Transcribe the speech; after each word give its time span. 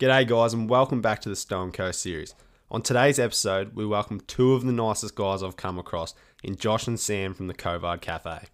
G'day, 0.00 0.26
guys, 0.26 0.52
and 0.52 0.68
welcome 0.68 1.00
back 1.00 1.20
to 1.20 1.28
the 1.28 1.36
Stow 1.36 1.70
& 1.70 1.72
Co 1.72 1.92
series. 1.92 2.34
On 2.68 2.82
today's 2.82 3.20
episode, 3.20 3.76
we 3.76 3.86
welcome 3.86 4.18
two 4.26 4.54
of 4.54 4.64
the 4.64 4.72
nicest 4.72 5.14
guys 5.14 5.40
I've 5.40 5.56
come 5.56 5.78
across 5.78 6.14
in 6.42 6.56
Josh 6.56 6.88
and 6.88 6.98
Sam 6.98 7.32
from 7.32 7.46
the 7.46 7.54
Covad 7.54 8.00
Cafe. 8.00 8.46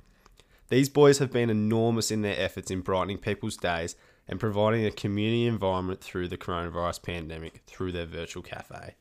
These 0.69 0.91
boys 0.91 1.17
have 1.17 1.33
been 1.33 1.49
enormous 1.49 2.11
in 2.11 2.21
their 2.21 2.39
efforts 2.39 2.71
in 2.71 2.83
brightening 2.83 3.17
people's 3.17 3.57
days 3.57 3.97
and 4.29 4.39
providing 4.39 4.85
a 4.85 4.91
community 4.91 5.47
environment 5.47 6.03
through 6.03 6.29
the 6.29 6.37
coronavirus 6.37 7.03
pandemic 7.03 7.63
through 7.67 7.93
their 7.93 8.05
virtual 8.05 8.43
cafe. 8.43 8.97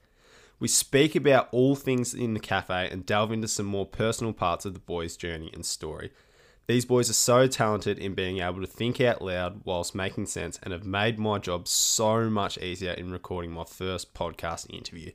We 0.61 0.69
speak 0.69 1.17
about 1.17 1.49
all 1.51 1.75
things 1.75 2.13
in 2.13 2.35
the 2.35 2.39
cafe 2.39 2.87
and 2.89 3.05
delve 3.05 3.33
into 3.33 3.49
some 3.49 3.65
more 3.65 3.85
personal 3.85 4.31
parts 4.31 4.63
of 4.63 4.73
the 4.73 4.79
boys' 4.79 5.17
journey 5.17 5.51
and 5.53 5.65
story. 5.65 6.13
These 6.70 6.86
boys 6.86 7.09
are 7.09 7.13
so 7.13 7.47
talented 7.47 7.97
in 7.97 8.13
being 8.13 8.41
able 8.41 8.61
to 8.61 8.67
think 8.67 9.02
out 9.02 9.23
loud 9.23 9.61
whilst 9.65 9.95
making 9.95 10.27
sense 10.27 10.59
and 10.61 10.71
have 10.71 10.85
made 10.85 11.17
my 11.17 11.39
job 11.39 11.67
so 11.67 12.29
much 12.29 12.59
easier 12.59 12.91
in 12.91 13.09
recording 13.09 13.49
my 13.49 13.63
first 13.63 14.13
podcast 14.13 14.71
interview. 14.71 15.09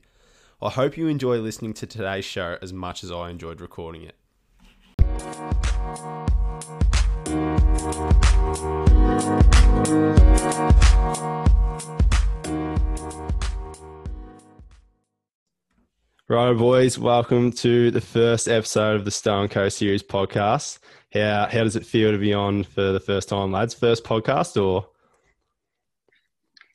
I 0.61 0.69
hope 0.69 0.97
you 0.97 1.07
enjoy 1.07 1.37
listening 1.37 1.73
to 1.75 1.87
today's 1.87 2.25
show 2.25 2.57
as 2.61 2.73
much 2.73 3.05
as 3.05 3.09
I 3.09 3.29
enjoyed 3.29 3.61
recording 3.61 4.03
it. 4.03 4.17
Right, 16.27 16.57
boys, 16.57 16.99
welcome 16.99 17.53
to 17.53 17.91
the 17.91 18.01
first 18.01 18.49
episode 18.49 18.97
of 18.97 19.05
the 19.05 19.11
Stow 19.11 19.47
& 19.47 19.49
Co 19.49 19.69
Series 19.69 20.03
podcast. 20.03 20.79
How 21.15 21.47
how 21.49 21.63
does 21.63 21.75
it 21.77 21.85
feel 21.85 22.11
to 22.11 22.17
be 22.17 22.33
on 22.33 22.63
for 22.63 22.91
the 22.91 22.99
first 22.99 23.29
time, 23.29 23.51
lads? 23.51 23.73
First 23.73 24.03
podcast 24.03 24.61
or? 24.61 24.87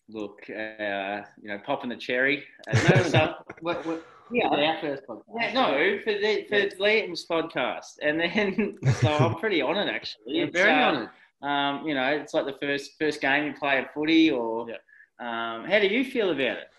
Look, 0.08 0.40
uh, 0.48 1.22
you 1.40 1.48
know, 1.48 1.58
popping 1.64 1.90
the 1.90 1.96
cherry. 1.96 2.42
Uh, 2.66 3.10
no, 3.12 3.34
what, 3.60 3.86
what, 3.86 4.05
Yeah, 4.32 4.48
our 4.48 4.80
first 4.80 5.02
podcast. 5.06 5.22
yeah, 5.38 5.52
no, 5.52 5.98
for 6.02 6.12
the 6.14 6.47
for 6.48 6.77
Liam's 6.82 7.27
podcast, 7.30 7.98
and 8.02 8.19
then 8.19 8.78
so 9.00 9.12
I'm 9.12 9.34
pretty 9.36 9.62
honoured 9.62 9.88
actually. 9.88 10.22
Yeah, 10.38 10.44
It's, 10.44 10.56
very 10.56 10.70
uh, 10.72 10.88
honoured. 10.88 11.10
Um, 11.42 11.86
you 11.86 11.94
know, 11.94 12.06
it's 12.08 12.34
like 12.34 12.47
the 12.47 12.56
first 12.60 12.92
first 12.98 13.20
game 13.20 13.44
you 13.47 13.52
play 13.52 13.77
at 13.78 13.92
footy, 13.94 14.30
or 14.30 14.66
Yeah. 14.69 14.77
um, 15.20 15.64
how 15.64 15.78
do 15.78 15.86
you 15.86 16.04
feel 16.04 16.30
about 16.30 16.56
it? 16.58 16.70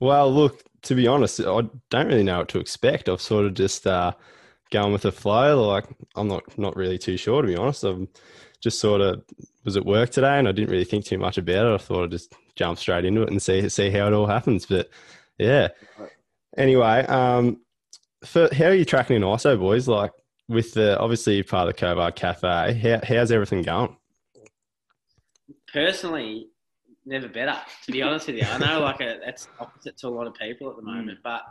Well, 0.00 0.32
look, 0.32 0.62
to 0.82 0.94
be 0.94 1.06
honest, 1.06 1.40
I 1.40 1.62
don't 1.90 2.08
really 2.08 2.22
know 2.24 2.38
what 2.38 2.48
to 2.50 2.58
expect. 2.58 3.08
I've 3.08 3.20
sort 3.20 3.46
of 3.46 3.54
just 3.54 3.86
uh, 3.86 4.12
going 4.70 4.92
with 4.92 5.02
the 5.02 5.12
flow. 5.12 5.66
Like 5.68 5.86
I'm 6.16 6.28
not 6.28 6.58
not 6.58 6.76
really 6.76 6.98
too 6.98 7.16
sure 7.16 7.42
to 7.42 7.48
be 7.48 7.56
honest. 7.56 7.84
I'm 7.84 8.08
just 8.60 8.80
sort 8.80 9.00
of 9.00 9.22
was 9.64 9.76
at 9.76 9.84
work 9.86 10.10
today 10.10 10.38
and 10.38 10.48
I 10.48 10.52
didn't 10.52 10.70
really 10.70 10.84
think 10.84 11.04
too 11.04 11.18
much 11.18 11.38
about 11.38 11.66
it. 11.66 11.74
I 11.74 11.78
thought 11.78 12.04
I'd 12.04 12.10
just 12.10 12.34
jump 12.56 12.78
straight 12.78 13.04
into 13.04 13.22
it 13.22 13.30
and 13.30 13.40
see 13.42 13.68
see 13.68 13.90
how 13.90 14.06
it 14.06 14.12
all 14.12 14.26
happens. 14.26 14.66
But 14.66 14.88
yeah. 15.38 15.68
Anyway, 16.56 17.04
um, 17.06 17.60
for, 18.24 18.48
how 18.54 18.66
are 18.66 18.74
you 18.74 18.84
tracking 18.84 19.16
in 19.16 19.22
ISO, 19.22 19.58
boys? 19.58 19.88
Like 19.88 20.12
with 20.48 20.74
the 20.74 20.98
obviously 20.98 21.34
you're 21.36 21.44
part 21.44 21.68
of 21.68 21.74
the 21.74 21.80
Covad 21.80 22.14
Cafe. 22.14 22.74
How, 22.74 23.00
how's 23.06 23.32
everything 23.32 23.62
going? 23.62 23.96
Personally, 25.72 26.48
never 27.04 27.28
better. 27.28 27.56
To 27.86 27.92
be 27.92 28.02
honest 28.02 28.28
with 28.28 28.36
you, 28.36 28.44
I 28.44 28.58
know 28.58 28.80
like 28.80 29.00
a, 29.00 29.18
that's 29.24 29.48
opposite 29.58 29.96
to 29.98 30.08
a 30.08 30.10
lot 30.10 30.26
of 30.26 30.34
people 30.34 30.70
at 30.70 30.76
the 30.76 30.82
Mm. 30.82 30.96
moment, 30.96 31.18
but 31.24 31.42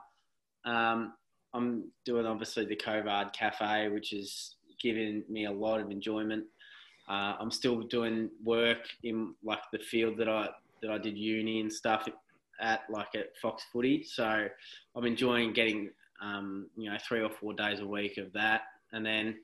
um, 0.65 1.13
I'm 1.53 1.85
doing 2.05 2.25
obviously 2.25 2.65
the 2.65 2.75
Covad 2.75 3.33
Cafe, 3.33 3.89
which 3.89 4.13
is 4.13 4.55
giving 4.81 5.23
me 5.29 5.45
a 5.45 5.51
lot 5.51 5.79
of 5.79 5.91
enjoyment. 5.91 6.45
Uh, 7.07 7.35
I'm 7.39 7.51
still 7.51 7.81
doing 7.81 8.29
work 8.43 8.87
in 9.03 9.33
like 9.43 9.61
the 9.71 9.79
field 9.79 10.17
that 10.17 10.29
I 10.29 10.49
that 10.81 10.91
I 10.91 10.97
did 10.97 11.17
uni 11.17 11.61
and 11.61 11.71
stuff 11.71 12.07
at 12.59 12.81
like 12.89 13.15
at 13.15 13.35
Fox 13.41 13.63
Footy. 13.71 14.03
So 14.03 14.47
I'm 14.95 15.05
enjoying 15.05 15.53
getting 15.53 15.89
um, 16.21 16.69
you 16.75 16.89
know 16.89 16.97
three 17.07 17.21
or 17.21 17.29
four 17.29 17.53
days 17.53 17.79
a 17.79 17.87
week 17.87 18.17
of 18.17 18.31
that, 18.33 18.61
and 18.91 19.05
then 19.05 19.35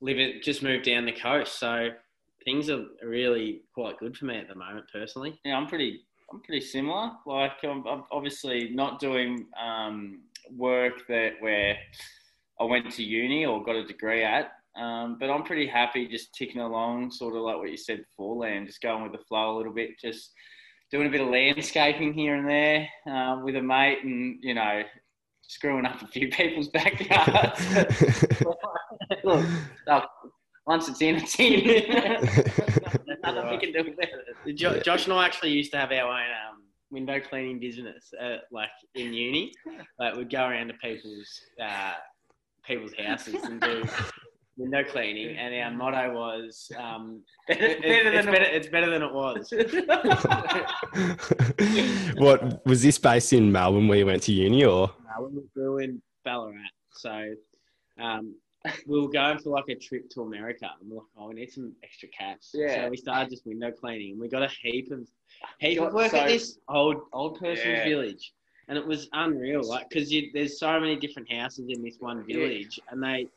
living 0.00 0.40
just 0.42 0.62
moved 0.62 0.84
down 0.84 1.04
the 1.04 1.12
coast. 1.12 1.58
So 1.58 1.90
things 2.44 2.70
are 2.70 2.84
really 3.02 3.62
quite 3.74 3.98
good 3.98 4.16
for 4.16 4.24
me 4.26 4.38
at 4.38 4.48
the 4.48 4.54
moment, 4.54 4.86
personally. 4.92 5.38
Yeah, 5.44 5.56
I'm 5.56 5.66
pretty. 5.66 6.02
I'm 6.32 6.40
pretty 6.40 6.66
similar. 6.66 7.12
Like 7.24 7.52
I'm, 7.62 7.86
I'm 7.86 8.02
obviously 8.10 8.70
not 8.70 8.98
doing 8.98 9.46
um, 9.62 10.22
work 10.54 11.06
that 11.08 11.32
where 11.40 11.76
I 12.60 12.64
went 12.64 12.90
to 12.92 13.02
uni 13.02 13.44
or 13.46 13.62
got 13.64 13.76
a 13.76 13.84
degree 13.84 14.22
at, 14.24 14.52
um, 14.76 15.16
but 15.18 15.30
I'm 15.30 15.42
pretty 15.44 15.66
happy 15.66 16.06
just 16.06 16.34
ticking 16.34 16.60
along, 16.60 17.10
sort 17.10 17.34
of 17.34 17.42
like 17.42 17.56
what 17.56 17.70
you 17.70 17.76
said 17.76 17.98
before, 17.98 18.36
Liam, 18.36 18.66
just 18.66 18.80
going 18.82 19.02
with 19.02 19.12
the 19.12 19.24
flow 19.26 19.54
a 19.54 19.58
little 19.58 19.72
bit, 19.72 19.98
just 20.00 20.32
doing 20.90 21.06
a 21.06 21.10
bit 21.10 21.20
of 21.22 21.28
landscaping 21.28 22.12
here 22.12 22.34
and 22.36 22.48
there 22.48 22.88
uh, 23.10 23.40
with 23.42 23.56
a 23.56 23.62
mate, 23.62 24.04
and 24.04 24.38
you 24.42 24.54
know, 24.54 24.82
screwing 25.42 25.86
up 25.86 26.02
a 26.02 26.06
few 26.06 26.28
people's 26.30 26.68
backyards. 26.68 27.60
Look, 29.24 29.46
oh, 29.88 30.04
once 30.66 30.88
it's 30.88 31.00
in, 31.00 31.16
it's 31.16 31.38
in. 31.38 31.66
There's 31.66 33.18
nothing 33.22 33.50
we 33.50 33.58
can 33.58 33.72
do 33.72 33.80
about 33.80 34.08
it. 34.46 34.54
Jo- 34.54 34.74
Yeah. 34.74 34.82
Josh 34.82 35.04
and 35.04 35.14
I 35.14 35.24
actually 35.24 35.52
used 35.52 35.72
to 35.72 35.78
have 35.78 35.92
our 35.92 36.08
own 36.10 36.30
um, 36.50 36.62
window 36.90 37.20
cleaning 37.20 37.58
business, 37.60 38.12
uh, 38.20 38.36
like 38.52 38.68
in 38.94 39.12
uni. 39.12 39.52
Like 39.98 40.16
we'd 40.16 40.30
go 40.30 40.44
around 40.46 40.68
to 40.68 40.74
people's 40.74 41.28
uh, 41.62 41.92
people's 42.66 42.92
houses 42.98 43.34
and 43.44 43.60
do 43.60 43.84
window 44.56 44.82
cleaning, 44.84 45.36
and 45.36 45.54
our 45.54 45.70
motto 45.70 46.12
was 46.14 46.70
um, 46.78 47.22
Better- 47.48 47.64
it- 47.64 47.84
it's, 47.84 48.24
than 48.24 48.34
better, 48.34 48.44
it's 48.44 48.68
better 48.68 48.90
than 48.90 49.02
it 49.02 49.12
was. 49.12 49.52
what 52.18 52.64
was 52.66 52.82
this 52.82 52.98
based 52.98 53.32
in 53.32 53.50
Melbourne 53.52 53.88
where 53.88 53.98
you 53.98 54.06
went 54.06 54.22
to 54.24 54.32
uni 54.32 54.64
or? 54.64 54.90
when 55.18 55.34
we 55.34 55.42
grew 55.54 55.78
in 55.78 56.02
Ballarat. 56.24 56.54
So 56.92 57.32
um, 58.00 58.34
we 58.86 59.00
were 59.00 59.08
going 59.08 59.38
for 59.38 59.50
like 59.50 59.68
a 59.68 59.74
trip 59.74 60.08
to 60.10 60.22
America. 60.22 60.70
And 60.80 60.90
we're 60.90 60.96
like, 60.98 61.06
oh, 61.16 61.28
we 61.28 61.34
need 61.34 61.52
some 61.52 61.72
extra 61.82 62.08
cash. 62.08 62.38
Yeah. 62.54 62.84
So 62.84 62.90
we 62.90 62.96
started 62.96 63.30
just 63.30 63.46
window 63.46 63.70
cleaning, 63.70 64.12
and 64.12 64.20
we 64.20 64.28
got 64.28 64.42
a 64.42 64.48
heap 64.62 64.90
of 64.92 65.08
heap 65.58 65.78
Got 65.78 65.88
of 65.88 65.94
work 65.94 66.10
so- 66.12 66.18
at 66.18 66.28
this 66.28 66.58
old 66.68 66.96
old 67.12 67.38
person's 67.38 67.66
Yeah. 67.66 67.84
village, 67.84 68.32
and 68.68 68.78
it 68.78 68.86
was 68.86 69.08
unreal. 69.12 69.62
Like 69.66 69.88
because 69.88 70.12
there's 70.32 70.58
so 70.58 70.78
many 70.80 70.96
different 70.96 71.30
houses 71.32 71.66
in 71.68 71.82
this 71.82 71.96
one 72.00 72.24
Yeah. 72.28 72.36
village, 72.36 72.80
and 72.90 73.02
they 73.02 73.28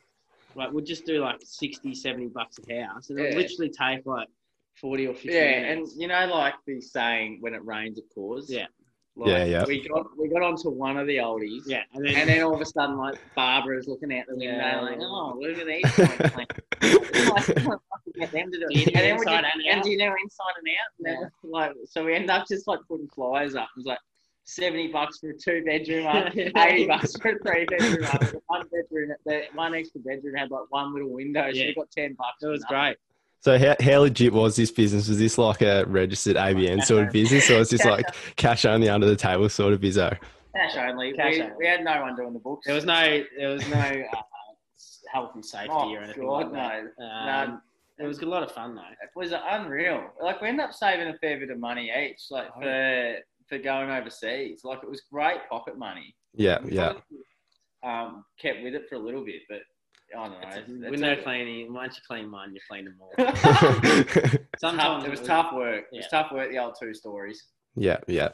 like 0.55 0.71
would 0.71 0.85
just 0.85 1.05
do 1.05 1.21
like 1.21 1.37
60, 1.41 1.93
70 1.93 2.27
bucks 2.27 2.57
a 2.69 2.81
house, 2.81 3.09
and 3.09 3.19
it 3.19 3.23
Yeah. 3.23 3.27
would 3.35 3.37
literally 3.43 3.69
take 3.71 4.05
like 4.05 4.27
forty 4.75 5.07
or 5.07 5.13
fifty. 5.13 5.29
Yeah, 5.33 5.71
and 5.71 5.85
you 5.97 6.07
know, 6.07 6.25
like 6.27 6.55
the 6.65 6.79
saying, 6.81 7.37
when 7.41 7.53
it 7.53 7.63
rains, 7.65 7.97
it 7.99 8.05
pours. 8.15 8.49
Yeah. 8.49 8.67
Like, 9.19 9.29
Yeah, 9.29 9.43
yeah. 9.45 9.65
We 9.65 9.87
got 9.87 10.17
we 10.17 10.27
got 10.29 10.41
onto 10.41 10.69
one 10.69 10.97
of 10.97 11.05
the 11.07 11.17
oldies. 11.17 11.63
yeah, 11.65 11.83
and 11.93 12.05
then, 12.05 12.15
And 12.15 12.29
then 12.29 12.43
all 12.43 12.53
of 12.55 12.61
a 12.61 12.65
sudden, 12.65 12.97
like 12.97 13.19
Barbara's 13.35 13.87
looking 13.87 14.17
out 14.17 14.25
the 14.27 14.35
window, 14.35 14.55
Yeah. 14.57 14.81
like, 14.81 14.97
"Oh, 14.99 15.37
look 15.39 15.57
at 15.57 15.65
these 15.67 15.97
ones!" 15.97 16.35
Like, 16.35 16.53
get 18.15 18.31
them 18.31 18.51
to 18.51 18.57
do 18.59 18.65
Do 18.69 18.79
it. 18.81 18.87
And 18.87 18.95
then 18.95 19.15
we 19.15 19.21
inside 19.21 19.41
did, 19.41 19.45
and 19.53 19.63
and 19.67 19.77
out? 19.79 19.83
do 19.83 19.89
you 19.91 19.97
know 19.97 20.15
inside 20.23 20.53
and 20.57 20.67
out? 20.69 20.89
And 20.97 21.05
then, 21.23 21.31
like, 21.43 21.71
so 21.85 22.05
we 22.05 22.15
end 22.15 22.29
up 22.29 22.47
just 22.47 22.67
like 22.67 22.79
putting 22.87 23.07
flyers 23.09 23.55
up. 23.55 23.69
It 23.75 23.77
was 23.79 23.85
like 23.85 23.99
seventy 24.45 24.87
bucks 24.87 25.19
for 25.19 25.29
a 25.29 25.37
two 25.37 25.63
bedroom, 25.65 26.07
up, 26.07 26.35
eighty 26.35 26.85
bucks 26.87 27.15
for 27.21 27.29
a 27.31 27.39
three 27.39 27.65
bedroom. 27.65 28.03
Up. 28.05 28.23
One 28.47 28.65
bedroom, 28.71 29.13
the 29.25 29.43
one 29.53 29.73
extra 29.75 30.01
bedroom 30.01 30.35
had 30.35 30.49
like 30.51 30.63
one 30.69 30.93
little 30.93 31.09
window. 31.09 31.49
So 31.51 31.57
Yeah. 31.57 31.65
you 31.65 31.75
got 31.75 31.91
ten 31.91 32.13
bucks. 32.13 32.41
it 32.43 32.47
was 32.47 32.63
great. 32.65 32.97
So 33.41 33.57
how, 33.57 33.75
how 33.81 33.99
legit 34.01 34.33
was 34.33 34.55
this 34.55 34.69
business? 34.71 35.07
Was 35.07 35.17
this 35.17 35.37
like 35.37 35.61
a 35.61 35.85
registered 35.85 36.35
ABN 36.35 36.83
sort 36.83 37.07
of 37.07 37.13
business, 37.13 37.49
or 37.49 37.59
was 37.59 37.69
this 37.69 37.85
like 37.93 38.05
cash 38.35 38.65
only 38.65 38.89
under 38.89 39.07
the 39.07 39.15
table 39.15 39.47
sort 39.49 39.73
of 39.73 39.79
bizzo? 39.79 40.17
Cash 40.55 40.75
only. 40.77 41.13
Cash 41.13 41.33
we, 41.35 41.41
only. 41.43 41.55
we 41.59 41.67
had 41.67 41.83
no 41.83 42.01
one 42.01 42.15
doing 42.15 42.33
the 42.33 42.39
books. 42.39 42.65
There 42.65 42.75
was 42.75 42.85
no, 42.85 43.23
there 43.37 43.49
was 43.49 43.65
no 43.69 43.77
uh, 43.77 44.21
health 45.13 45.31
and 45.35 45.45
safety 45.45 45.69
Oh, 45.71 45.93
or 45.93 45.99
anything 45.99 46.25
God, 46.25 46.51
like 46.51 46.53
that. 46.53 46.83
no. 46.99 47.05
Um, 47.05 47.49
No. 47.51 48.05
It 48.05 48.07
was 48.07 48.19
a 48.19 48.25
lot 48.25 48.43
of 48.43 48.51
fun 48.53 48.75
though. 48.75 48.81
It 48.81 49.09
was 49.15 49.33
unreal. 49.33 50.03
Like 50.21 50.41
we 50.41 50.47
ended 50.47 50.65
up 50.65 50.73
saving 50.73 51.07
a 51.09 51.17
fair 51.17 51.37
bit 51.37 51.49
of 51.49 51.59
money 51.59 51.91
each, 51.91 52.21
like 52.31 52.47
Oh, 52.55 52.61
for 52.61 53.15
for 53.49 53.57
going 53.57 53.89
overseas. 53.89 54.61
Like 54.63 54.79
it 54.83 54.89
was 54.89 55.01
great 55.11 55.39
pocket 55.49 55.77
money. 55.77 56.15
Yeah, 56.33 56.59
We 56.63 56.71
yeah. 56.73 56.93
Um, 57.83 58.23
kept 58.39 58.63
with 58.63 58.73
it 58.75 58.87
for 58.89 58.95
a 58.95 58.99
little 58.99 59.23
bit, 59.25 59.41
but 59.49 59.59
I 60.17 60.23
don't 60.27 60.31
know. 60.41 60.47
It's 60.49 60.57
It's 60.69 60.91
window 60.91 61.13
a- 61.13 61.23
cleaning. 61.23 61.73
Once 61.73 61.95
you 61.97 62.01
clean 62.07 62.31
one, 62.31 62.53
you 62.53 62.59
clean 62.69 62.85
them 62.85 62.95
all. 62.99 63.13
Sometimes 64.59 65.05
it 65.05 65.11
was 65.11 65.21
tough 65.21 65.53
work. 65.53 65.85
It 65.91 65.97
was 65.97 66.07
tough 66.09 66.31
work. 66.31 66.49
The 66.51 66.57
old 66.59 66.75
two 66.79 66.93
stories. 66.93 67.43
yeah, 67.75 67.97
yeah. 68.07 68.29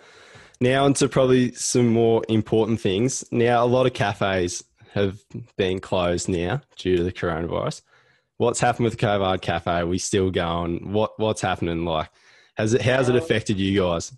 Now 0.62 0.86
onto 0.86 1.08
probably 1.10 1.52
some 1.54 1.90
more 1.90 2.24
important 2.30 2.80
things. 2.80 3.26
Now 3.32 3.64
a 3.64 3.68
lot 3.68 3.86
of 3.86 3.94
cafes 3.94 4.64
have 4.94 5.20
been 5.58 5.80
closed 5.80 6.30
now 6.30 6.62
due 6.78 6.96
to 6.98 7.04
the 7.04 7.12
coronavirus. 7.12 7.82
What's 8.38 8.60
happened 8.62 8.86
with 8.86 8.98
Covad 8.98 9.42
Cafe? 9.42 9.70
Are 9.72 9.86
we 9.86 9.98
still 9.98 10.32
going? 10.32 10.92
What 10.94 11.20
what's 11.20 11.42
happening? 11.42 11.84
Like, 11.86 12.10
has 12.56 12.74
it 12.74 12.82
how's 12.82 13.10
it 13.10 13.16
affected 13.18 13.60
you 13.60 13.82
guys? 13.82 14.14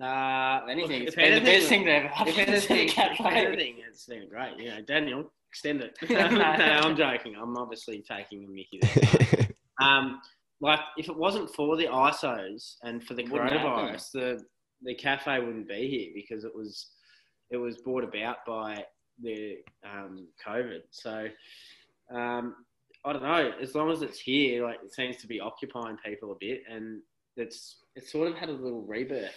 Uh, 0.00 0.60
If 0.64 0.68
anything, 0.68 0.98
look, 1.00 1.08
it's 1.08 1.16
if 1.16 1.16
been 1.16 1.34
the 1.44 1.50
best 1.50 1.68
thing 1.68 1.84
that 1.86 1.92
ever 1.96 2.08
happened 2.08 2.36
the 2.36 2.42
anything, 2.52 2.88
if 2.88 3.20
anything, 3.20 3.76
it's 3.88 4.04
been 4.06 4.28
great. 4.28 4.56
You 4.58 4.68
know, 4.68 4.82
Daniel, 4.82 5.32
extend 5.56 5.80
it. 5.80 5.96
no, 6.10 6.44
I'm 6.44 6.96
joking. 6.96 7.34
I'm 7.40 7.56
obviously 7.56 8.04
taking 8.08 8.44
a 8.44 8.48
Mickey 8.48 8.80
there. 8.82 9.48
Um, 9.78 10.22
like 10.62 10.80
if 10.96 11.10
it 11.10 11.16
wasn't 11.16 11.54
for 11.54 11.76
the 11.76 11.84
ISOs 11.84 12.76
and 12.82 13.04
for 13.04 13.12
the 13.12 13.24
coronavirus, 13.24 14.10
the 14.12 14.42
the 14.82 14.94
cafe 14.94 15.38
wouldn't 15.38 15.68
be 15.68 15.86
here 15.86 16.12
because 16.14 16.44
it 16.44 16.52
was 16.54 16.92
it 17.50 17.58
was 17.58 17.76
brought 17.82 18.02
about 18.02 18.38
by 18.46 18.82
the 19.22 19.56
um, 19.84 20.28
COVID. 20.48 20.80
So 20.92 21.26
um, 22.10 22.54
I 23.04 23.12
don't 23.12 23.22
know. 23.22 23.52
As 23.60 23.74
long 23.74 23.90
as 23.92 24.00
it's 24.00 24.18
here, 24.18 24.64
like 24.64 24.78
it 24.82 24.94
seems 24.94 25.18
to 25.18 25.26
be 25.26 25.40
occupying 25.40 25.98
people 26.02 26.32
a 26.32 26.36
bit, 26.40 26.62
and 26.72 27.02
it's 27.36 27.84
it's 27.96 28.10
sort 28.10 28.28
of 28.28 28.38
had 28.38 28.48
a 28.48 28.52
little 28.52 28.80
rebirth. 28.80 29.34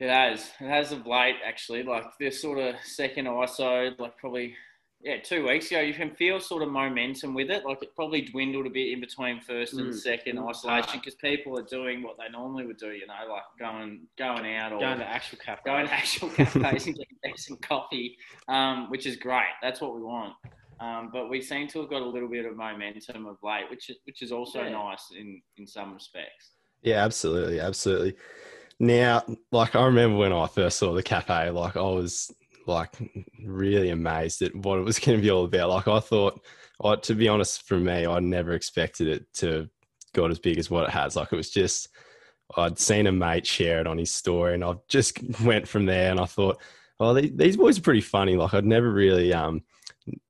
It 0.00 0.10
has. 0.10 0.50
It 0.60 0.68
has 0.68 0.90
of 0.90 1.06
late, 1.06 1.36
actually. 1.46 1.84
Like 1.84 2.02
this 2.18 2.42
sort 2.42 2.58
of 2.58 2.74
second 2.82 3.26
ISO, 3.26 3.96
like 4.00 4.18
probably 4.18 4.56
yeah, 5.00 5.18
two 5.22 5.46
weeks 5.46 5.70
ago, 5.70 5.80
you 5.80 5.94
can 5.94 6.10
feel 6.16 6.40
sort 6.40 6.62
of 6.62 6.70
momentum 6.70 7.32
with 7.34 7.50
it. 7.50 7.64
Like 7.64 7.82
it 7.82 7.94
probably 7.94 8.22
dwindled 8.22 8.66
a 8.66 8.70
bit 8.70 8.92
in 8.92 9.00
between 9.00 9.40
first 9.40 9.74
and 9.74 9.88
Mm. 9.92 9.94
second 9.94 10.36
Mm. 10.38 10.48
isolation 10.50 10.98
because 10.98 11.14
people 11.14 11.56
are 11.58 11.62
doing 11.62 12.02
what 12.02 12.16
they 12.18 12.28
normally 12.30 12.66
would 12.66 12.78
do. 12.78 12.90
You 12.92 13.06
know, 13.06 13.14
like 13.30 13.42
going 13.58 14.08
going 14.16 14.54
out 14.56 14.72
or 14.72 14.80
Going 14.80 14.98
to 14.98 15.06
actual 15.06 15.38
cafe. 15.38 15.62
going 15.64 15.86
to 15.86 15.92
actual 15.92 16.28
cafes 16.30 16.86
and 16.86 16.96
getting 16.96 17.16
decent 17.24 17.62
coffee, 17.62 18.16
um, 18.48 18.90
which 18.90 19.06
is 19.06 19.16
great. 19.16 19.52
That's 19.62 19.80
what 19.80 19.94
we 19.94 20.02
want. 20.02 20.34
Um, 20.80 21.10
but 21.12 21.28
we 21.28 21.42
seem 21.42 21.66
to 21.68 21.80
have 21.80 21.90
got 21.90 22.02
a 22.02 22.08
little 22.08 22.28
bit 22.28 22.44
of 22.44 22.56
momentum 22.56 23.26
of 23.26 23.36
late, 23.42 23.68
which 23.70 23.90
is 23.90 23.98
which 24.04 24.20
is 24.22 24.32
also 24.32 24.62
Yeah. 24.64 24.70
nice 24.70 25.10
in 25.16 25.40
in 25.58 25.66
some 25.66 25.94
respects. 25.94 26.54
Yeah, 26.82 27.04
absolutely, 27.04 27.60
absolutely. 27.60 28.16
Now, 28.80 29.24
like 29.50 29.74
I 29.74 29.84
remember 29.86 30.16
when 30.18 30.32
I 30.32 30.46
first 30.46 30.78
saw 30.78 30.92
the 30.92 31.02
cafe, 31.02 31.50
like 31.50 31.76
I 31.76 31.82
was 31.82 32.30
like 32.68 32.94
really 33.44 33.90
amazed 33.90 34.42
at 34.42 34.54
what 34.54 34.78
it 34.78 34.84
was 34.84 34.98
going 35.00 35.18
to 35.18 35.22
be 35.22 35.30
all 35.30 35.44
about. 35.44 35.70
Like 35.70 35.88
I 35.88 36.00
thought, 36.00 36.40
I, 36.82 36.96
to 36.96 37.14
be 37.14 37.28
honest, 37.28 37.66
for 37.66 37.78
me, 37.78 38.06
I 38.06 38.20
never 38.20 38.52
expected 38.52 39.08
it 39.08 39.32
to 39.34 39.68
got 40.14 40.30
as 40.30 40.38
big 40.38 40.58
as 40.58 40.70
what 40.70 40.84
it 40.84 40.90
has. 40.90 41.16
Like 41.16 41.32
it 41.32 41.36
was 41.36 41.50
just, 41.50 41.88
I'd 42.56 42.78
seen 42.78 43.06
a 43.06 43.12
mate 43.12 43.46
share 43.46 43.80
it 43.80 43.86
on 43.86 43.98
his 43.98 44.14
story, 44.14 44.54
and 44.54 44.64
I 44.64 44.74
just 44.88 45.18
went 45.42 45.66
from 45.66 45.86
there. 45.86 46.10
And 46.10 46.20
I 46.20 46.26
thought, 46.26 46.60
oh, 47.00 47.14
these, 47.14 47.56
boys 47.56 47.78
are 47.78 47.82
pretty 47.82 48.00
funny. 48.00 48.36
Like 48.36 48.54
I'd 48.54 48.64
never 48.64 48.90
really, 48.90 49.32
um, 49.32 49.62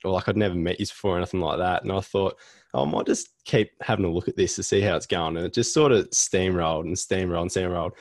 or 0.05 0.13
like 0.13 0.29
I'd 0.29 0.37
never 0.37 0.55
met 0.55 0.81
you 0.81 0.87
before 0.87 1.15
or 1.15 1.17
anything 1.19 1.41
like 1.41 1.59
that. 1.59 1.83
And 1.83 1.93
I 1.93 2.01
thought, 2.01 2.37
oh, 2.75 2.85
I 2.85 2.91
might 2.91 3.07
just 3.07 3.29
keep 3.45 3.71
having 3.83 4.05
a 4.05 4.11
look 4.11 4.29
at 4.29 4.37
this 4.37 4.57
to 4.57 4.63
see 4.63 4.81
how 4.81 4.97
it's 4.97 5.07
going. 5.07 5.37
And 5.37 5.47
it 5.47 5.55
just 5.55 5.75
sort 5.75 5.93
of 5.93 6.09
steamrolled 6.11 6.83
and 6.83 6.97
steamrolled 6.97 7.43
and 7.43 7.51
steamrolled. 7.51 7.93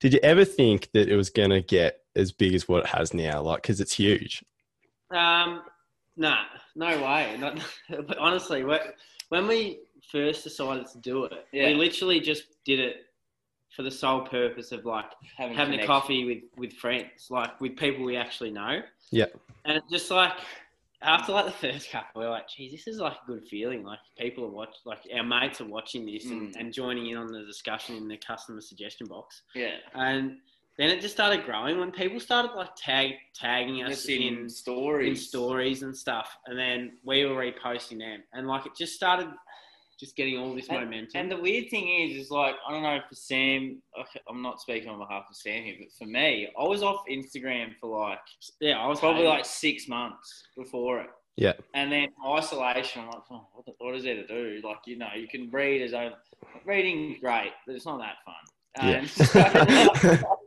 Did 0.00 0.12
you 0.12 0.20
ever 0.22 0.44
think 0.44 0.90
that 0.92 1.08
it 1.08 1.16
was 1.16 1.30
going 1.30 1.50
to 1.50 1.62
get 1.62 1.98
as 2.16 2.32
big 2.32 2.54
as 2.54 2.68
what 2.68 2.84
it 2.84 2.86
has 2.90 3.12
now? 3.14 3.42
Like, 3.42 3.62
because 3.62 3.80
it's 3.80 3.94
huge. 3.94 4.44
Um, 5.10 5.62
nah, 6.16 6.44
no 6.74 6.88
way. 7.02 7.36
Not, 7.38 7.58
but 8.06 8.18
honestly, 8.18 8.64
when 9.28 9.46
we 9.46 9.80
first 10.10 10.44
decided 10.44 10.86
to 10.92 10.98
do 10.98 11.24
it, 11.24 11.46
Yeah. 11.52 11.68
we 11.68 11.74
literally 11.74 12.20
just 12.20 12.44
did 12.64 12.80
it 12.80 12.96
for 13.74 13.82
the 13.82 13.90
sole 13.90 14.20
purpose 14.20 14.70
of 14.70 14.84
like 14.84 15.06
having 15.36 15.80
a 15.80 15.86
coffee 15.86 16.24
with 16.24 16.42
with 16.56 16.72
friends, 16.74 17.26
like 17.30 17.60
with 17.60 17.76
people 17.76 18.04
we 18.04 18.16
actually 18.16 18.50
know. 18.50 18.80
Yeah. 19.10 19.26
And 19.64 19.76
it 19.78 19.82
just 19.90 20.10
like 20.10 20.32
after 21.02 21.32
like 21.32 21.46
the 21.46 21.52
first 21.52 21.90
couple, 21.90 22.20
we 22.20 22.26
are 22.26 22.30
like, 22.30 22.48
geez, 22.48 22.70
this 22.72 22.86
is 22.86 22.98
like 23.00 23.14
a 23.14 23.26
good 23.26 23.46
feeling. 23.48 23.82
Like 23.82 23.98
people 24.16 24.44
are 24.44 24.50
watch, 24.50 24.76
like 24.84 25.00
our 25.14 25.24
mates 25.24 25.60
are 25.60 25.66
watching 25.66 26.06
this 26.06 26.24
and, 26.26 26.54
Mm. 26.54 26.60
and 26.60 26.72
joining 26.72 27.08
in 27.10 27.16
on 27.16 27.26
the 27.32 27.44
discussion 27.44 27.96
in 27.96 28.06
the 28.08 28.16
customer 28.16 28.60
suggestion 28.60 29.06
box. 29.08 29.42
Yeah. 29.54 29.76
And 29.94 30.38
then 30.78 30.90
it 30.90 31.00
just 31.00 31.14
started 31.14 31.44
growing 31.44 31.78
when 31.78 31.90
people 31.92 32.18
started 32.20 32.52
like 32.56 32.70
tag 32.76 33.12
tagging 33.34 33.82
us 33.82 33.90
Just 33.96 34.08
in, 34.08 34.38
in 34.38 34.48
stories. 34.48 35.08
in 35.08 35.16
stories 35.16 35.82
and 35.82 35.96
stuff, 35.96 36.36
and 36.46 36.58
then 36.58 36.92
we 37.04 37.24
were 37.24 37.34
reposting 37.36 37.98
them, 37.98 38.22
and 38.32 38.46
like 38.46 38.66
it 38.66 38.72
just 38.76 38.94
started 38.94 39.28
just 40.00 40.16
getting 40.16 40.36
all 40.38 40.52
this 40.54 40.68
And- 40.68 40.80
momentum. 40.80 41.10
And 41.14 41.30
the 41.30 41.36
weird 41.36 41.70
thing 41.70 41.88
is, 41.88 42.16
is 42.16 42.30
like 42.30 42.56
I 42.66 42.72
don't 42.72 42.82
know 42.82 42.98
for 43.08 43.14
Sam. 43.14 43.80
okay, 44.00 44.20
I'm 44.28 44.42
not 44.42 44.60
speaking 44.60 44.88
on 44.88 44.98
behalf 44.98 45.24
of 45.30 45.36
Sam 45.36 45.62
here, 45.62 45.76
but 45.78 45.92
for 45.96 46.06
me, 46.10 46.48
I 46.58 46.64
was 46.64 46.82
off 46.82 47.04
Instagram 47.10 47.74
for 47.80 47.96
like 48.00 48.18
yeah, 48.60 48.78
I 48.78 48.88
was 48.88 48.98
probably 48.98 49.22
hating 49.22 49.36
like 49.36 49.44
six 49.44 49.86
months 49.88 50.44
before 50.56 51.00
it. 51.02 51.10
Yeah. 51.36 51.54
And 51.74 51.90
then 51.90 52.08
isolation, 52.24 53.02
I'm 53.02 53.08
like, 53.08 53.22
oh, 53.30 53.48
what, 53.52 53.66
the, 53.66 53.72
what 53.78 53.94
is 53.96 54.04
there 54.04 54.14
to 54.14 54.26
do? 54.26 54.60
Like, 54.64 54.76
you 54.86 54.96
know, 54.96 55.08
you 55.16 55.26
can 55.26 55.50
read 55.50 55.82
as 55.82 55.92
own. 55.92 56.12
Reading's 56.64 57.18
great, 57.20 57.50
but 57.66 57.74
it's 57.74 57.86
not 57.86 57.98
that 57.98 58.16
fun. 58.24 58.88
Yeah. 58.88 58.98
And 58.98 59.10
so, 60.20 60.38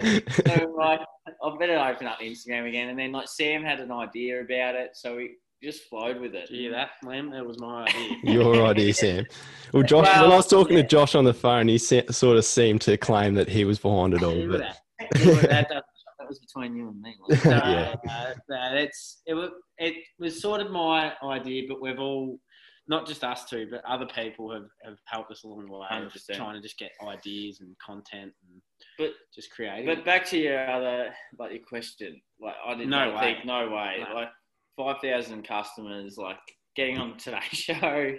so 0.30 0.74
like, 0.76 1.00
I 1.26 1.56
better 1.58 1.78
open 1.78 2.06
up 2.06 2.20
Instagram 2.20 2.68
again. 2.68 2.88
And 2.88 2.98
then 2.98 3.12
like 3.12 3.28
Sam 3.28 3.62
had 3.62 3.80
an 3.80 3.90
idea 3.90 4.40
about 4.40 4.74
it, 4.74 4.90
so 4.94 5.16
we 5.16 5.36
just 5.62 5.84
flowed 5.84 6.20
with 6.20 6.34
it. 6.34 6.44
it. 6.44 6.48
Did 6.48 6.56
you 6.56 6.62
hear 6.62 6.72
that, 6.72 6.90
Liam? 7.04 7.30
That 7.32 7.46
was 7.46 7.58
my 7.58 7.84
idea. 7.84 8.16
Your 8.24 8.66
idea, 8.66 8.94
Sam. 8.94 9.24
Well, 9.72 9.82
Josh, 9.82 10.06
when 10.06 10.30
I 10.30 10.36
was 10.36 10.46
talking 10.46 10.76
yeah. 10.76 10.82
to 10.82 10.88
Josh 10.88 11.14
on 11.14 11.24
the 11.24 11.34
phone, 11.34 11.68
he 11.68 11.78
se- 11.78 12.06
sort 12.10 12.36
of 12.36 12.44
seemed 12.44 12.80
to 12.82 12.96
claim 12.96 13.34
that 13.34 13.48
he 13.48 13.64
was 13.64 13.78
behind 13.78 14.14
it 14.14 14.22
all. 14.22 14.46
But 14.48 14.58
that? 14.58 14.78
That? 15.12 15.68
That- 15.68 15.84
That 16.18 16.28
was 16.28 16.40
between 16.40 16.74
you 16.74 16.88
and 16.88 17.00
me. 17.00 17.14
So, 17.36 17.50
Yeah. 17.54 17.94
uh, 18.10 18.34
no, 18.48 18.74
it's 18.74 19.22
it 19.26 19.34
was 19.34 19.50
it 19.78 19.94
was 20.18 20.40
sort 20.40 20.60
of 20.60 20.72
my 20.72 21.12
idea, 21.22 21.64
but 21.68 21.80
we've 21.80 22.00
all 22.00 22.40
not 22.88 23.06
just 23.06 23.24
us 23.24 23.44
two, 23.48 23.66
but 23.70 23.84
other 23.84 24.06
people 24.06 24.52
have, 24.52 24.66
have 24.84 24.96
helped 25.06 25.30
us 25.32 25.42
along 25.44 25.66
the 25.66 25.72
way 25.72 25.86
100%. 25.90 26.34
trying 26.36 26.54
to 26.54 26.60
just 26.60 26.78
get 26.78 26.92
ideas 27.06 27.60
and 27.60 27.76
content 27.84 28.32
and 28.48 28.62
But 28.98 29.12
just 29.34 29.50
creating. 29.50 29.86
But 29.86 30.04
back 30.04 30.24
to 30.26 30.38
your 30.38 30.68
other, 30.70 31.12
like 31.38 31.52
your 31.52 31.62
question, 31.68 32.20
like 32.40 32.54
I 32.64 32.74
did 32.74 32.88
No 32.88 33.14
way. 33.14 33.20
think, 33.34 33.44
no 33.44 33.68
way, 33.70 34.04
No. 34.08 34.14
like 34.14 34.28
five 34.76 34.96
thousand 35.02 35.42
customers, 35.46 36.16
like 36.16 36.38
getting 36.76 36.98
on 36.98 37.16
today's 37.18 37.40
Show, 37.52 38.12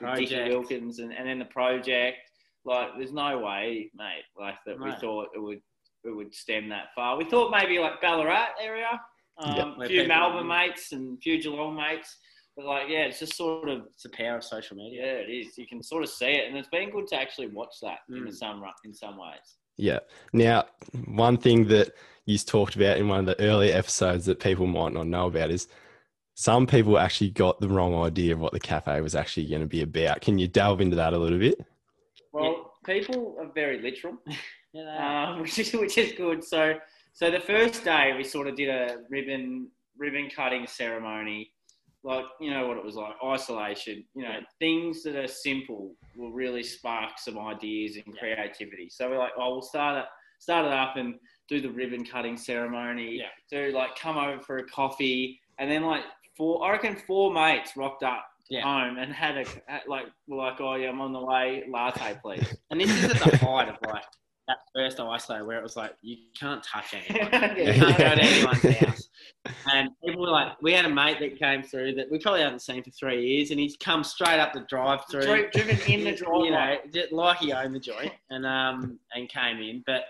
with 0.00 0.18
Dickie 0.18 0.48
Wilkins, 0.48 0.98
and, 1.00 1.12
and 1.12 1.28
then 1.28 1.38
the 1.38 1.44
project, 1.46 2.16
like 2.64 2.88
there's 2.96 3.12
no 3.12 3.38
way, 3.40 3.90
mate, 3.94 4.24
like 4.38 4.54
that 4.66 4.80
we 4.80 4.90
thought 5.00 5.28
it 5.34 5.38
would 5.40 5.60
it 6.04 6.14
would 6.14 6.34
stem 6.34 6.68
that 6.70 6.86
far. 6.94 7.16
We 7.16 7.24
thought 7.24 7.50
maybe 7.50 7.78
like 7.78 8.00
Ballarat 8.00 8.48
area, 8.60 9.00
um, 9.38 9.54
Yeah. 9.78 9.84
a 9.84 9.88
few 9.88 10.06
Melbourne 10.08 10.46
mates 10.46 10.92
and 10.92 11.16
a 11.18 11.20
few 11.20 11.40
Geelong 11.42 11.74
mates, 11.76 12.16
but 12.56 12.64
like 12.66 12.88
yeah, 12.88 13.00
it's 13.06 13.18
just 13.20 13.36
sort 13.36 13.68
of 13.68 13.82
it's 13.92 14.02
the 14.04 14.08
power 14.10 14.36
of 14.36 14.44
social 14.44 14.76
media. 14.76 15.04
yeah, 15.04 15.12
it 15.20 15.30
is. 15.30 15.58
You 15.58 15.66
can 15.66 15.82
sort 15.82 16.02
of 16.02 16.08
see 16.08 16.26
it, 16.26 16.48
and 16.48 16.56
it's 16.56 16.68
been 16.68 16.90
good 16.90 17.06
to 17.08 17.16
actually 17.16 17.48
watch 17.48 17.74
that 17.82 17.98
in 18.08 18.24
Mm. 18.24 18.34
some 18.34 18.62
in 18.84 18.94
some 18.94 19.16
ways. 19.18 19.56
yeah. 19.76 20.00
Now, 20.32 20.64
one 21.06 21.36
thing 21.36 21.66
that 21.68 21.92
you 22.26 22.38
talked 22.38 22.76
about 22.76 22.96
in 22.98 23.08
one 23.08 23.20
of 23.20 23.26
the 23.26 23.40
earlier 23.40 23.76
episodes 23.76 24.24
that 24.26 24.40
people 24.40 24.66
might 24.66 24.92
not 24.92 25.06
know 25.06 25.26
about 25.26 25.50
is 25.50 25.68
some 26.36 26.66
people 26.66 26.98
actually 26.98 27.30
got 27.30 27.60
the 27.60 27.68
wrong 27.68 27.94
idea 27.94 28.32
of 28.32 28.40
what 28.40 28.52
the 28.52 28.60
cafe 28.60 29.00
was 29.00 29.14
actually 29.14 29.46
going 29.46 29.60
to 29.60 29.66
be 29.68 29.82
about. 29.82 30.20
Can 30.20 30.38
you 30.38 30.48
delve 30.48 30.80
into 30.80 30.96
that 30.96 31.12
a 31.12 31.18
little 31.18 31.38
bit? 31.38 31.60
Well, 32.32 32.72
people 32.84 33.36
are 33.40 33.50
very 33.54 33.80
literal. 33.80 34.14
Yeah, 34.76 34.82
they 34.86 34.90
are. 34.90 35.26
um, 35.34 35.40
which 35.42 35.56
is 35.60 35.72
which 35.72 35.98
is 35.98 36.12
good. 36.16 36.42
So 36.42 36.74
so 37.12 37.30
the 37.30 37.38
first 37.38 37.84
day 37.84 38.12
we 38.16 38.24
sort 38.24 38.48
of 38.48 38.56
did 38.56 38.68
a 38.68 39.02
ribbon 39.08 39.68
ribbon 39.96 40.28
cutting 40.34 40.66
ceremony, 40.66 41.52
like 42.04 42.26
you 42.38 42.50
know 42.50 42.68
what 42.68 42.76
it 42.76 42.84
was 42.84 42.96
like 42.96 43.14
isolation. 43.24 44.04
You 44.14 44.22
know 44.22 44.40
things 44.58 45.02
that 45.02 45.16
are 45.16 45.26
simple 45.26 45.94
will 46.16 46.30
really 46.30 46.62
spark 46.62 47.18
some 47.18 47.38
ideas 47.38 47.96
and 48.04 48.16
creativity. 48.16 48.88
So 48.90 49.08
we're 49.10 49.18
like, 49.18 49.32
oh, 49.38 49.52
we'll 49.52 49.62
start 49.62 49.98
it 49.98 50.04
start 50.38 50.66
it 50.66 50.72
up 50.72 50.96
and 50.96 51.14
do 51.48 51.60
the 51.60 51.70
ribbon 51.70 52.04
cutting 52.04 52.36
ceremony. 52.36 53.18
Yeah. 53.18 53.26
Do 53.50 53.74
like 53.74 53.96
come 53.98 54.18
over 54.18 54.40
for 54.40 54.58
a 54.58 54.66
coffee, 54.66 55.40
and 55.58 55.70
then 55.70 55.82
like 55.82 56.02
four 56.36 56.64
I 56.64 56.72
reckon 56.72 56.96
four 56.96 57.32
mates 57.32 57.76
rocked 57.76 58.02
up. 58.02 58.26
Yeah. 58.50 58.62
Home 58.62 58.98
and 58.98 59.10
had 59.10 59.38
a 59.38 59.44
like 59.88 60.04
were 60.28 60.36
like 60.36 60.60
oh 60.60 60.74
yeah 60.74 60.90
I'm 60.90 61.00
on 61.00 61.14
the 61.14 61.24
way 61.24 61.64
latte 61.66 62.18
please 62.20 62.54
And 62.70 62.78
this 62.78 62.90
is 62.90 63.04
at 63.04 63.30
the 63.30 63.38
height 63.38 63.70
of 63.70 63.76
like 63.86 64.04
that 64.48 64.58
first 64.74 64.98
ISO 64.98 65.46
where 65.46 65.58
it 65.58 65.62
was 65.62 65.76
like 65.76 65.94
you 66.02 66.18
can't 66.38 66.62
touch 66.62 66.92
anyone. 66.92 67.56
You 67.56 67.72
can't 67.72 67.96
go 67.96 68.04
to 68.04 68.22
anyone's 68.22 68.78
house. 68.78 69.03
And 69.72 69.88
people 70.04 70.20
were 70.20 70.28
like, 70.30 70.60
we 70.60 70.72
had 70.72 70.84
a 70.84 70.90
mate 70.90 71.18
that 71.20 71.38
came 71.38 71.62
through 71.62 71.94
that 71.94 72.10
we 72.10 72.18
probably 72.18 72.42
haven't 72.42 72.60
seen 72.60 72.82
for 72.82 72.90
three 72.90 73.26
years, 73.26 73.50
and 73.50 73.58
he's 73.58 73.76
come 73.78 74.04
straight 74.04 74.38
up 74.38 74.52
the 74.52 74.60
drive-through, 74.68 75.50
driven 75.50 75.78
in 75.86 76.04
the 76.04 76.10
You 76.44 76.50
know, 76.50 76.76
like 77.12 77.38
he 77.38 77.52
owned 77.52 77.74
the 77.74 77.80
joint, 77.80 78.12
and 78.30 78.44
um, 78.44 78.98
and 79.14 79.28
came 79.28 79.58
in. 79.58 79.82
But 79.86 80.02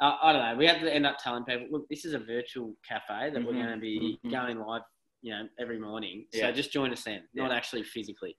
uh, 0.00 0.16
I 0.22 0.32
don't 0.32 0.42
know. 0.42 0.56
We 0.56 0.66
had 0.66 0.80
to 0.80 0.92
end 0.92 1.06
up 1.06 1.18
telling 1.22 1.44
people, 1.44 1.66
look, 1.70 1.88
this 1.88 2.04
is 2.04 2.14
a 2.14 2.18
virtual 2.18 2.74
cafe 2.86 3.30
that 3.30 3.44
we're 3.44 3.52
Mhm. 3.52 3.58
going 3.62 3.74
to 3.74 3.80
be 3.80 4.18
Mhm. 4.24 4.30
going 4.30 4.58
live, 4.58 4.82
you 5.22 5.32
know, 5.32 5.48
every 5.58 5.78
morning. 5.78 6.26
Yeah. 6.32 6.46
So 6.48 6.52
just 6.52 6.72
join 6.72 6.90
us 6.92 7.04
then, 7.04 7.22
not 7.34 7.52
actually 7.52 7.82
physically. 7.82 8.36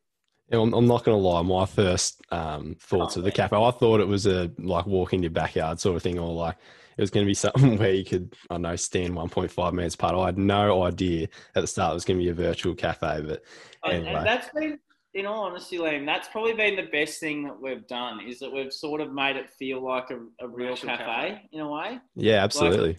Yeah, 0.51 0.59
I'm, 0.59 0.73
I'm 0.73 0.87
not 0.87 1.03
going 1.03 1.17
to 1.17 1.21
lie. 1.21 1.41
My 1.41 1.65
first 1.65 2.21
um, 2.31 2.75
thoughts 2.79 3.17
Oh, 3.17 3.19
of 3.19 3.23
the 3.23 3.29
yeah. 3.31 3.35
cafe, 3.47 3.55
I 3.55 3.71
thought 3.71 3.99
it 3.99 4.07
was 4.07 4.25
a 4.27 4.51
like 4.57 4.85
walk 4.85 5.13
in 5.13 5.23
your 5.23 5.31
backyard 5.31 5.79
sort 5.79 5.95
of 5.95 6.03
thing, 6.03 6.19
or 6.19 6.31
like 6.33 6.55
it 6.97 7.01
was 7.01 7.09
going 7.09 7.25
to 7.25 7.29
be 7.29 7.33
something 7.33 7.77
where 7.79 7.93
you 7.93 8.05
could, 8.05 8.33
I 8.49 8.55
don't 8.55 8.61
know, 8.63 8.75
stand 8.75 9.13
1.5 9.13 9.73
minutes 9.73 9.95
apart. 9.95 10.15
I 10.15 10.25
had 10.27 10.37
no 10.37 10.83
idea 10.83 11.27
at 11.55 11.61
the 11.61 11.67
start 11.67 11.91
it 11.91 11.95
was 11.95 12.05
going 12.05 12.19
to 12.19 12.23
be 12.25 12.29
a 12.29 12.33
virtual 12.33 12.73
cafe, 12.75 13.21
but 13.25 13.43
Anyway. 13.85 14.13
and 14.13 14.25
that's 14.25 14.49
been, 14.53 14.79
in 15.13 15.25
all 15.25 15.43
honesty, 15.45 15.77
Liam, 15.77 16.05
that's 16.05 16.27
probably 16.29 16.53
been 16.53 16.75
the 16.75 16.89
best 16.91 17.19
thing 17.19 17.43
that 17.43 17.61
we've 17.61 17.85
done 17.87 18.19
is 18.27 18.39
that 18.39 18.51
we've 18.51 18.73
sort 18.73 18.99
of 19.01 19.13
made 19.13 19.35
it 19.35 19.49
feel 19.49 19.81
like 19.83 20.09
a, 20.09 20.19
a 20.43 20.47
real 20.47 20.75
cafe, 20.75 21.03
cafe. 21.03 21.41
in 21.51 21.61
a 21.61 21.69
way. 21.69 21.99
yeah, 22.15 22.43
absolutely. 22.43 22.97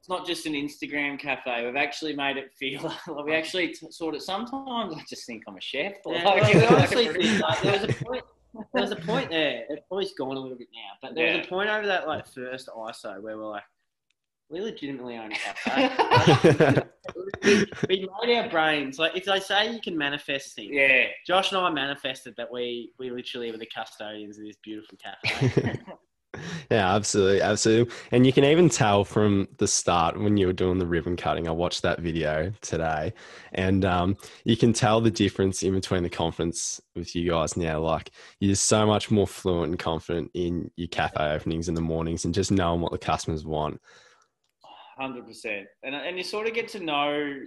It's 0.00 0.08
not 0.10 0.26
just 0.26 0.44
an 0.44 0.52
Instagram 0.52 1.18
cafe. 1.18 1.64
We've 1.64 1.76
actually 1.76 2.14
made 2.14 2.36
it 2.36 2.52
feel 2.52 2.82
like 3.08 3.24
we 3.24 3.34
actually 3.34 3.68
t- 3.68 3.86
sort 3.90 4.14
of. 4.14 4.20
Sometimes 4.22 4.92
I 4.94 5.02
just 5.08 5.24
think 5.24 5.44
I'm 5.48 5.56
a 5.56 5.60
chef. 5.62 5.94
Yeah, 6.04 6.12
Like, 6.24 6.24
well, 6.42 6.52
we 6.52 6.60
know, 6.60 6.66
honestly 6.76 7.06
like 7.06 7.16
a- 7.16 7.22
think, 7.22 7.40
like, 7.40 7.62
there 7.62 7.72
was 7.72 7.82
a 7.84 8.04
point. 8.04 8.24
There 8.72 8.82
was 8.82 8.92
a 8.92 8.96
point 8.96 9.30
there. 9.30 9.64
It's 9.68 9.82
probably 9.88 10.08
gone 10.16 10.36
a 10.36 10.40
little 10.40 10.58
bit 10.58 10.68
now, 10.72 10.98
but 11.02 11.14
there 11.14 11.36
was 11.36 11.46
a 11.46 11.48
point 11.48 11.70
over 11.70 11.86
that 11.86 12.06
like 12.06 12.26
first 12.26 12.68
ISO 12.68 13.22
where 13.22 13.36
we're 13.36 13.50
like, 13.50 13.62
we 14.50 14.60
legitimately 14.60 15.16
own 15.16 15.32
eh? 15.32 15.36
a 15.36 15.64
cafe. 15.64 16.82
we, 17.42 17.66
we 17.88 18.08
made 18.22 18.36
our 18.36 18.48
brains 18.48 18.98
like 18.98 19.16
if 19.16 19.24
they 19.24 19.40
say 19.40 19.72
you 19.72 19.80
can 19.80 19.96
manifest 19.96 20.54
things. 20.54 20.70
Yeah. 20.72 21.06
Josh 21.26 21.52
and 21.52 21.60
I 21.60 21.70
manifested 21.70 22.34
that 22.36 22.52
we 22.52 22.92
we 22.98 23.10
literally 23.10 23.50
were 23.50 23.58
the 23.58 23.68
custodians 23.74 24.38
of 24.38 24.44
this 24.44 24.56
beautiful 24.62 24.98
cafe. 24.98 25.80
yeah, 26.70 26.94
absolutely, 26.94 27.40
absolutely. 27.40 27.94
And 28.12 28.26
you 28.26 28.32
can 28.32 28.44
even 28.44 28.68
tell 28.68 29.04
from 29.04 29.48
the 29.58 29.66
start 29.66 30.18
when 30.18 30.36
you 30.36 30.46
were 30.46 30.52
doing 30.52 30.78
the 30.78 30.86
ribbon 30.86 31.16
cutting. 31.16 31.48
I 31.48 31.52
watched 31.52 31.82
that 31.82 32.00
video 32.00 32.52
today, 32.60 33.12
and 33.52 33.84
um, 33.84 34.16
you 34.44 34.56
can 34.56 34.72
tell 34.72 35.00
the 35.00 35.10
difference 35.10 35.62
in 35.62 35.74
between 35.74 36.02
the 36.02 36.10
confidence 36.10 36.80
with 36.94 37.14
you 37.14 37.30
guys 37.30 37.56
now. 37.56 37.80
Like 37.80 38.10
you're 38.40 38.54
so 38.54 38.86
much 38.86 39.10
more 39.10 39.26
fluent 39.26 39.70
and 39.70 39.78
confident 39.78 40.30
in 40.34 40.70
your 40.76 40.88
cafe 40.88 41.34
openings 41.34 41.68
in 41.68 41.74
the 41.74 41.80
mornings, 41.80 42.24
and 42.24 42.34
just 42.34 42.52
knowing 42.52 42.80
what 42.80 42.92
the 42.92 42.98
customers 42.98 43.44
want. 43.44 43.80
Hundred 44.96 45.26
percent, 45.26 45.66
and 45.82 45.94
and 45.94 46.16
you 46.16 46.22
sort 46.22 46.46
of 46.46 46.54
get 46.54 46.68
to 46.68 46.80
know 46.80 47.40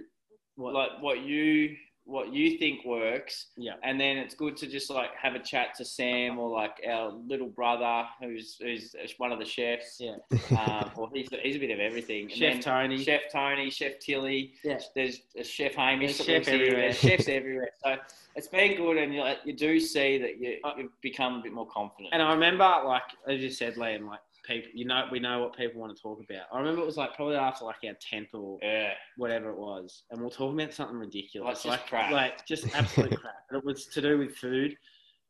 What- 0.56 0.74
like 0.74 0.90
what 1.00 1.20
you 1.20 1.76
what 2.08 2.32
you 2.32 2.56
think 2.56 2.86
works, 2.86 3.48
yeah. 3.58 3.74
and 3.82 4.00
then 4.00 4.16
it's 4.16 4.34
good 4.34 4.56
to 4.56 4.66
just 4.66 4.88
like 4.88 5.10
have 5.14 5.34
a 5.34 5.38
chat 5.38 5.74
to 5.76 5.84
Sam 5.84 6.38
or 6.38 6.48
like 6.48 6.80
our 6.88 7.12
little 7.12 7.48
brother 7.48 8.08
who's 8.22 8.56
who's 8.62 8.94
one 9.18 9.30
of 9.30 9.38
the 9.38 9.44
chefs. 9.44 10.00
Yeah. 10.00 10.16
Um, 10.58 10.90
well, 10.96 11.10
he's 11.12 11.28
he's 11.42 11.56
a 11.56 11.58
bit 11.58 11.70
of 11.70 11.80
everything. 11.80 12.22
And 12.22 12.32
Chef 12.32 12.60
Tony. 12.60 13.04
Chef 13.04 13.20
Tony, 13.30 13.68
Chef 13.68 13.98
Tilly. 13.98 14.54
Yeah. 14.64 14.78
There's 14.94 15.20
a 15.38 15.44
Chef 15.44 15.74
Hamish. 15.74 16.16
There's 16.16 16.46
chef 16.46 16.48
everywhere. 16.48 16.94
Chefs 16.94 17.28
everywhere. 17.28 17.70
So 17.84 17.96
it's 18.34 18.48
been 18.48 18.76
good, 18.76 18.96
and 18.96 19.12
you 19.12 19.20
like, 19.20 19.38
you 19.44 19.52
do 19.52 19.78
see 19.78 20.16
that 20.16 20.40
you 20.40 20.56
you've 20.78 21.00
become 21.02 21.34
a 21.34 21.42
bit 21.42 21.52
more 21.52 21.66
confident. 21.66 22.08
And 22.12 22.22
I 22.22 22.32
remember, 22.32 22.64
like 22.86 23.02
as 23.28 23.40
you 23.40 23.50
said, 23.50 23.74
Liam, 23.74 24.06
like 24.06 24.20
people, 24.48 24.70
you 24.74 24.84
know, 24.86 25.04
we 25.12 25.20
know 25.20 25.40
what 25.40 25.56
people 25.56 25.80
want 25.80 25.94
to 25.96 26.02
talk 26.02 26.18
about. 26.28 26.46
I 26.52 26.58
remember 26.58 26.80
it 26.82 26.86
was 26.86 26.96
like 26.96 27.14
probably 27.14 27.36
after 27.36 27.64
like 27.66 27.76
our 27.86 27.94
tenth 28.00 28.30
or 28.34 28.58
yeah. 28.62 28.92
whatever 29.16 29.50
it 29.50 29.58
was, 29.58 30.02
and 30.10 30.20
we're 30.20 30.30
talking 30.30 30.60
about 30.60 30.74
something 30.74 30.96
ridiculous, 30.96 31.64
Like, 31.64 31.78
just 31.80 31.88
crap. 31.90 32.10
like 32.10 32.46
just 32.46 32.74
absolute 32.74 33.10
crap. 33.20 33.34
And 33.50 33.58
it 33.58 33.64
was 33.64 33.86
to 33.86 34.00
do 34.00 34.18
with 34.18 34.34
food. 34.36 34.74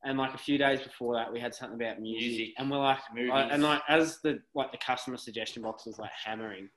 And 0.04 0.16
like 0.16 0.32
a 0.32 0.38
few 0.38 0.58
days 0.58 0.80
before 0.80 1.14
that, 1.16 1.32
we 1.32 1.40
had 1.40 1.52
something 1.52 1.74
about 1.80 2.00
music, 2.00 2.28
Music. 2.28 2.54
and 2.56 2.70
we're 2.70 2.78
like, 2.78 3.00
Movies. 3.14 3.32
I- 3.34 3.42
and 3.48 3.62
like 3.62 3.82
as 3.88 4.20
the 4.22 4.38
like 4.54 4.70
the 4.72 4.78
customer 4.78 5.16
suggestion 5.16 5.62
box 5.64 5.84
was 5.86 5.98
like 5.98 6.12
hammering, 6.24 6.68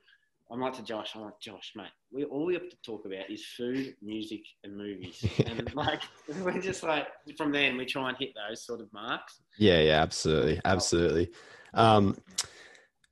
I'm 0.51 0.59
like 0.59 0.73
to 0.73 0.83
Josh, 0.83 1.11
I'm 1.15 1.21
like 1.21 1.39
Josh, 1.39 1.71
mate, 1.75 1.85
we 2.11 2.25
all 2.25 2.45
we 2.45 2.55
have 2.55 2.67
to 2.67 2.75
talk 2.83 3.05
about 3.05 3.29
is 3.29 3.45
food, 3.55 3.95
music, 4.01 4.41
and 4.63 4.75
movies, 4.75 5.23
and 5.45 5.73
like 5.75 6.01
we're 6.43 6.59
just 6.59 6.81
like 6.83 7.07
from 7.37 7.51
then 7.51 7.77
we 7.77 7.85
try 7.85 8.09
and 8.09 8.17
hit 8.17 8.33
those 8.35 8.65
sort 8.65 8.81
of 8.81 8.91
marks. 8.91 9.41
Yeah, 9.59 9.79
yeah, 9.81 10.01
absolutely, 10.01 10.59
absolutely. 10.65 11.29
Um, 11.73 12.17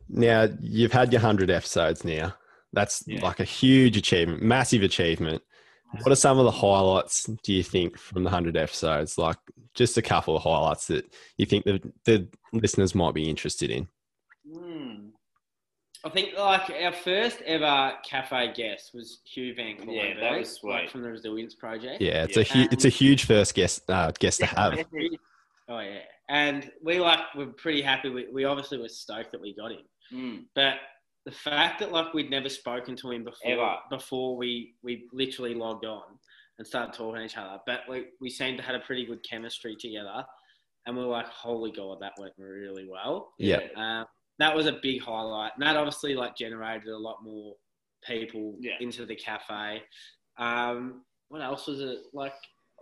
now 0.09 0.47
you've 0.61 0.91
had 0.93 1.11
your 1.11 1.21
hundred 1.21 1.49
episodes. 1.49 2.03
Now 2.03 2.35
that's 2.73 3.03
Yeah. 3.07 3.21
like 3.21 3.39
a 3.39 3.43
huge 3.45 3.97
achievement, 3.97 4.41
massive 4.41 4.83
achievement. 4.83 5.41
What 6.03 6.11
are 6.11 6.15
some 6.15 6.37
of 6.37 6.45
the 6.45 6.51
highlights 6.51 7.23
do 7.43 7.51
you 7.53 7.63
think 7.63 7.97
from 7.97 8.23
the 8.23 8.29
hundred 8.29 8.55
episodes? 8.57 9.17
Like 9.17 9.37
just 9.73 9.97
a 9.97 10.01
couple 10.03 10.35
of 10.35 10.43
highlights 10.43 10.87
that 10.87 11.11
you 11.37 11.45
think 11.45 11.65
the 11.65 11.81
the 12.05 12.27
listeners 12.53 12.93
might 12.93 13.13
be 13.13 13.29
interested 13.29 13.71
in. 13.71 13.87
Hmm. 14.51 15.09
I 16.05 16.09
think 16.09 16.37
like 16.37 16.69
our 16.69 16.93
first 16.93 17.41
ever 17.41 17.93
cafe 18.05 18.53
guest 18.53 18.91
was 18.93 19.19
Hugh 19.25 19.53
van 19.53 19.75
Cuylenburg, 19.77 20.15
Yeah, 20.17 20.29
that 20.29 20.39
was 20.39 20.51
sweet. 20.51 20.71
like, 20.71 20.89
from 20.89 21.01
the 21.01 21.09
Resilience 21.11 21.55
Project. 21.55 22.01
Yeah, 22.01 22.23
it's 22.23 22.37
Yeah. 22.37 22.43
a 22.43 22.45
hu- 22.45 22.67
it's 22.71 22.85
a 22.85 22.89
huge 22.89 23.25
first 23.25 23.53
guest 23.53 23.89
uh, 23.89 24.11
guest 24.19 24.39
to 24.39 24.45
have. 24.45 24.73
Oh 25.71 25.79
yeah, 25.79 25.99
and 26.29 26.71
we 26.83 26.99
like 26.99 27.19
we're 27.35 27.47
pretty 27.47 27.81
happy. 27.81 28.09
We, 28.09 28.27
we 28.31 28.45
obviously 28.45 28.77
were 28.77 28.89
stoked 28.89 29.31
that 29.33 29.41
we 29.41 29.55
got 29.55 29.71
him, 29.71 29.81
Hmm. 30.11 30.37
but 30.55 30.75
the 31.25 31.31
fact 31.31 31.79
that 31.79 31.91
like 31.91 32.13
we'd 32.13 32.29
never 32.29 32.49
spoken 32.49 32.95
to 32.97 33.11
him 33.11 33.23
before 33.23 33.51
Ever. 33.51 33.75
before 33.89 34.37
we 34.37 34.75
we 34.83 35.07
literally 35.11 35.53
logged 35.53 35.85
on 35.85 36.03
and 36.57 36.65
started 36.67 36.93
talking 36.93 37.19
to 37.19 37.25
each 37.25 37.37
other, 37.37 37.59
but 37.65 37.81
we 37.89 38.05
we 38.21 38.29
seemed 38.29 38.57
to 38.57 38.63
had 38.63 38.75
a 38.75 38.79
pretty 38.79 39.05
good 39.05 39.23
chemistry 39.29 39.75
together, 39.79 40.23
and 40.85 40.95
we 40.97 41.03
were 41.03 41.09
like, 41.11 41.27
holy 41.27 41.71
god, 41.71 41.97
that 42.01 42.13
went 42.19 42.33
really 42.37 42.87
well. 42.89 43.33
Yeah. 43.37 43.59
Um, 43.75 44.05
that 44.39 44.55
was 44.55 44.67
a 44.67 44.79
big 44.81 45.01
highlight, 45.01 45.51
and 45.55 45.63
that 45.67 45.75
obviously 45.75 46.15
like 46.15 46.35
generated 46.37 46.87
a 46.87 46.97
lot 46.97 47.17
more 47.23 47.55
people 48.07 48.55
Yeah. 48.59 48.75
into 48.79 49.05
the 49.05 49.15
cafe. 49.15 49.83
Um, 50.37 51.03
what 51.27 51.41
else 51.41 51.67
was 51.67 51.81
it 51.81 51.99
like? 52.13 52.33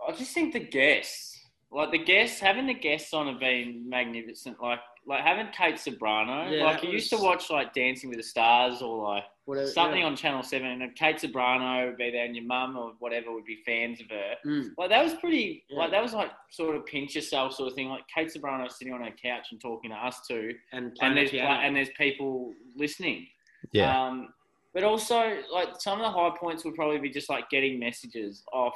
I 0.08 0.12
just 0.12 0.32
think 0.32 0.52
the 0.52 0.60
guests, 0.60 1.36
like 1.70 1.90
the 1.90 1.98
guests, 1.98 2.40
having 2.40 2.66
the 2.66 2.74
guests 2.74 3.12
on 3.12 3.26
have 3.26 3.40
been 3.40 3.88
magnificent. 3.88 4.60
Like, 4.60 4.80
like 5.06 5.22
having 5.22 5.48
Kate 5.52 5.76
Ceberano. 5.76 6.50
Yeah, 6.50 6.64
like 6.64 6.80
that 6.80 6.84
you 6.86 6.92
used 6.92 7.10
to 7.10 7.18
watch 7.18 7.50
like 7.50 7.74
Dancing 7.74 8.08
with 8.08 8.18
the 8.18 8.24
Stars 8.24 8.80
or 8.80 9.02
like 9.02 9.24
Whatever, 9.44 9.66
something 9.68 10.00
yeah. 10.00 10.06
on 10.06 10.16
Channel 10.16 10.42
Seven, 10.42 10.82
and 10.82 10.94
Kate 10.94 11.16
Ceberano 11.16 11.86
would 11.86 11.96
be 11.96 12.10
there, 12.10 12.24
and 12.24 12.34
your 12.34 12.44
mum 12.44 12.76
or 12.76 12.92
whatever 12.98 13.32
would 13.32 13.44
be 13.44 13.58
fans 13.66 14.00
of 14.00 14.08
her. 14.10 14.34
Mm. 14.46 14.70
Like 14.78 14.90
that 14.90 15.02
was 15.02 15.14
pretty. 15.14 15.64
Yeah. 15.68 15.78
Like 15.78 15.90
that 15.90 16.02
was 16.02 16.14
like 16.14 16.30
sort 16.50 16.74
of 16.76 16.86
pinch 16.86 17.14
yourself 17.14 17.54
sort 17.54 17.70
of 17.70 17.74
thing. 17.74 17.88
Like 17.88 18.04
Kate 18.14 18.30
Ceberano 18.34 18.70
sitting 18.70 18.94
on 18.94 19.00
her 19.02 19.10
couch 19.22 19.48
and 19.50 19.60
talking 19.60 19.90
to 19.90 19.96
us 19.96 20.20
two, 20.26 20.54
and 20.72 20.96
and 21.00 21.16
there's 21.16 21.30
piano. 21.30 21.60
and 21.60 21.76
there's 21.76 21.90
people 21.98 22.52
listening. 22.76 23.26
Yeah, 23.72 24.06
Um, 24.06 24.28
but 24.72 24.84
also, 24.84 25.38
like 25.52 25.68
some 25.80 26.00
of 26.00 26.04
the 26.04 26.10
high 26.10 26.34
points 26.38 26.64
would 26.64 26.74
probably 26.74 26.98
be 26.98 27.10
just 27.10 27.28
like 27.28 27.50
getting 27.50 27.78
messages 27.78 28.44
off 28.52 28.74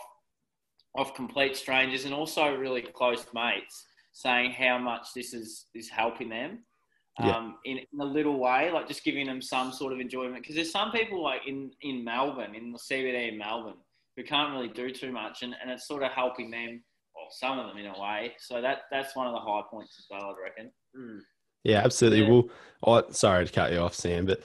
off 0.97 1.15
complete 1.15 1.57
strangers 1.57 2.05
and 2.05 2.15
also 2.15 2.55
really 2.55 2.83
close 2.83 3.25
mates 3.35 3.87
saying 4.13 4.53
how 4.53 4.79
much 4.79 5.09
this 5.15 5.33
is 5.35 5.67
is 5.75 5.89
helping 5.89 6.29
them. 6.29 6.65
Yeah. 7.21 7.37
Um, 7.37 7.57
in, 7.67 7.79
in 7.79 8.01
a 8.01 8.05
little 8.05 8.39
way, 8.39 8.71
like 8.73 8.89
just 8.89 9.05
giving 9.05 9.27
them 9.27 9.43
some 9.43 9.71
sort 9.71 9.93
of 9.93 10.01
enjoyment. 10.01 10.37
Because 10.43 10.55
there's 10.55 10.71
some 10.71 10.91
people 10.93 11.23
like 11.23 11.43
in, 11.47 11.71
in 11.83 12.03
Melbourne, 12.03 12.55
in 12.55 12.73
the 12.73 12.79
CBD 12.79 13.33
in 13.33 13.39
Melbourne, 13.39 13.77
who 14.17 14.25
can't 14.25 14.51
really 14.53 14.69
do 14.69 14.91
too 14.91 15.13
much, 15.13 15.43
and, 15.43 15.55
and 15.61 15.71
it's 15.71 15.87
sort 15.87 16.03
of 16.03 16.11
helping 16.13 16.51
them, 16.51 16.83
or 17.15 17.25
some 17.31 17.59
of 17.59 17.67
them 17.67 17.77
in 17.77 17.87
a 17.87 18.01
way. 18.01 18.33
So 18.39 18.63
that 18.63 18.83
that's 18.91 19.15
one 19.15 19.27
of 19.27 19.35
the 19.35 19.41
high 19.41 19.63
points 19.71 19.97
as 19.99 20.07
well, 20.11 20.35
I 20.35 20.43
reckon. 20.43 20.73
Mm. 20.99 21.21
yeah, 21.65 21.83
absolutely. 21.85 22.23
Yeah. 22.23 22.41
Well, 22.83 23.05
I, 23.07 23.13
sorry 23.13 23.45
to 23.45 23.53
cut 23.53 23.73
you 23.73 23.79
off, 23.79 23.95
Sam, 23.95 24.25
but 24.25 24.41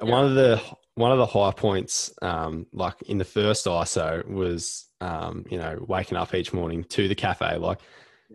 one 0.00 0.24
of 0.24 0.34
the 0.36 0.62
one 0.94 1.10
of 1.10 1.18
the 1.18 1.26
high 1.26 1.52
points, 1.52 2.12
um, 2.22 2.66
like 2.72 3.02
in 3.02 3.18
the 3.18 3.24
first 3.24 3.66
ISO, 3.66 4.26
was 4.28 4.85
um, 5.00 5.44
you 5.50 5.58
know 5.58 5.84
waking 5.88 6.16
up 6.16 6.34
each 6.34 6.52
morning 6.52 6.84
to 6.84 7.08
the 7.08 7.14
cafe. 7.14 7.56
Like, 7.56 7.80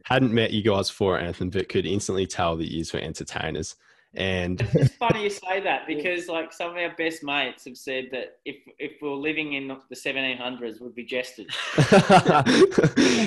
hadn't 0.06 0.34
met 0.34 0.52
you 0.52 0.62
guys 0.62 0.90
before 0.90 1.16
or 1.16 1.20
anything, 1.20 1.50
but 1.50 1.70
could 1.70 1.86
instantly 1.86 2.28
tell 2.28 2.58
that 2.58 2.72
you 2.72 2.84
were 2.94 3.00
entertainers. 3.00 3.76
And 4.14 4.60
It's 4.74 4.94
funny 4.96 5.24
you 5.24 5.30
say 5.30 5.62
that 5.62 5.88
because 5.88 6.28
like 6.28 6.52
some 6.52 6.72
of 6.72 6.78
our 6.78 6.94
best 6.98 7.24
mates 7.24 7.64
have 7.66 7.78
said 7.78 8.10
that 8.12 8.40
if 8.44 8.58
if 8.78 8.94
we 9.02 9.08
are 9.08 9.16
living 9.16 9.54
in 9.54 9.70
the 9.70 9.96
1700s, 9.96 10.82
we'd 10.82 10.96
be 10.96 11.06
jested. 11.06 11.48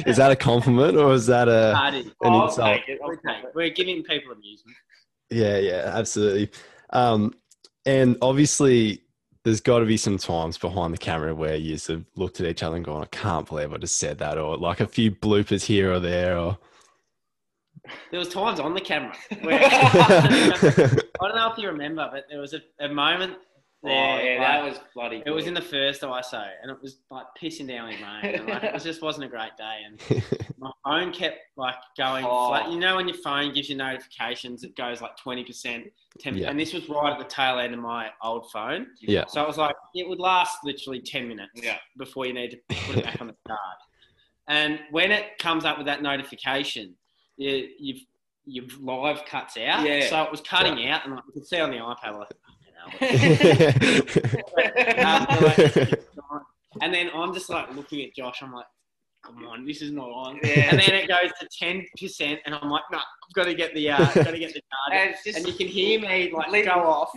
is 0.06 0.18
that 0.18 0.30
a 0.30 0.36
compliment 0.36 0.98
or 0.98 1.14
is 1.14 1.26
that 1.26 1.48
a 1.48 1.74
an 1.82 2.12
I'll 2.22 2.44
insult? 2.44 2.80
we're 3.54 3.70
giving 3.70 4.02
people 4.02 4.32
amusement. 4.32 4.76
Yeah, 5.30 5.58
yeah, 5.58 5.90
absolutely. 5.94 6.50
Um, 6.90 7.32
and 7.86 8.18
obviously, 8.20 9.03
there's 9.44 9.60
got 9.60 9.80
to 9.80 9.84
be 9.84 9.98
some 9.98 10.16
times 10.16 10.56
behind 10.56 10.94
the 10.94 10.98
camera 10.98 11.34
where 11.34 11.56
you 11.56 11.76
have 11.88 12.04
looked 12.16 12.40
at 12.40 12.46
each 12.46 12.62
other 12.62 12.76
and 12.76 12.84
gone, 12.84 13.02
"I 13.02 13.06
can't 13.06 13.46
believe 13.46 13.72
I 13.72 13.76
just 13.76 13.98
said 13.98 14.18
that," 14.18 14.38
or 14.38 14.56
like 14.56 14.80
a 14.80 14.86
few 14.86 15.10
bloopers 15.10 15.64
here 15.64 15.92
or 15.92 16.00
there, 16.00 16.38
or 16.38 16.58
There 18.10 18.18
was 18.18 18.30
times 18.30 18.58
on 18.58 18.72
the 18.72 18.80
camera. 18.80 19.14
Where, 19.42 19.60
I 19.62 20.98
don't 21.20 21.36
know 21.36 21.52
if 21.52 21.58
you 21.58 21.68
remember, 21.68 22.08
but 22.10 22.24
there 22.30 22.40
was 22.40 22.54
a, 22.54 22.60
a 22.80 22.88
moment 22.88 23.36
Oh, 23.84 23.88
yeah, 23.90 24.36
like, 24.38 24.38
that 24.38 24.64
was 24.64 24.78
bloody. 24.94 25.22
it 25.26 25.30
was 25.30 25.46
in 25.46 25.54
the 25.54 25.60
first 25.60 26.02
ISO, 26.02 26.46
and 26.62 26.70
it 26.70 26.76
was 26.80 26.98
like 27.10 27.26
pissing 27.40 27.68
down 27.68 27.88
with 27.88 28.00
rain. 28.00 28.34
And, 28.36 28.46
like, 28.48 28.62
it 28.64 28.82
just 28.82 29.02
wasn't 29.02 29.24
a 29.24 29.28
great 29.28 29.56
day, 29.58 29.80
and 29.86 30.00
my 30.58 30.70
phone 30.84 31.12
kept 31.12 31.38
like 31.56 31.74
going 31.98 32.24
Oh. 32.26 32.48
flat. 32.48 32.70
You 32.70 32.78
know 32.78 32.96
when 32.96 33.06
your 33.08 33.18
phone 33.18 33.52
gives 33.52 33.68
you 33.68 33.76
notifications, 33.76 34.64
it 34.64 34.74
goes 34.76 35.00
like 35.02 35.16
twenty 35.16 35.44
percent, 35.44 35.84
ten. 36.18 36.36
Yeah. 36.36 36.48
And 36.50 36.58
this 36.58 36.72
was 36.72 36.88
right 36.88 37.12
at 37.12 37.18
the 37.18 37.24
tail 37.26 37.58
end 37.58 37.74
of 37.74 37.80
my 37.80 38.08
old 38.22 38.50
phone, 38.50 38.86
yeah, 39.00 39.24
so 39.26 39.42
it 39.42 39.46
was 39.48 39.58
like 39.58 39.76
it 39.94 40.08
would 40.08 40.18
last 40.20 40.58
literally 40.64 41.00
ten 41.00 41.28
minutes 41.28 41.52
Yeah. 41.54 41.78
before 41.98 42.26
you 42.26 42.32
need 42.32 42.52
to 42.52 42.58
put 42.86 42.96
it 42.98 43.04
back 43.04 43.20
on 43.20 43.26
the 43.26 43.36
card. 43.48 43.58
And 44.48 44.78
when 44.90 45.10
it 45.10 45.38
comes 45.38 45.64
up 45.64 45.78
with 45.78 45.86
that 45.86 46.02
notification, 46.02 46.94
you, 47.36 47.68
you've 47.78 48.00
your 48.46 48.64
live 48.78 49.24
cuts 49.24 49.56
out. 49.56 49.86
Yeah. 49.88 50.06
So 50.08 50.22
it 50.22 50.30
was 50.30 50.42
cutting 50.42 50.86
out, 50.88 51.04
and 51.06 51.14
like, 51.14 51.24
you 51.26 51.32
could 51.32 51.46
see 51.46 51.60
on 51.60 51.70
the 51.70 51.78
iPad 51.78 52.18
like. 52.18 52.28
Like, 53.00 53.12
and 56.82 56.92
then 56.92 57.10
I'm 57.14 57.32
just 57.34 57.50
like 57.50 57.74
looking 57.74 58.02
at 58.02 58.14
Josh. 58.14 58.42
I'm 58.42 58.52
like, 58.52 58.66
come 59.24 59.44
on, 59.46 59.66
this 59.66 59.82
is 59.82 59.92
not 59.92 60.08
on. 60.08 60.38
Yeah. 60.42 60.70
And 60.70 60.80
then 60.80 60.94
it 60.94 61.08
goes 61.08 61.30
to 61.40 61.48
ten 61.58 61.86
percent, 62.00 62.40
and 62.46 62.54
I'm 62.54 62.70
like, 62.70 62.82
no, 62.92 62.98
I've 62.98 63.34
got 63.34 63.44
to 63.44 63.54
get 63.54 63.74
the, 63.74 63.90
uh, 63.90 63.98
got 63.98 64.30
to 64.30 64.38
get 64.38 64.52
the 64.54 64.60
card. 64.92 65.14
And 65.26 65.36
and 65.36 65.46
you 65.46 65.54
can 65.54 65.66
hear 65.66 66.00
me 66.00 66.30
like 66.32 66.50
Lit- 66.50 66.66
go 66.66 66.72
off, 66.72 67.10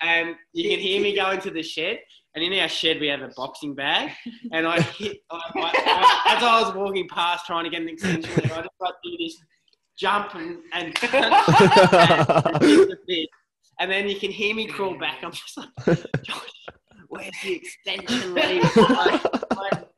and 0.00 0.34
you 0.52 0.70
can 0.70 0.80
hear 0.80 1.00
me 1.00 1.14
go 1.14 1.30
into 1.30 1.50
the 1.50 1.62
shed. 1.62 1.98
And 2.36 2.42
in 2.42 2.52
our 2.58 2.68
shed, 2.68 2.98
we 2.98 3.06
have 3.06 3.22
a 3.22 3.30
boxing 3.36 3.74
bag, 3.76 4.10
and 4.52 4.66
I 4.66 4.80
hit 4.80 5.18
I, 5.30 5.36
I, 5.54 6.24
I, 6.26 6.36
as 6.36 6.42
I 6.42 6.62
was 6.62 6.74
walking 6.74 7.08
past 7.08 7.46
trying 7.46 7.62
to 7.62 7.70
get 7.70 7.82
an 7.82 7.88
extension, 7.88 8.32
I 8.36 8.48
just 8.48 8.68
like 8.80 8.94
do 9.04 9.16
this 9.18 9.36
jump 9.96 10.34
and 10.34 10.58
and, 10.72 10.96
and, 11.12 11.32
and 12.60 12.98
then 13.90 14.08
you 14.08 14.16
can 14.18 14.30
hear 14.30 14.54
me 14.54 14.66
crawl 14.66 14.96
back. 14.98 15.18
I'm 15.22 15.32
just 15.32 15.56
like, 15.56 15.68
Josh, 16.22 16.66
where's 17.08 17.30
the 17.42 17.54
extension 17.54 18.34
lead? 18.34 18.62
Like, 18.76 19.24
like, 19.56 19.88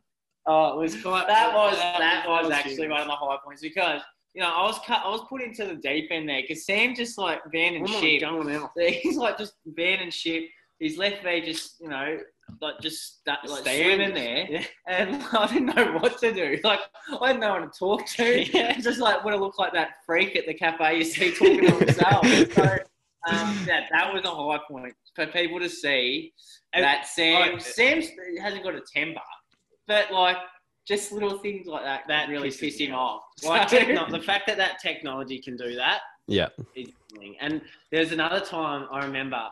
oh, 0.46 0.78
it 0.78 0.82
was 0.82 1.02
quite. 1.02 1.26
that 1.26 1.54
was 1.54 1.76
that 1.78 2.24
was 2.26 2.50
actually 2.50 2.88
one 2.88 3.00
of 3.00 3.06
the 3.06 3.14
high 3.14 3.36
points 3.44 3.62
because 3.62 4.00
you 4.34 4.42
know 4.42 4.48
I 4.54 4.62
was 4.62 4.78
cut, 4.86 5.02
I 5.04 5.08
was 5.10 5.22
put 5.28 5.42
into 5.42 5.64
the 5.66 5.74
deep 5.76 6.08
end 6.10 6.28
there 6.28 6.42
because 6.42 6.64
Sam 6.66 6.94
just 6.94 7.18
like 7.18 7.40
van 7.52 7.74
and 7.74 7.88
my 7.88 8.00
shit. 8.00 8.20
God. 8.22 8.68
He's 8.76 9.16
like 9.16 9.38
just 9.38 9.54
van 9.66 10.00
and 10.00 10.12
shit. 10.12 10.44
His 10.78 10.98
left 10.98 11.24
leg 11.24 11.44
just 11.46 11.76
you 11.80 11.88
know 11.88 12.18
like 12.60 12.74
just 12.80 13.20
sta- 13.20 13.38
like 13.46 13.62
Standing. 13.62 14.10
standing 14.10 14.14
there, 14.14 14.46
Yeah. 14.48 14.64
and 14.86 15.22
I 15.32 15.46
didn't 15.48 15.74
know 15.74 15.98
what 15.98 16.18
to 16.20 16.32
do. 16.32 16.58
Like 16.62 16.80
I 17.20 17.28
didn't 17.28 17.40
know 17.40 17.52
one 17.54 17.62
to 17.62 17.68
talk 17.78 18.06
to. 18.06 18.44
Yeah. 18.54 18.78
Just 18.78 19.00
like 19.00 19.24
would 19.24 19.32
have 19.32 19.40
looked 19.40 19.58
like 19.58 19.72
that 19.72 19.94
freak 20.04 20.36
at 20.36 20.46
the 20.46 20.54
cafe 20.54 20.98
you 20.98 21.04
see 21.04 21.32
talking 21.32 21.62
to 21.62 21.70
himself. 21.72 22.26
So 22.52 22.78
um, 23.26 23.64
yeah, 23.66 23.86
that 23.90 24.12
was 24.12 24.24
a 24.24 24.30
high 24.30 24.58
point 24.68 24.94
for 25.14 25.26
people 25.26 25.58
to 25.60 25.68
see 25.68 26.32
And 26.72 26.84
that 26.84 27.06
Sam 27.06 27.54
I- 27.56 27.58
Sam 27.58 28.02
hasn't 28.40 28.62
got 28.62 28.74
a 28.74 28.82
temper, 28.94 29.20
but 29.86 30.10
like 30.12 30.36
just 30.86 31.10
little 31.12 31.38
things 31.38 31.66
like 31.66 31.82
that 31.84 32.02
that 32.08 32.26
That 32.26 32.32
really 32.32 32.48
pisses 32.50 32.60
piss 32.60 32.78
him 32.78 32.94
off. 32.94 33.22
off. 33.42 33.44
Like 33.44 33.68
techno- 33.76 34.08
the 34.10 34.20
fact 34.20 34.46
that 34.46 34.56
that 34.58 34.80
technology 34.80 35.38
can 35.40 35.56
do 35.56 35.74
that 35.74 36.00
yeah. 36.26 36.48
is. 36.74 36.88
And 37.40 37.62
there's 37.90 38.12
another 38.12 38.40
time 38.40 38.86
I 38.92 39.04
remember, 39.04 39.42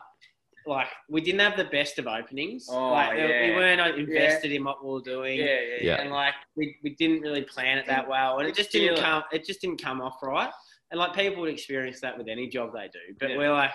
like 0.67 0.87
we 1.09 1.19
didn't 1.21 1.41
have 1.41 1.57
the 1.57 1.65
best 1.65 1.99
of 1.99 2.07
openings. 2.07 2.67
Oh, 2.69 2.91
like 2.91 3.13
we 3.13 3.51
weren't 3.55 3.97
invested 3.99 4.51
in 4.51 4.63
what 4.63 4.83
we 4.83 4.91
were 4.91 5.01
doing. 5.01 5.39
yeah, 5.39 5.45
yeah, 5.45 5.59
Yeah. 5.61 5.77
yeah. 5.81 6.01
And 6.01 6.11
like 6.11 6.33
we, 6.55 6.77
we 6.83 6.91
didn't 6.95 7.21
really 7.21 7.41
plan 7.43 7.77
it 7.79 7.85
that 7.87 8.07
well, 8.07 8.39
and 8.39 8.47
it 8.47 8.55
just 8.55 8.71
didn't 8.71 8.99
come. 8.99 9.23
It 9.33 9.45
just 9.45 9.61
didn't 9.61 9.81
come 9.81 9.99
off 10.01 10.17
right. 10.23 10.51
And 10.95 10.99
like 11.01 11.13
people 11.13 11.41
would 11.41 11.51
experience 11.51 11.99
that 11.99 12.17
with 12.17 12.29
any 12.29 12.47
job 12.47 12.71
they 12.73 12.87
do. 12.87 12.99
But 13.19 13.31
Yeah. 13.31 13.37
we're 13.37 13.51
like, 13.51 13.71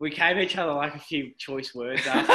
we 0.00 0.10
gave 0.10 0.36
each 0.36 0.58
other 0.58 0.74
like 0.74 0.94
a 0.94 0.98
few 0.98 1.32
choice 1.38 1.74
words 1.74 2.06
after 2.06 2.30